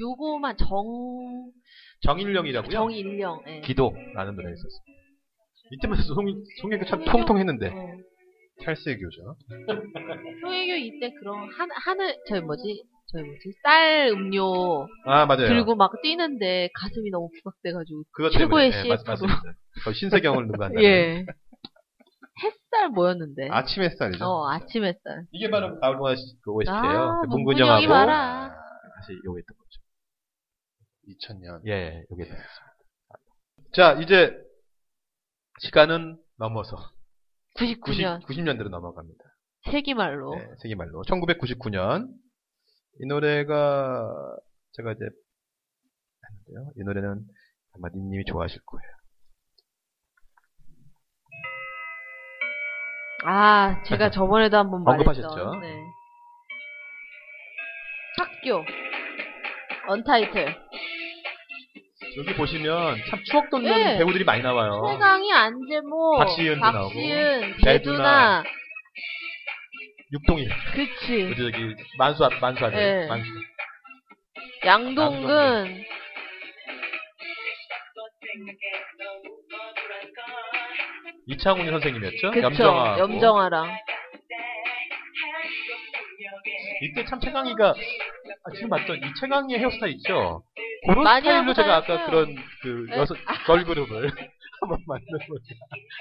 요거만 0.00 0.56
정, 0.56 1.50
정일령이라고요? 2.02 2.70
정일령. 2.70 3.42
예. 3.48 3.60
기도라는 3.62 4.36
노래가 4.36 4.52
있었어요. 4.52 4.80
이때만 5.72 5.98
해도 5.98 6.14
송, 6.14 6.24
송혜교 6.60 6.84
참 6.86 7.04
통통했는데. 7.04 7.68
어. 7.68 7.92
탈세교죠. 8.64 9.36
송혜교 10.42 10.72
이때 10.76 11.12
그런 11.18 11.48
한, 11.52 11.68
하늘, 11.72 12.16
저기 12.28 12.40
뭐지? 12.42 12.82
저기 13.10 13.24
뭐지? 13.24 13.52
쌀 13.62 14.08
음료 14.08 14.86
아, 15.06 15.24
맞아요. 15.26 15.48
들고 15.48 15.74
막 15.76 15.92
뛰는데 16.02 16.68
가슴이 16.74 17.10
너무 17.10 17.30
부각돼가지고. 17.42 18.04
그것 18.12 18.30
최고의 18.30 18.70
때문에. 18.70 18.84
예, 18.84 18.88
맞- 18.90 18.98
CF로. 18.98 19.12
맞습니다. 19.12 19.42
거의 19.84 19.94
신세경을 19.96 20.46
누가 20.48 20.70
예. 20.82 21.24
햇살 22.44 22.90
뭐였는데? 22.90 23.48
아침 23.50 23.82
햇살이죠. 23.82 24.24
어, 24.24 24.50
아침 24.50 24.84
햇살. 24.84 25.24
이게 25.32 25.48
바로 25.50 25.78
시- 26.16 26.36
그 26.42 26.52
OST예요. 26.52 26.76
아, 26.78 27.22
문근영하고 27.26 27.28
문근영이 27.28 27.86
봐라. 27.88 28.54
다시 28.96 29.12
요거 29.24 29.38
했던 29.38 29.56
거죠. 29.56 29.80
2000년. 31.08 31.66
예, 31.66 32.04
요게 32.10 32.22
있습니다. 32.24 32.48
자, 33.74 33.92
이제 34.02 34.36
시간은 35.60 36.18
넘어서 36.38 36.76
99년. 37.56 38.22
90, 38.26 38.44
년대로 38.44 38.68
넘어갑니다. 38.68 39.24
세기말로. 39.70 40.34
네, 40.34 40.46
세기말로. 40.62 41.02
1999년. 41.08 42.06
이 43.00 43.06
노래가 43.06 44.36
제가 44.72 44.92
이제 44.92 45.04
했는데요. 45.04 46.72
이 46.76 46.82
노래는 46.84 47.20
아마 47.74 47.88
님이 47.94 48.24
좋아하실 48.24 48.60
거예요. 48.64 48.88
아, 53.24 53.82
제가 53.84 54.10
저번에도 54.10 54.56
한번 54.56 54.82
언급하셨죠? 54.86 55.28
말했던. 55.28 55.60
네. 55.60 55.84
학교. 58.18 58.64
언타이틀. 59.88 60.56
여기 62.18 62.34
보시면 62.34 62.96
참 63.10 63.20
추억 63.24 63.48
돋는 63.50 63.70
네. 63.70 63.98
배우들이 63.98 64.24
많이 64.24 64.42
나와요. 64.42 64.82
최강희, 64.88 65.30
안재모, 65.32 66.18
박시은도 66.18 66.70
나오고, 66.70 66.94
배두나. 67.64 68.42
육동이. 70.12 70.48
그치. 70.74 71.22
우리 71.22 71.36
저기 71.36 71.74
만수 71.98 72.24
앞 72.24 72.32
만수 72.40 72.64
아들. 72.64 72.76
네. 72.78 73.06
만수. 73.06 73.30
양동근. 74.64 75.84
이창훈이 81.26 81.70
선생님이었죠? 81.70 82.30
그쵸. 82.30 82.42
염정아. 82.42 82.98
염정아랑. 82.98 83.76
이때 86.82 87.04
참 87.04 87.20
최강희가 87.20 87.70
아, 87.70 88.50
지금 88.54 88.68
봤던 88.70 88.96
이 88.96 89.00
최강희의 89.20 89.60
헤어스타일 89.60 89.94
있죠? 89.96 90.42
그런 90.86 91.02
많이 91.04 91.24
스타일로 91.24 91.54
제가 91.54 91.76
아까. 91.76 92.06
그런 92.06 92.36
그 92.62 92.86
네. 92.88 92.96
여섯 92.96 93.14
걸그룹을 93.46 94.10
한번. 94.60 94.78
근 94.86 94.96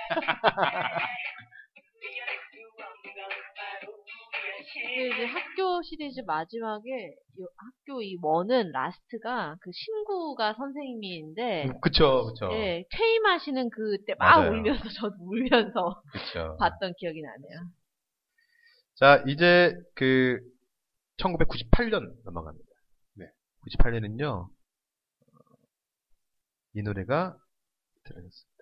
이제 5.06 5.26
학교 5.26 5.82
시리즈 5.84 6.22
마지막에 6.22 7.16
이 7.38 7.46
학교 7.56 8.02
이 8.02 8.18
원은 8.22 8.72
라스트가 8.72 9.58
그 9.62 9.72
신구가 9.74 10.54
선생님인데 10.56 11.70
그쵸, 11.82 12.26
그쵸. 12.34 12.50
예, 12.54 12.84
퇴임하시는 12.92 13.70
그때 13.70 14.16
막 14.18 14.38
맞아요. 14.38 14.52
울면서 14.52 14.90
저도 15.00 15.16
울면서 15.20 16.02
그쵸. 16.12 16.58
봤던 16.60 16.94
기억이 16.98 17.22
나네요. 17.22 17.70
자, 18.96 19.24
이제 19.28 19.74
그 19.94 20.40
1998년 21.18 22.24
넘어갑니다. 22.24 22.68
네. 23.16 23.26
98년은요. 23.68 24.50
이 26.74 26.82
노래가 26.82 27.38
들어갔습니다. 28.04 28.57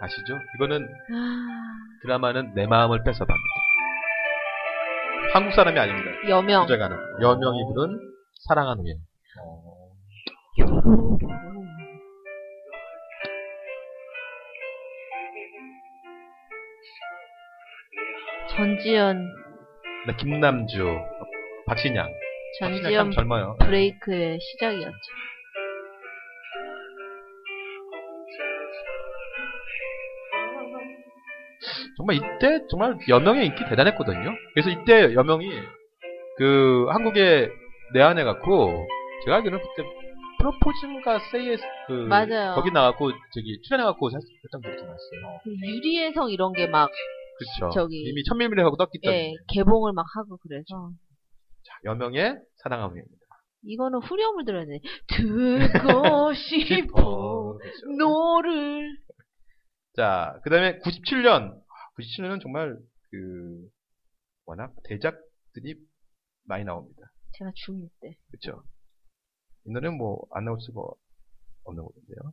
아시죠? 0.00 0.38
이거는 0.56 0.84
아. 0.86 1.46
드라마는 2.02 2.54
내 2.54 2.66
마음을 2.66 3.02
뺏어 3.02 3.24
갑니다. 3.24 3.44
한국 5.32 5.52
사람이 5.52 5.78
아닙니다. 5.78 6.10
여명. 6.28 6.62
부제가는 6.62 6.96
여명이 7.20 7.64
부른 7.66 7.98
사랑한 8.46 8.78
우애. 8.78 8.94
전지현. 18.56 19.24
네, 20.06 20.16
김남주, 20.16 20.84
박신양. 21.66 22.08
전지현 22.58 23.10
젊어요. 23.12 23.56
브레이크의 23.60 24.38
시작이었죠. 24.40 24.90
정말 31.98 32.16
이때 32.16 32.64
정말 32.70 32.96
여명의 33.08 33.46
인기 33.46 33.64
대단했거든요. 33.68 34.30
그래서 34.54 34.70
이때 34.70 35.12
여명이 35.14 35.46
그 36.38 36.86
한국에 36.90 37.50
내한해 37.92 38.22
갖고 38.24 38.86
제가 39.24 39.36
알기로는 39.38 39.64
그때 39.64 39.88
프로포즈인가 40.38 41.18
세이에스 41.32 41.62
그 41.88 41.92
맞아요. 42.08 42.54
거기 42.54 42.70
나갖고 42.70 43.10
저기 43.34 43.60
출연해 43.62 43.84
갖고 43.84 44.08
했던 44.10 44.60
기억이 44.62 44.80
났어요. 44.82 45.40
그 45.42 45.50
유리의 45.50 46.12
성 46.12 46.30
이런 46.30 46.52
게 46.52 46.68
막, 46.68 46.88
그렇죠. 47.58 47.74
저기- 47.74 48.04
이미 48.08 48.22
천밀밀 48.22 48.60
하고 48.60 48.76
떴기 48.76 49.00
때문에 49.00 49.30
예, 49.30 49.34
개봉을 49.52 49.92
막 49.92 50.06
하고 50.14 50.38
그래서. 50.40 50.92
자, 51.64 51.74
여명의 51.84 52.36
사랑함입니다. 52.62 53.12
이거는 53.64 53.98
후렴을 54.00 54.44
들어야 54.44 54.64
돼. 54.64 54.78
듣고 55.08 56.32
싶어. 56.94 57.58
너를. 57.98 58.88
자, 59.96 60.36
그 60.44 60.50
다음에 60.50 60.78
97년. 60.78 61.54
97년은 61.98 62.40
정말 62.40 62.76
그 63.10 63.68
워낙 64.46 64.72
대작들이 64.84 65.74
많이 66.44 66.64
나옵니다. 66.64 67.02
제가 67.32 67.50
중2 67.50 67.90
때. 68.00 68.16
그렇죠. 68.30 68.62
이 69.64 69.70
노래는 69.72 69.98
뭐 69.98 70.26
안 70.32 70.44
나올 70.44 70.60
수가 70.60 70.80
없는 71.64 71.82
곡인데요. 71.82 72.32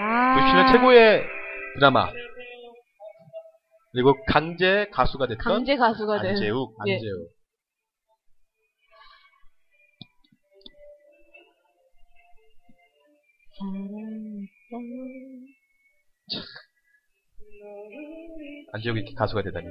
아. 0.00 0.36
97년 0.36 0.72
최고의 0.72 1.24
드라마. 1.78 2.10
그리고 3.92 4.14
강제 4.28 4.86
가수가 4.92 5.26
됐던 5.26 5.44
강제 5.44 5.76
가수가 5.76 6.22
된. 6.22 6.30
안재욱, 6.30 6.76
예. 6.86 6.94
안재욱. 6.94 7.28
안재욱이 18.72 19.00
이렇게 19.00 19.14
가수가 19.14 19.42
되다니. 19.42 19.66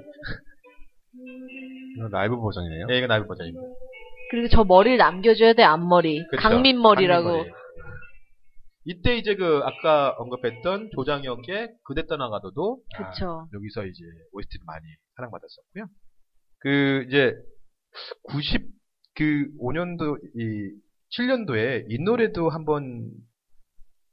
이거 1.98 2.08
라이브 2.10 2.40
버전이네요. 2.40 2.88
예, 2.92 2.98
이거 2.98 3.08
라이브 3.08 3.28
버전입니다. 3.28 3.66
그리고 4.32 4.48
저 4.50 4.64
머리를 4.64 4.98
남겨줘야 4.98 5.54
돼, 5.54 5.64
앞머리. 5.64 6.26
그쵸. 6.30 6.42
강민 6.42 6.82
머리라고. 6.82 7.28
강민 7.30 7.44
머리. 7.46 7.60
이때 8.86 9.18
이제 9.18 9.36
그 9.36 9.62
아까 9.64 10.16
언급했던 10.18 10.92
조장혁의 10.96 11.76
그대 11.84 12.06
떠나가도도 12.06 12.82
아, 12.96 13.10
그쵸. 13.12 13.48
여기서 13.54 13.86
이제 13.86 14.04
OST도 14.32 14.66
많이 14.66 14.84
사랑받았었고요. 15.16 15.88
그 16.60 17.06
이제 17.08 17.36
90 18.24 18.68
그 19.16 19.48
5년도 19.60 20.18
이 20.36 20.72
7년도에 21.18 21.86
이 21.90 22.00
노래도 22.04 22.50
한번 22.50 23.12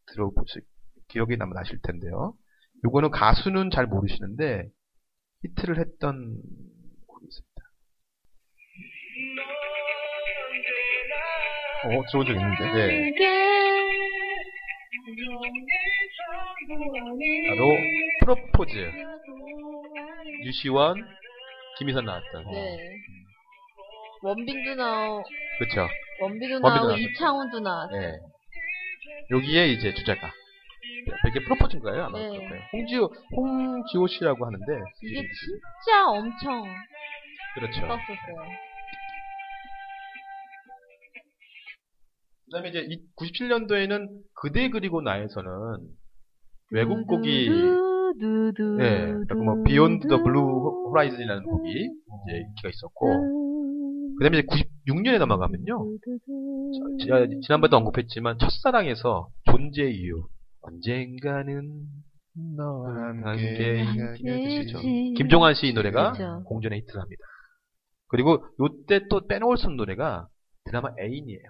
들어보실 0.07 0.63
기억이 1.09 1.37
나면 1.37 1.57
아실 1.57 1.79
텐데요. 1.83 2.35
요거는 2.85 3.11
가수는 3.11 3.71
잘 3.71 3.87
모르시는데 3.87 4.69
히트를 5.43 5.79
했던 5.79 6.37
곡이 7.07 7.27
있습니다. 7.27 7.63
어, 11.85 11.89
들어본 12.11 12.27
적 12.27 12.33
있는데. 12.33 12.73
네. 12.73 13.13
바로 17.49 17.77
프로포즈 18.25 18.93
유시원 20.45 21.07
김희선 21.79 22.05
나왔던 22.05 22.45
네. 22.51 22.77
원빈도 24.23 24.75
나오, 24.75 25.23
그렇죠. 25.59 25.87
원빈도 26.21 26.59
나오고 26.59 26.87
나왔었죠. 26.87 27.01
이창훈도 27.01 27.61
나왔어. 27.61 27.97
네. 27.97 28.19
여기에 29.31 29.69
이제 29.69 29.95
주제가 29.95 30.33
이게 31.29 31.45
프로포즈인가요? 31.45 32.05
아마 32.05 32.19
네. 32.19 32.29
거예요. 32.29 32.63
홍지호 32.73 33.11
홍지호 33.37 34.07
씨라고 34.09 34.47
하는데 34.47 34.65
이게 35.03 35.23
진짜 35.23 36.09
엄청 36.09 36.65
그렇죠. 37.55 37.81
떴었어요. 37.81 38.67
그다음에 42.47 42.69
이제 42.69 42.87
97년도에는 43.19 44.09
그대 44.35 44.69
그리고 44.69 45.01
나에서는 45.01 45.51
외국 46.73 47.07
곡이 47.07 47.49
네, 48.79 49.13
뭐 49.35 49.63
Beyond 49.65 50.09
the 50.09 50.23
Blue 50.23 50.89
Horizon이라는 50.91 51.45
곡이 51.45 51.71
이제 51.71 52.37
인기가 52.39 52.69
있었고 52.69 54.17
그다음에 54.19 54.39
이제 54.39 54.47
96년에 54.89 55.19
넘어가면요. 55.19 55.85
자, 57.07 57.27
지난번에도 57.43 57.77
언급했지만 57.79 58.39
첫사랑에서 58.39 59.29
존재 59.51 59.91
이유 59.91 60.27
언젠가는 60.67 61.87
너와 62.57 62.95
함께 63.25 63.83
함께 63.83 64.65
그렇죠. 64.65 64.81
김종환 65.17 65.55
씨이 65.55 65.73
노래가 65.73 66.13
그렇죠. 66.13 66.43
공전에 66.45 66.77
히트를 66.77 67.01
합니다. 67.01 67.23
그리고 68.09 68.45
요때 68.61 69.09
또 69.09 69.27
빼놓을 69.27 69.57
수 69.57 69.67
없는 69.67 69.77
노래가 69.77 70.29
드라마 70.65 70.91
애인이에요. 71.01 71.43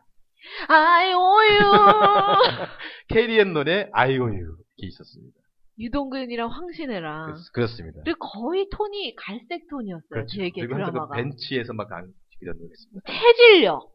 You. 0.68 1.72
KDN 3.08 3.52
노래 3.52 3.88
I 3.92 4.18
O 4.18 4.28
U 4.28 4.32
이렇게 4.32 4.86
있었습니다. 4.86 5.36
유동근이랑 5.78 6.50
황신혜랑. 6.50 7.34
그렇, 7.52 7.66
습니다 7.66 8.00
그리고 8.04 8.18
거의 8.20 8.68
톤이 8.70 9.14
갈색 9.16 9.68
톤이었어요. 9.68 10.08
그렇죠. 10.08 10.38
되게 10.38 10.60
그리고 10.60 10.74
한때 10.74 10.86
그 10.86 10.92
드라마가. 10.92 11.16
벤치에서 11.16 11.72
막 11.74 11.92
안기던 11.92 12.56
노래였습니다. 12.58 13.00
체질력. 13.06 13.92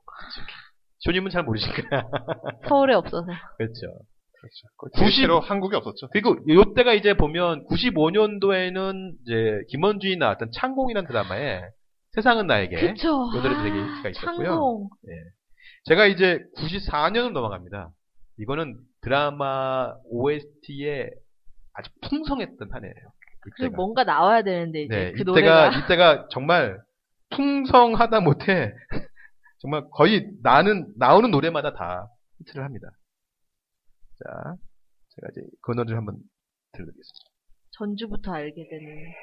쇼님은 1.00 1.32
잘 1.32 1.44
모르실 1.44 1.74
거야. 1.90 2.04
서울에 2.68 2.94
없어서. 2.94 3.26
그렇죠. 3.58 3.82
그렇죠. 4.42 4.68
90 4.78 4.96
90 4.96 5.28
로 5.28 5.40
한국에 5.40 5.78
없었죠. 5.78 6.10
그리고 6.12 6.36
요때가 6.48 6.94
이제 6.94 7.14
보면 7.14 7.66
95년도에는 7.68 9.14
이제 9.22 9.62
김원준이 9.70 10.18
나왔던 10.18 10.50
창공이라는 10.54 11.08
드라마에 11.08 11.62
세상은 12.14 12.48
나에게 12.48 12.76
그쵸. 12.76 13.10
요 13.10 13.42
노래 13.42 13.56
되게 13.64 13.78
아, 13.80 13.86
인기가 13.86 14.10
있었고요. 14.10 14.48
창공. 14.48 14.90
제가 15.86 16.08
이제 16.08 16.40
94년으로 16.58 17.32
넘어갑니다. 17.32 17.92
이거는 18.40 18.78
드라마 19.02 19.94
OST에 20.06 21.10
아주 21.74 21.92
풍성했던 22.02 22.70
한 22.72 22.84
해예요. 22.84 22.96
이때가. 23.60 23.76
뭔가 23.76 24.04
나와야 24.04 24.42
되는데 24.42 24.84
이제 24.84 24.96
네, 24.96 25.12
그 25.14 25.22
이때가 25.22 25.32
노래가 25.32 25.70
이때가 25.80 26.28
정말 26.32 26.80
풍성하다 27.30 28.20
못해 28.22 28.74
정말 29.62 29.84
거의 29.92 30.28
나는 30.44 30.92
나오는 30.98 31.30
노래마다 31.30 31.74
다 31.74 32.08
히트를 32.40 32.64
합니다. 32.64 32.88
자, 34.24 34.56
제가 35.16 35.28
이제 35.32 35.42
그 35.62 35.72
노래를 35.72 35.98
한번 35.98 36.16
들려드리겠습니다. 36.74 37.32
전주부터 37.78 38.34
알게 38.34 38.68
되는. 38.70 39.14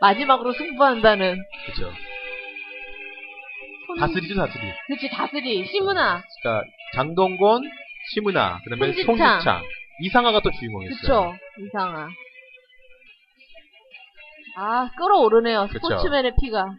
마지막으로 0.00 0.52
승부한다는 0.52 1.36
그렇죠. 1.64 1.92
손... 3.86 3.98
다스리죠, 3.98 4.34
다스리. 4.34 4.62
그치 4.88 5.08
다스리 5.10 5.66
시문아 5.66 6.22
그러니까 6.42 6.70
장동건, 6.94 7.62
심은하, 8.14 8.60
그다음에 8.64 8.92
송지창. 8.92 9.16
송지창, 9.16 9.62
이상하가 10.02 10.40
또 10.40 10.50
주인공이었어요. 10.50 11.00
그쵸 11.00 11.34
이상아 11.58 12.08
아 14.56 14.90
끌어오르네요 14.98 15.68
그쵸. 15.68 15.78
스포츠맨의 15.88 16.32
피가 16.40 16.76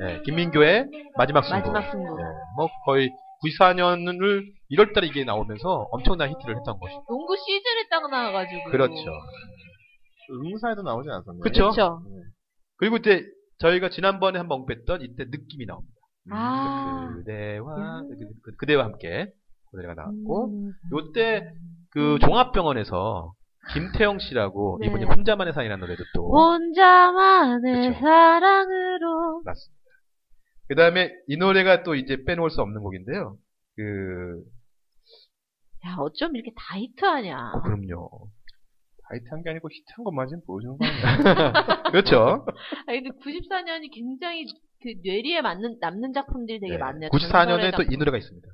네, 0.00 0.22
김민교의 0.22 0.88
마지막 1.16 1.44
승부. 1.44 1.56
마지막 1.58 1.90
승부. 1.90 2.16
네, 2.16 2.22
뭐 2.56 2.68
거의 2.86 3.10
94년을 3.44 4.44
1월달에 4.70 5.04
이게 5.04 5.24
나오면서 5.24 5.88
엄청난 5.92 6.30
히트를 6.30 6.56
했던 6.56 6.78
것이죠. 6.78 7.04
농구 7.08 7.36
시즌에 7.36 7.88
딱 7.90 8.10
나와가지고 8.10 8.70
그렇죠. 8.70 8.94
응사에도 10.30 10.82
나오지 10.82 11.08
않았었나요? 11.08 11.40
그쵸? 11.40 11.70
그쵸 11.70 12.02
그리고 12.76 12.96
이때 12.96 13.22
저희가 13.58 13.90
지난번에 13.90 14.38
한번 14.38 14.60
언급했던 14.60 15.02
이때 15.02 15.24
느낌이 15.24 15.66
나옵니다. 15.66 15.94
아 16.30 17.10
그대와 17.16 18.02
그, 18.42 18.52
그, 18.58 18.66
대와 18.66 18.84
함께 18.84 19.30
그 19.70 19.76
노래가 19.76 19.94
나왔고 19.94 20.48
음. 20.48 20.72
요때 20.92 21.50
그 21.90 22.18
종합병원에서 22.20 23.32
김태영 23.72 24.18
씨라고 24.18 24.78
네. 24.80 24.86
이분이 24.86 25.04
혼자만의 25.04 25.52
사이라는 25.52 25.80
노래도 25.80 26.04
또 26.14 26.30
혼자만의 26.30 27.88
그쵸. 27.90 28.00
사랑으로 28.00 29.42
났습니다. 29.44 29.78
그 30.68 30.74
다음에 30.74 31.12
이 31.26 31.36
노래가 31.36 31.82
또 31.82 31.94
이제 31.94 32.24
빼놓을 32.24 32.50
수 32.50 32.60
없는 32.62 32.82
곡인데요. 32.82 33.36
그 33.76 34.42
야 35.86 35.96
어쩜 35.98 36.34
이렇게 36.34 36.50
다 36.56 36.76
히트하냐 36.76 37.52
어, 37.54 37.62
그럼요. 37.62 38.10
하이트한 39.10 39.42
게 39.42 39.50
아니고 39.50 39.68
히트한 39.72 40.04
것만 40.04 40.28
지금 40.28 40.42
보여주는 40.44 40.76
거 40.76 40.84
아니에요? 40.84 41.52
그렇죠. 41.92 42.46
아니 42.86 43.02
근데 43.02 43.16
94년이 43.18 43.94
굉장히 43.94 44.44
그 44.82 44.92
뇌리에 45.02 45.40
맞는 45.40 45.78
남는 45.80 46.12
작품들이 46.12 46.60
되게 46.60 46.72
네. 46.72 46.78
많네요. 46.78 47.10
94년에 47.10 47.74
또. 47.76 47.82
이 47.84 47.96
노래가 47.96 48.18
있습니다. 48.18 48.46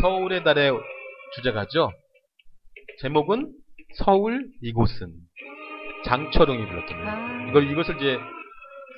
서울의 0.00 0.44
달의 0.44 0.72
주제가죠. 1.34 1.90
제목은 3.00 3.52
서울 3.96 4.48
이곳은 4.62 5.12
장철웅이 6.04 6.66
불렀던 6.66 6.98
노래. 6.98 7.08
아. 7.10 7.48
이걸 7.50 7.70
이것을 7.70 7.96
이제 7.96 8.16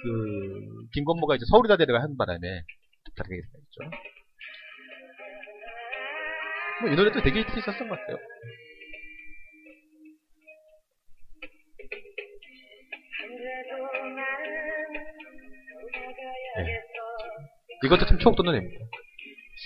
그 0.02 0.86
김건모가 0.94 1.36
이제 1.36 1.44
서울의 1.50 1.68
달에 1.76 1.98
한 1.98 2.16
바람에 2.16 2.40
다르게 3.16 3.36
됐죠. 3.36 3.90
뭐 6.82 6.92
이 6.92 6.96
노래도 6.96 7.20
되게 7.22 7.40
히트 7.40 7.58
있었던 7.60 7.88
것 7.88 7.98
같아요. 7.98 8.16
네. 16.56 16.80
이것도 17.84 18.06
참 18.06 18.18
추억 18.18 18.36
돋는 18.36 18.52
노래입니다. 18.52 18.84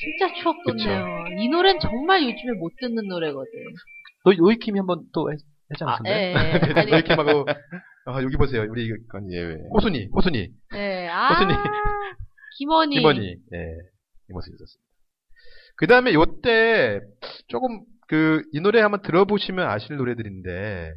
진짜 0.01 0.35
추억 0.35 0.57
돋네요. 0.65 1.25
이 1.41 1.49
노래는 1.49 1.81
정말 1.81 2.23
요즘에 2.23 2.53
못 2.59 2.73
듣는 2.81 3.07
노래거든. 3.09 3.51
너 4.25 4.33
노이킴이 4.33 4.79
한번 4.79 5.05
또 5.13 5.31
했, 5.33 5.39
지 5.39 5.85
아, 5.85 5.89
않았었나요? 5.99 6.15
예, 6.15 6.35
예. 6.35 6.85
노이킴하고 6.91 7.47
아, 8.07 8.23
여기 8.23 8.37
보세요. 8.37 8.67
우리 8.69 8.89
그건 8.89 9.33
예외. 9.33 9.57
호순이, 9.73 10.09
호순이, 10.15 10.49
네, 10.73 11.09
아, 11.09 11.29
호순이. 11.29 11.53
김원희. 12.59 12.97
김원희, 12.97 13.21
예, 13.55 13.59
이 14.31 14.33
모습이 14.33 14.55
있었습니다. 14.55 14.87
그 15.77 15.87
다음에 15.87 16.13
요때 16.15 17.01
조금 17.49 17.81
그 18.09 18.43
이 18.53 18.61
노래 18.61 18.81
한번 18.81 19.03
들어보시면 19.03 19.69
아실 19.69 19.97
노래들인데 19.97 20.93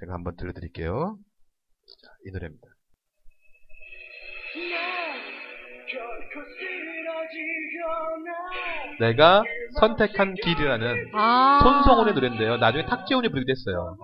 제가 0.00 0.12
한번 0.12 0.34
들려드릴게요. 0.36 1.16
자, 2.02 2.10
이 2.26 2.30
노래입니다. 2.32 2.66
내가 8.98 9.42
선택한 9.78 10.34
길이라는 10.34 11.10
아. 11.14 11.60
손성훈의 11.62 12.14
노래인데요. 12.14 12.56
나중에 12.58 12.84
탁재훈이 12.84 13.28
부르기도 13.28 13.50
했어요. 13.50 13.96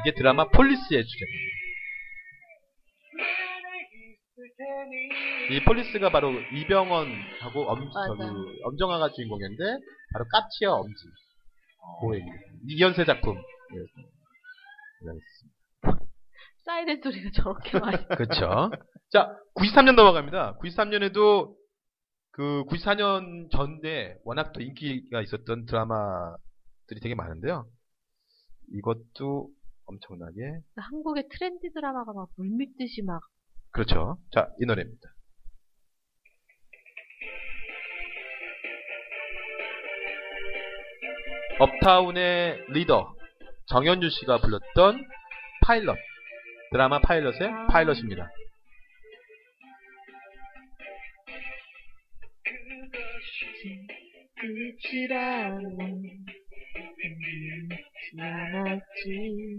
이게 0.00 0.14
드라마 0.14 0.48
폴리스의 0.48 1.04
주제입니다. 1.04 1.58
이 5.50 5.64
폴리스가 5.64 6.10
바로 6.10 6.30
이병헌하고 6.32 7.70
엄, 7.70 7.90
엄정화가 8.64 9.10
주인공이었는데 9.12 9.64
바로 10.12 10.24
까치와 10.30 10.74
엄지 10.74 11.04
그 12.00 12.22
이현세 12.68 13.04
작품. 13.04 13.36
예. 13.36 13.78
사이렌 16.64 17.00
소리가 17.02 17.30
저렇게 17.34 17.78
많이. 17.78 17.96
그렇죠. 18.08 18.70
자, 19.10 19.34
93년 19.56 19.94
넘어갑니다. 19.94 20.58
93년에도 20.62 21.54
그 22.38 22.62
94년 22.66 23.50
전에 23.50 24.16
워낙 24.22 24.52
또 24.52 24.60
인기가 24.60 25.20
있었던 25.22 25.66
드라마들이 25.66 27.00
되게 27.02 27.16
많은데요. 27.16 27.68
이것도 28.74 29.50
엄청나게 29.86 30.60
한국의 30.76 31.24
트렌디 31.32 31.72
드라마가 31.74 32.12
막 32.12 32.28
물밀듯이 32.36 33.02
막. 33.02 33.20
그렇죠. 33.72 34.18
자, 34.32 34.48
이 34.60 34.66
노래입니다. 34.66 35.08
업타운의 41.58 42.66
리더 42.68 43.16
정연준 43.66 44.10
씨가 44.10 44.38
불렀던 44.38 45.04
파일럿 45.66 45.96
드라마 46.70 47.00
파일럿의 47.00 47.48
아. 47.48 47.66
파일럿입니다. 47.66 48.30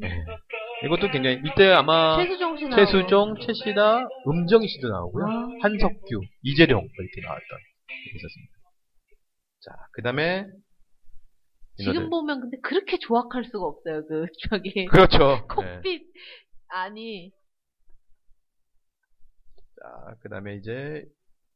네. 0.02 0.24
이것도 0.86 1.12
굉장히 1.12 1.42
이때 1.46 1.72
아마 1.72 2.18
최수종 2.24 2.58
씨 2.58 2.64
나오고. 2.64 2.76
최수종, 2.76 3.36
최시다, 3.42 4.08
음정희 4.28 4.68
씨도 4.68 4.90
나오고요. 4.90 5.26
아. 5.26 5.48
한석규, 5.62 6.22
이재룡 6.44 6.80
이렇게 6.80 7.22
나왔던 7.22 7.60
게 7.88 8.18
있었습니다. 8.18 8.54
자, 9.62 9.72
그 9.92 10.02
다음에 10.02 10.46
지금 11.78 12.10
보면 12.10 12.42
근데 12.42 12.58
그렇게 12.62 12.98
조악할 13.00 13.46
수가 13.46 13.66
없어요. 13.66 14.06
그 14.08 14.26
저기 14.50 14.86
그렇죠. 14.86 15.46
네. 15.60 15.76
콕빛 15.76 16.02
아니 16.70 17.32
자, 19.82 20.16
그 20.22 20.30
다음에 20.30 20.56
이제 20.56 21.04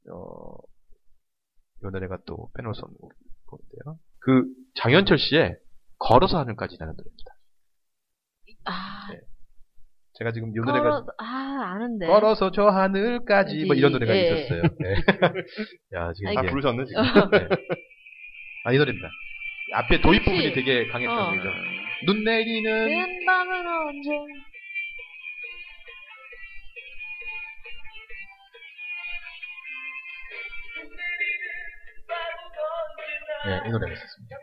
어, 0.10 0.58
이 1.84 1.92
노래가 1.92 2.18
또 2.26 2.50
빼놓을 2.56 2.74
수 2.76 2.82
없는 2.84 2.98
곡인데요. 3.46 3.98
그 4.20 4.46
장현철 4.76 5.18
씨의 5.18 5.58
걸어서 6.00 6.40
하늘까지라는 6.40 6.94
노래입니다. 6.96 7.34
아 8.66 9.08
네. 9.12 9.20
제가 10.14 10.32
지금 10.32 10.50
이 10.50 10.54
노래가 10.54 10.82
걸어 10.82 11.06
아 11.18 11.74
아는데 11.74 12.08
걸어서 12.08 12.52
저 12.52 12.68
하늘까지 12.68 13.66
뭐 13.66 13.76
이런 13.76 13.92
노래가 13.92 14.16
예. 14.16 14.22
있었어요. 14.22 14.62
네. 14.80 14.96
야 15.96 16.14
지금 16.14 16.30
아니, 16.30 16.38
아, 16.38 16.52
부르셨네, 16.52 16.86
지금. 16.86 17.04
네. 17.32 17.48
아, 18.66 18.72
이 18.72 18.78
노래입니다. 18.78 19.10
앞에 19.74 20.02
도입? 20.02 20.24
부분이 20.24 20.54
되게 20.54 20.88
강했던 20.88 21.18
어. 21.18 21.32
거죠. 21.32 21.50
눈 22.06 22.24
내리는 22.24 23.26
네, 33.46 33.62
이 33.68 33.72
노래가 33.72 33.92
있었습니다. 33.94 34.36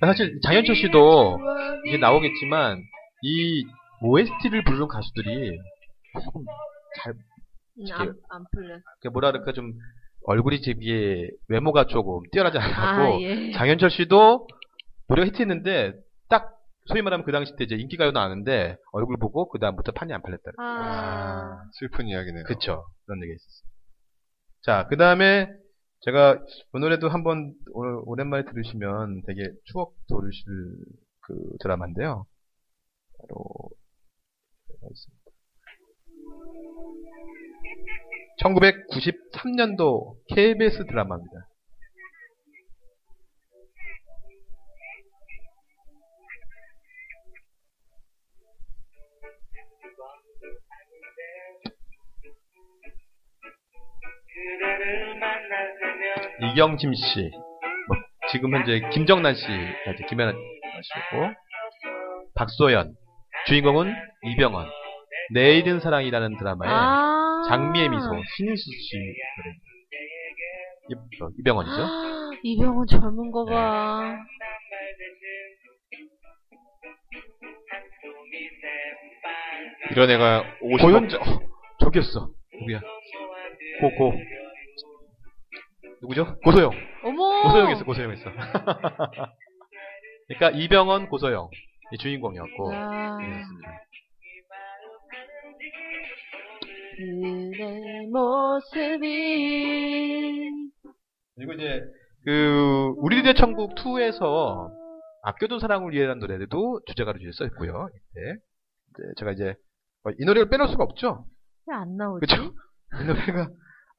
사실 0.00 0.40
장현철 0.42 0.76
씨도 0.76 1.38
이게 1.86 1.98
나오겠지만 1.98 2.82
이 3.22 3.64
OST를 4.02 4.64
부르는 4.64 4.88
가수들이 4.88 5.58
조금 6.24 6.44
잘 6.96 7.12
음, 7.12 7.84
안, 7.92 8.14
안 8.30 8.44
풀려 8.52 8.78
그 9.00 9.08
뭐라 9.08 9.32
그럴까 9.32 9.52
좀 9.52 9.72
얼굴이 10.24 10.62
제 10.62 10.74
비해 10.74 11.28
외모가 11.48 11.86
조금 11.86 12.20
뛰어나지 12.32 12.58
않았고 12.58 13.14
아, 13.16 13.20
예. 13.20 13.52
장현철 13.52 13.90
씨도 13.90 14.46
노래가 15.08 15.26
히트했는데 15.28 15.94
딱 16.28 16.56
소위 16.86 17.02
말하면 17.02 17.24
그 17.24 17.32
당시 17.32 17.54
때 17.56 17.64
이제 17.64 17.76
인기가요 17.76 18.12
나왔는데 18.12 18.76
얼굴 18.92 19.16
보고 19.18 19.48
그 19.48 19.58
다음부터 19.58 19.92
판이 19.92 20.12
안 20.12 20.22
팔렸다. 20.22 20.52
아, 20.58 21.62
슬픈 21.78 22.06
이야기네요. 22.06 22.44
그쵸. 22.44 22.86
그런 23.06 23.22
얘기가 23.22 23.34
있었어요. 23.34 23.70
자, 24.62 24.86
그 24.88 24.96
다음에 24.96 25.48
제가 26.02 26.38
이 26.74 26.78
노래도 26.78 27.08
한번 27.08 27.54
오- 27.72 28.10
오랜만에 28.10 28.44
들으시면 28.44 29.22
되게 29.26 29.42
추억 29.64 29.94
돋으실 30.08 30.44
그 31.20 31.56
드라마인데요. 31.60 32.26
바로 33.18 33.44
뭐가 34.68 34.88
있습니다. 34.90 35.20
1993년도 38.42 40.16
KBS 40.34 40.86
드라마입니다. 40.86 41.49
이경짐 56.52 56.94
씨, 56.94 57.30
뭐 57.88 57.96
지금 58.30 58.54
현재 58.54 58.80
김정난 58.92 59.34
씨가 59.34 59.92
이제 59.94 60.04
김연아 60.08 60.32
씨고 60.32 61.32
박소연, 62.34 62.94
주인공은 63.46 63.94
이병헌, 64.24 64.66
내일은 65.34 65.80
사랑이라는 65.80 66.38
드라마의 66.38 66.72
아. 66.72 67.42
장미의 67.48 67.88
미소 67.88 68.06
신인수 68.36 68.62
씨. 68.70 68.96
이- 70.88 70.94
이병헌이죠. 71.40 71.82
아, 71.82 72.30
이병헌 72.42 72.86
젊은 72.86 73.30
거 73.30 73.44
봐. 73.44 74.16
이런 79.92 80.10
애가 80.10 80.44
50억 80.62 80.80
고현자, 80.82 81.16
어, 81.18 81.40
저기였어. 81.80 82.30
누구야? 82.60 82.80
고 83.80 83.90
고 83.96 84.12
누구죠? 86.02 86.36
고소영. 86.44 86.70
어머. 87.04 87.42
고소영했어, 87.42 87.84
고소영했어. 87.84 88.24
그러니까 90.28 90.50
이병헌, 90.58 91.08
고소영 91.08 91.48
이 91.92 91.98
주인공이었고 91.98 92.72
야. 92.74 93.16
그랬습니다. 93.18 93.80
그대 96.96 98.06
모습이 98.10 99.10
그리고 101.36 101.52
이제 101.54 101.80
그 102.24 102.92
우리들의 102.98 103.34
천국 103.34 103.74
2에서 103.74 104.70
아껴둔 105.22 105.58
사랑을 105.60 105.92
위해라는 105.92 106.20
노래도 106.20 106.80
주제가로 106.86 107.18
이제 107.18 107.30
써 107.32 107.44
있고요. 107.46 107.88
네. 108.14 108.22
이제 108.90 109.02
제가 109.18 109.32
이제 109.32 109.54
어, 110.04 110.10
이 110.18 110.24
노래를 110.24 110.48
빼놓을 110.50 110.68
수가 110.70 110.84
없죠. 110.84 111.26
왜 111.66 111.74
안 111.76 111.96
나오지? 111.96 112.26
그렇죠? 112.26 112.52
이 113.00 113.04
노래가 113.06 113.48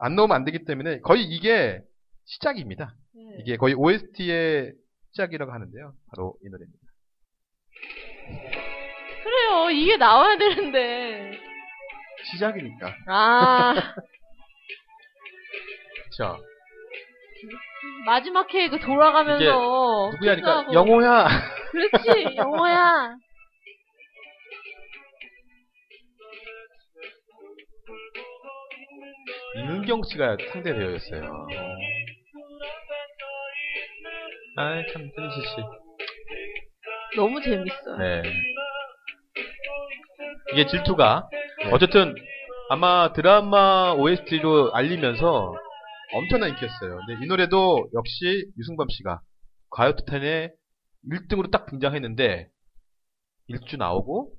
안 0.02 0.16
나오면 0.16 0.36
안 0.36 0.44
되기 0.46 0.66
때문에 0.66 1.00
거의 1.02 1.24
이게 1.24 1.80
시작입니다. 2.26 2.96
네. 3.14 3.22
이게 3.40 3.56
거의 3.58 3.76
OST의 3.76 4.74
시작이라고 5.12 5.52
하는데요. 5.52 5.94
바로 6.10 6.36
이 6.44 6.50
노래입니다. 6.50 6.80
그래요. 9.24 9.70
이게 9.70 9.98
나와야 9.98 10.38
되는데. 10.38 11.40
시작이니까. 12.32 12.96
아, 13.08 13.74
자, 16.18 16.38
마지막 18.06 18.48
케이크 18.48 18.80
돌아가면서. 18.80 19.46
누구야? 20.14 20.36
그러니까 20.36 20.66
키스하고. 20.66 20.74
영호야. 20.74 21.28
그렇지, 21.72 22.36
영호야. 22.38 23.16
이은경 29.56 30.04
씨가 30.04 30.38
상대 30.52 30.74
배우였어요. 30.74 31.48
아이 34.58 34.84
참 34.92 35.10
현실 35.16 35.44
씨. 35.44 35.56
너무 37.16 37.42
재밌어요. 37.42 37.98
네. 37.98 38.22
이게 40.54 40.68
질투가 40.68 41.28
네. 41.64 41.72
어쨌든 41.72 42.16
아마 42.70 43.12
드라마 43.14 43.94
OST로 43.94 44.74
알리면서 44.74 45.54
엄청난 46.14 46.50
인기였어요. 46.50 47.00
근데 47.06 47.24
이 47.24 47.28
노래도 47.28 47.90
역시 47.94 48.46
유승범 48.58 48.88
씨가 48.90 49.22
가요투텐에 49.72 50.52
1등으로 51.10 51.52
딱 51.52 51.66
등장했는데 51.68 52.48
일주 53.48 53.78
나오고 53.78 54.34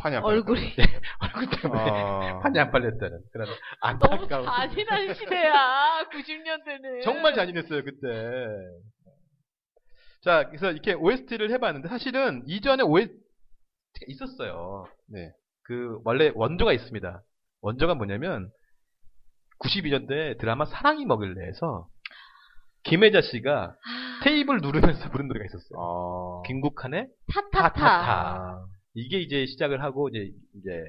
판이 0.00 0.16
안 0.16 0.24
얼굴이. 0.24 0.60
얼굴 1.20 1.60
때문에 1.60 1.80
아. 1.82 2.38
판이 2.40 2.58
안 2.58 2.70
팔렸다는 2.70 3.20
그런 3.32 3.48
너무 4.00 4.14
안타까운 4.14 4.46
잔인한 4.46 5.14
시대야. 5.14 6.08
90년대는. 6.10 7.02
정말 7.02 7.34
잔인했어요 7.34 7.84
그때. 7.84 8.56
자 10.22 10.46
그래서 10.48 10.70
이렇게 10.70 10.94
OST를 10.94 11.50
해봤는데 11.50 11.88
사실은 11.88 12.42
이전에 12.46 12.82
OST가 12.82 13.18
있었어요. 14.08 14.86
네. 15.08 15.30
그 15.64 16.00
원래 16.04 16.32
원조가 16.34 16.72
있습니다. 16.72 17.22
원조가 17.60 17.94
뭐냐면 17.94 18.50
92년대 19.60 20.38
드라마 20.38 20.64
사랑이 20.64 21.04
먹을래에서 21.06 21.86
김혜자 22.84 23.20
씨가 23.22 23.74
테이블 24.24 24.58
누르면서 24.60 25.10
부른 25.10 25.28
노래가 25.28 25.44
있었어요. 25.46 25.78
아. 25.78 26.42
김국한의 26.46 27.08
타타타. 27.32 27.72
타타타. 27.72 28.66
이게 28.94 29.20
이제 29.20 29.46
시작을 29.46 29.82
하고 29.82 30.08
이제 30.08 30.30
이제 30.56 30.84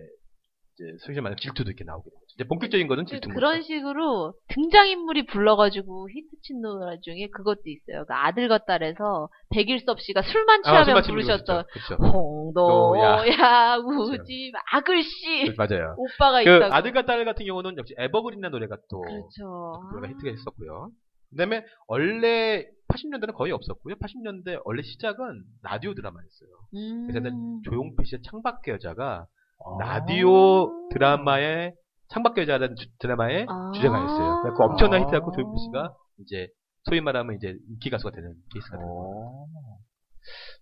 이제 0.77 0.97
소위 1.05 1.15
말하는 1.17 1.37
질투도 1.37 1.69
이렇게 1.69 1.83
나오게 1.85 2.03
되죠. 2.09 2.19
이제 2.35 2.43
본격적인 2.43 2.87
거는 2.87 3.05
질투. 3.05 3.29
그런 3.29 3.61
식으로 3.61 4.33
등장인물이 4.49 5.25
불러가지고 5.27 6.09
히트친 6.09 6.61
노래 6.61 6.99
중에 6.99 7.29
그것도 7.33 7.61
있어요. 7.65 8.05
그 8.05 8.13
아들과 8.13 8.59
딸에서 8.65 9.29
백일섭 9.51 10.01
씨가 10.01 10.21
술만 10.21 10.63
취하면 10.63 11.01
부르셨던 11.03 11.63
그렇죠. 11.71 11.95
홍도야 12.03 13.77
우지 13.77 14.51
아글 14.73 15.01
씨 15.01 15.53
맞아요. 15.57 15.95
오빠가 15.97 16.43
그 16.43 16.49
있다고. 16.57 16.73
아들과 16.73 17.05
딸 17.05 17.23
같은 17.23 17.45
경우는 17.45 17.77
역시 17.77 17.95
Evergreen이라는 17.97 18.51
노래가 18.51 18.77
또 18.89 18.99
그렇죠. 19.01 19.81
노래가 19.93 20.13
히트가 20.13 20.29
했었고요. 20.29 20.89
그다음에 21.31 21.63
원래 21.87 22.65
80년대는 22.95 23.33
거의 23.33 23.51
없었고요. 23.51 23.95
80년대 23.95 24.61
원래 24.65 24.81
시작은 24.81 25.43
라디오 25.63 25.93
드라마였어요. 25.93 26.49
음. 26.75 27.07
그래서 27.07 27.29
조용필 27.65 28.05
씨의 28.05 28.21
창밖의 28.23 28.73
여자가 28.75 29.27
아. 29.27 29.77
라디오 29.79 30.89
드라마의 30.89 31.73
창밖의 32.09 32.43
여자라는 32.43 32.75
주- 32.75 32.87
드라마의 32.99 33.45
아. 33.49 33.71
주제가였어요. 33.75 34.53
그 34.55 34.63
엄청난 34.63 35.01
아. 35.01 35.05
히트하고 35.05 35.31
조용필 35.31 35.59
씨가 35.65 35.93
이제 36.21 36.47
소위 36.83 37.01
말하면 37.01 37.35
이제 37.35 37.55
인기 37.69 37.89
가수가 37.89 38.11
되는 38.11 38.33
케이스가 38.53 38.77
되는 38.77 38.87
거예요. 38.87 39.11
어. 39.11 39.47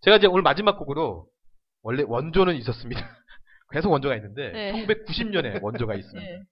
제가 0.01 0.17
이제 0.17 0.27
오늘 0.27 0.41
마지막 0.41 0.77
곡으로 0.77 1.27
원래 1.81 2.03
원조는 2.05 2.55
있었습니다. 2.55 3.01
계속 3.71 3.91
원조가 3.91 4.15
있는데 4.17 4.51
네. 4.51 4.85
1990년에 4.85 5.61
원조가 5.63 5.95
있습니다. 5.95 6.29
예. 6.29 6.43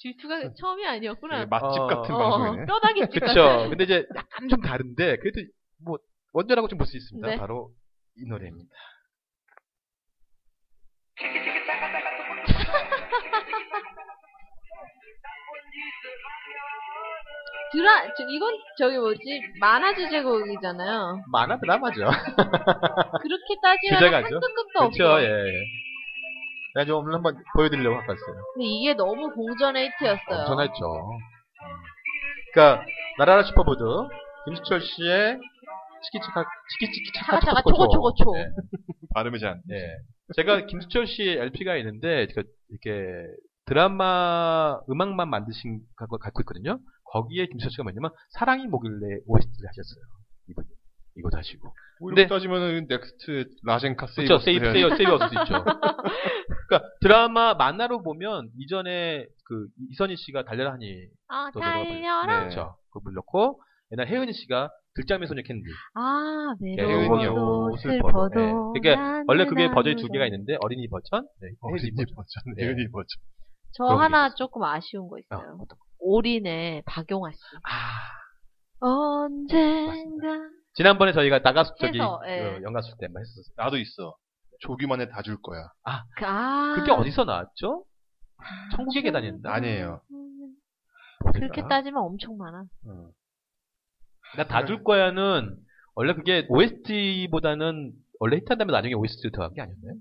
질투가 0.00 0.52
처음이 0.54 0.86
아니었구나. 0.86 1.36
되게 1.40 1.46
맛집 1.48 1.80
어. 1.82 1.86
같은 1.86 2.14
어, 2.14 2.18
방송이네. 2.18 2.66
뼈다귀 2.66 3.00
집 3.12 3.20
그렇죠. 3.20 3.42
같은. 3.42 3.68
근데 3.70 3.84
이제 3.84 4.06
약간 4.16 4.48
좀 4.48 4.60
다른데 4.62 5.18
그래도 5.18 5.40
뭐 5.84 5.98
원조라고 6.32 6.68
좀 6.68 6.78
볼 6.78 6.86
수 6.86 6.96
있습니다. 6.96 7.28
네. 7.28 7.36
바로 7.36 7.70
이 8.16 8.24
노래입니다. 8.26 8.74
드라 17.72 18.02
저, 18.16 18.24
이건 18.28 18.52
저기 18.78 18.98
뭐지 18.98 19.20
만화 19.60 19.94
주제곡이잖아요. 19.94 21.22
만화 21.30 21.56
드라마죠. 21.60 22.00
그렇게 22.00 23.54
따지면 23.62 23.98
주제가죠. 24.00 24.24
한도 24.26 24.40
끝도 24.40 24.84
없어. 24.86 24.90
그렇죠. 24.98 25.22
예. 25.24 25.44
제가 26.74 26.84
좀 26.86 27.02
오늘 27.02 27.14
한번 27.14 27.36
보여드리려고 27.56 27.96
갖고 27.96 28.12
왔어요. 28.12 28.44
근데 28.54 28.66
이게 28.66 28.94
너무 28.94 29.30
공전의 29.34 29.86
히트였어요. 29.90 30.38
엄청났죠. 30.40 30.80
그러니까 32.52 32.84
나라라 33.18 33.42
슈퍼보드 33.44 33.82
김수철 34.46 34.80
씨의 34.80 35.38
치키치카 36.02 36.44
치키치키 36.70 37.12
차카 37.18 37.40
차가 37.40 37.46
차가 37.46 37.62
초코 37.62 37.88
초고 37.88 38.14
초고 38.14 38.14
초. 38.14 38.32
네. 38.36 38.46
발음이 39.14 39.38
잘 39.40 39.50
안. 39.50 39.62
예. 39.70 39.96
제가 40.36 40.66
김수철 40.66 41.06
씨의 41.06 41.36
LP가 41.38 41.76
있는데 41.76 42.26
제가 42.28 42.42
이렇게 42.70 43.26
드라마 43.66 44.78
음악만 44.88 45.28
만드신 45.28 45.80
거 45.96 46.06
갖고 46.18 46.40
있거든요. 46.42 46.78
거기에 47.12 47.46
김수철 47.46 47.70
씨가 47.72 47.82
뭐냐면 47.82 48.10
사랑이 48.30 48.66
뭐길래 48.66 49.20
OST를 49.26 49.68
하셨어요. 49.68 50.04
이거 51.20 51.28
하시고. 51.36 51.68
뭐 52.00 52.08
근데- 52.08 52.22
이렇게 52.22 52.34
따지면은 52.34 52.86
넥스트 52.88 53.44
라젠카 53.66 54.06
그렇죠. 54.06 54.38
Save 54.38 54.42
Us 54.42 54.44
Save. 54.44 54.72
Save 54.72 54.96
Save 54.96 55.10
Us도 55.10 55.24
있죠. 55.26 55.64
그러니까 56.68 56.88
드라마 57.00 57.54
만화로 57.54 58.02
보면 58.02 58.48
이전에 58.58 59.26
그 59.44 59.66
이선희 59.90 60.16
씨가 60.16 60.44
달려라 60.44 60.72
하니 60.72 61.06
아또 61.28 61.52
불- 61.60 61.62
달려라. 61.62 62.26
네. 62.26 62.38
그렇죠. 62.48 62.76
그 62.92 63.00
불렀고 63.00 63.60
옛날 63.92 64.06
혜은이 64.08 64.32
씨가 64.32 64.70
들장미 64.96 65.26
소녀 65.26 65.42
캔디. 65.42 65.62
아 65.94 66.54
혜은이요. 66.62 67.16
외로워도 67.18 67.76
슬퍼도. 67.76 68.28
슬퍼도. 68.30 68.40
네. 68.40 68.52
그게 68.74 68.94
나는 68.96 69.24
원래 69.28 69.46
그게 69.46 69.70
버전이 69.70 69.96
두. 69.96 70.08
개가 70.08 70.24
있는데 70.26 70.56
어린이 70.60 70.88
버전, 70.88 71.22
네, 71.40 71.48
혜은이 71.48 71.56
어린이 71.62 71.90
버전. 71.96 72.14
버전, 72.16 72.54
네. 72.56 72.64
혜은이 72.64 72.90
버전. 72.90 73.06
저 73.72 73.84
그런 73.84 73.98
게 73.98 74.02
하나. 74.02 74.34
조금 74.34 74.62
아쉬운 74.64 75.08
거 75.08 75.16
어, 75.16 75.18
있어요. 75.18 75.52
어떤 75.54 75.66
거? 75.68 75.76
올인의 76.00 76.82
박용화 76.86 77.30
씨. 77.30 77.38
아, 77.68 78.86
언젠가. 78.86 80.28
지난번에 80.80 81.12
저희가 81.12 81.40
나가수 81.40 81.74
저기 81.78 81.98
해서, 82.00 82.22
예. 82.26 82.56
그 82.56 82.62
연가수 82.62 82.96
때만 82.98 83.20
했었어요. 83.20 83.52
나도 83.58 83.76
있어. 83.76 84.16
조기만에 84.60 85.08
다 85.10 85.20
줄 85.20 85.36
거야. 85.42 85.60
그, 86.16 86.24
아. 86.24 86.72
그게 86.74 86.90
어디서 86.90 87.24
나왔죠? 87.24 87.84
천국의 88.74 89.02
계단이었나? 89.02 89.52
아니에요. 89.52 90.00
그렇게 91.34 91.62
따지면 91.68 92.02
엄청 92.02 92.38
많아. 92.38 92.64
응. 92.86 93.10
그러니까 94.32 94.54
다줄 94.54 94.82
거야는 94.82 95.54
원래 95.94 96.14
그게 96.14 96.46
OST보다는 96.48 97.92
원래 98.18 98.36
히트한 98.38 98.56
다음에 98.58 98.72
나중에 98.72 98.94
OST를 98.94 99.32
들어간 99.32 99.52
게 99.52 99.60
아니었나요? 99.60 99.94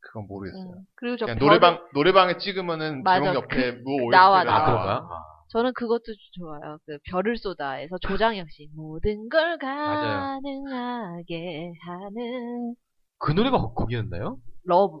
그건 0.00 0.26
모르겠어요. 0.26 0.72
응. 0.78 0.84
그리고 0.96 1.16
저 1.16 1.26
그냥 1.26 1.38
별을- 1.38 1.46
노래방 1.46 1.78
노래방에 1.94 2.38
찍으면은 2.38 3.04
맞아. 3.04 3.20
제목 3.32 3.36
옆에 3.44 3.70
뭐 3.84 4.10
나와, 4.10 4.38
OST 4.40 4.46
가 4.46 4.52
나와. 4.52 4.62
아, 4.62 4.66
그런가? 4.66 5.14
아. 5.14 5.31
저는 5.52 5.72
그것도 5.74 6.04
좋아요. 6.38 6.78
그 6.86 6.98
별을 7.10 7.36
쏘다에서 7.36 7.98
조장혁 7.98 8.50
씨 8.50 8.68
모든 8.74 9.28
걸. 9.28 9.58
가능하게 9.58 11.72
하는 11.84 12.74
그 13.18 13.32
노래가 13.32 13.58
거- 13.58 13.74
거기였나요? 13.74 14.38
Love. 14.64 15.00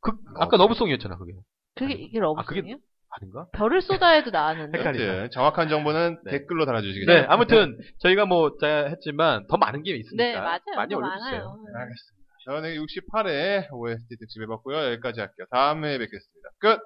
그 0.00 0.12
아까 0.36 0.56
love 0.56 0.69
song이었잖아 0.69 1.16
그게. 1.16 1.32
그게 1.76 1.94
이게 1.94 2.18
아, 2.20 2.42
그게- 2.44 2.60
love 2.60 2.65
song이요? 2.65 2.76
아닌가? 3.14 3.46
별을 3.52 3.82
쏘다에도 3.82 4.30
나왔는데. 4.30 4.78
아무튼 4.78 5.28
정확한 5.32 5.68
정보는 5.68 6.18
네. 6.24 6.30
댓글로 6.30 6.64
달아주시기 6.64 7.04
네, 7.04 7.26
바랍니다. 7.26 7.34
아무튼 7.34 7.78
저희가 7.98 8.24
뭐 8.24 8.56
제가 8.58 8.88
했지만 8.88 9.46
더 9.48 9.58
많은 9.58 9.82
게 9.82 9.94
있으니까 9.94 10.24
네, 10.24 10.34
맞아요. 10.34 10.60
많이 10.76 10.92
더 10.92 10.96
올려주세요. 10.98 11.44
많아요. 11.44 11.76
알겠습니다. 11.76 12.22
저는 12.46 12.74
68회 12.74 13.68
OST 13.70 14.16
특집 14.18 14.40
해봤고요. 14.42 14.92
여기까지 14.92 15.20
할게요. 15.20 15.44
다음에 15.50 15.98
뵙겠습니다. 15.98 16.48
끝! 16.58 16.80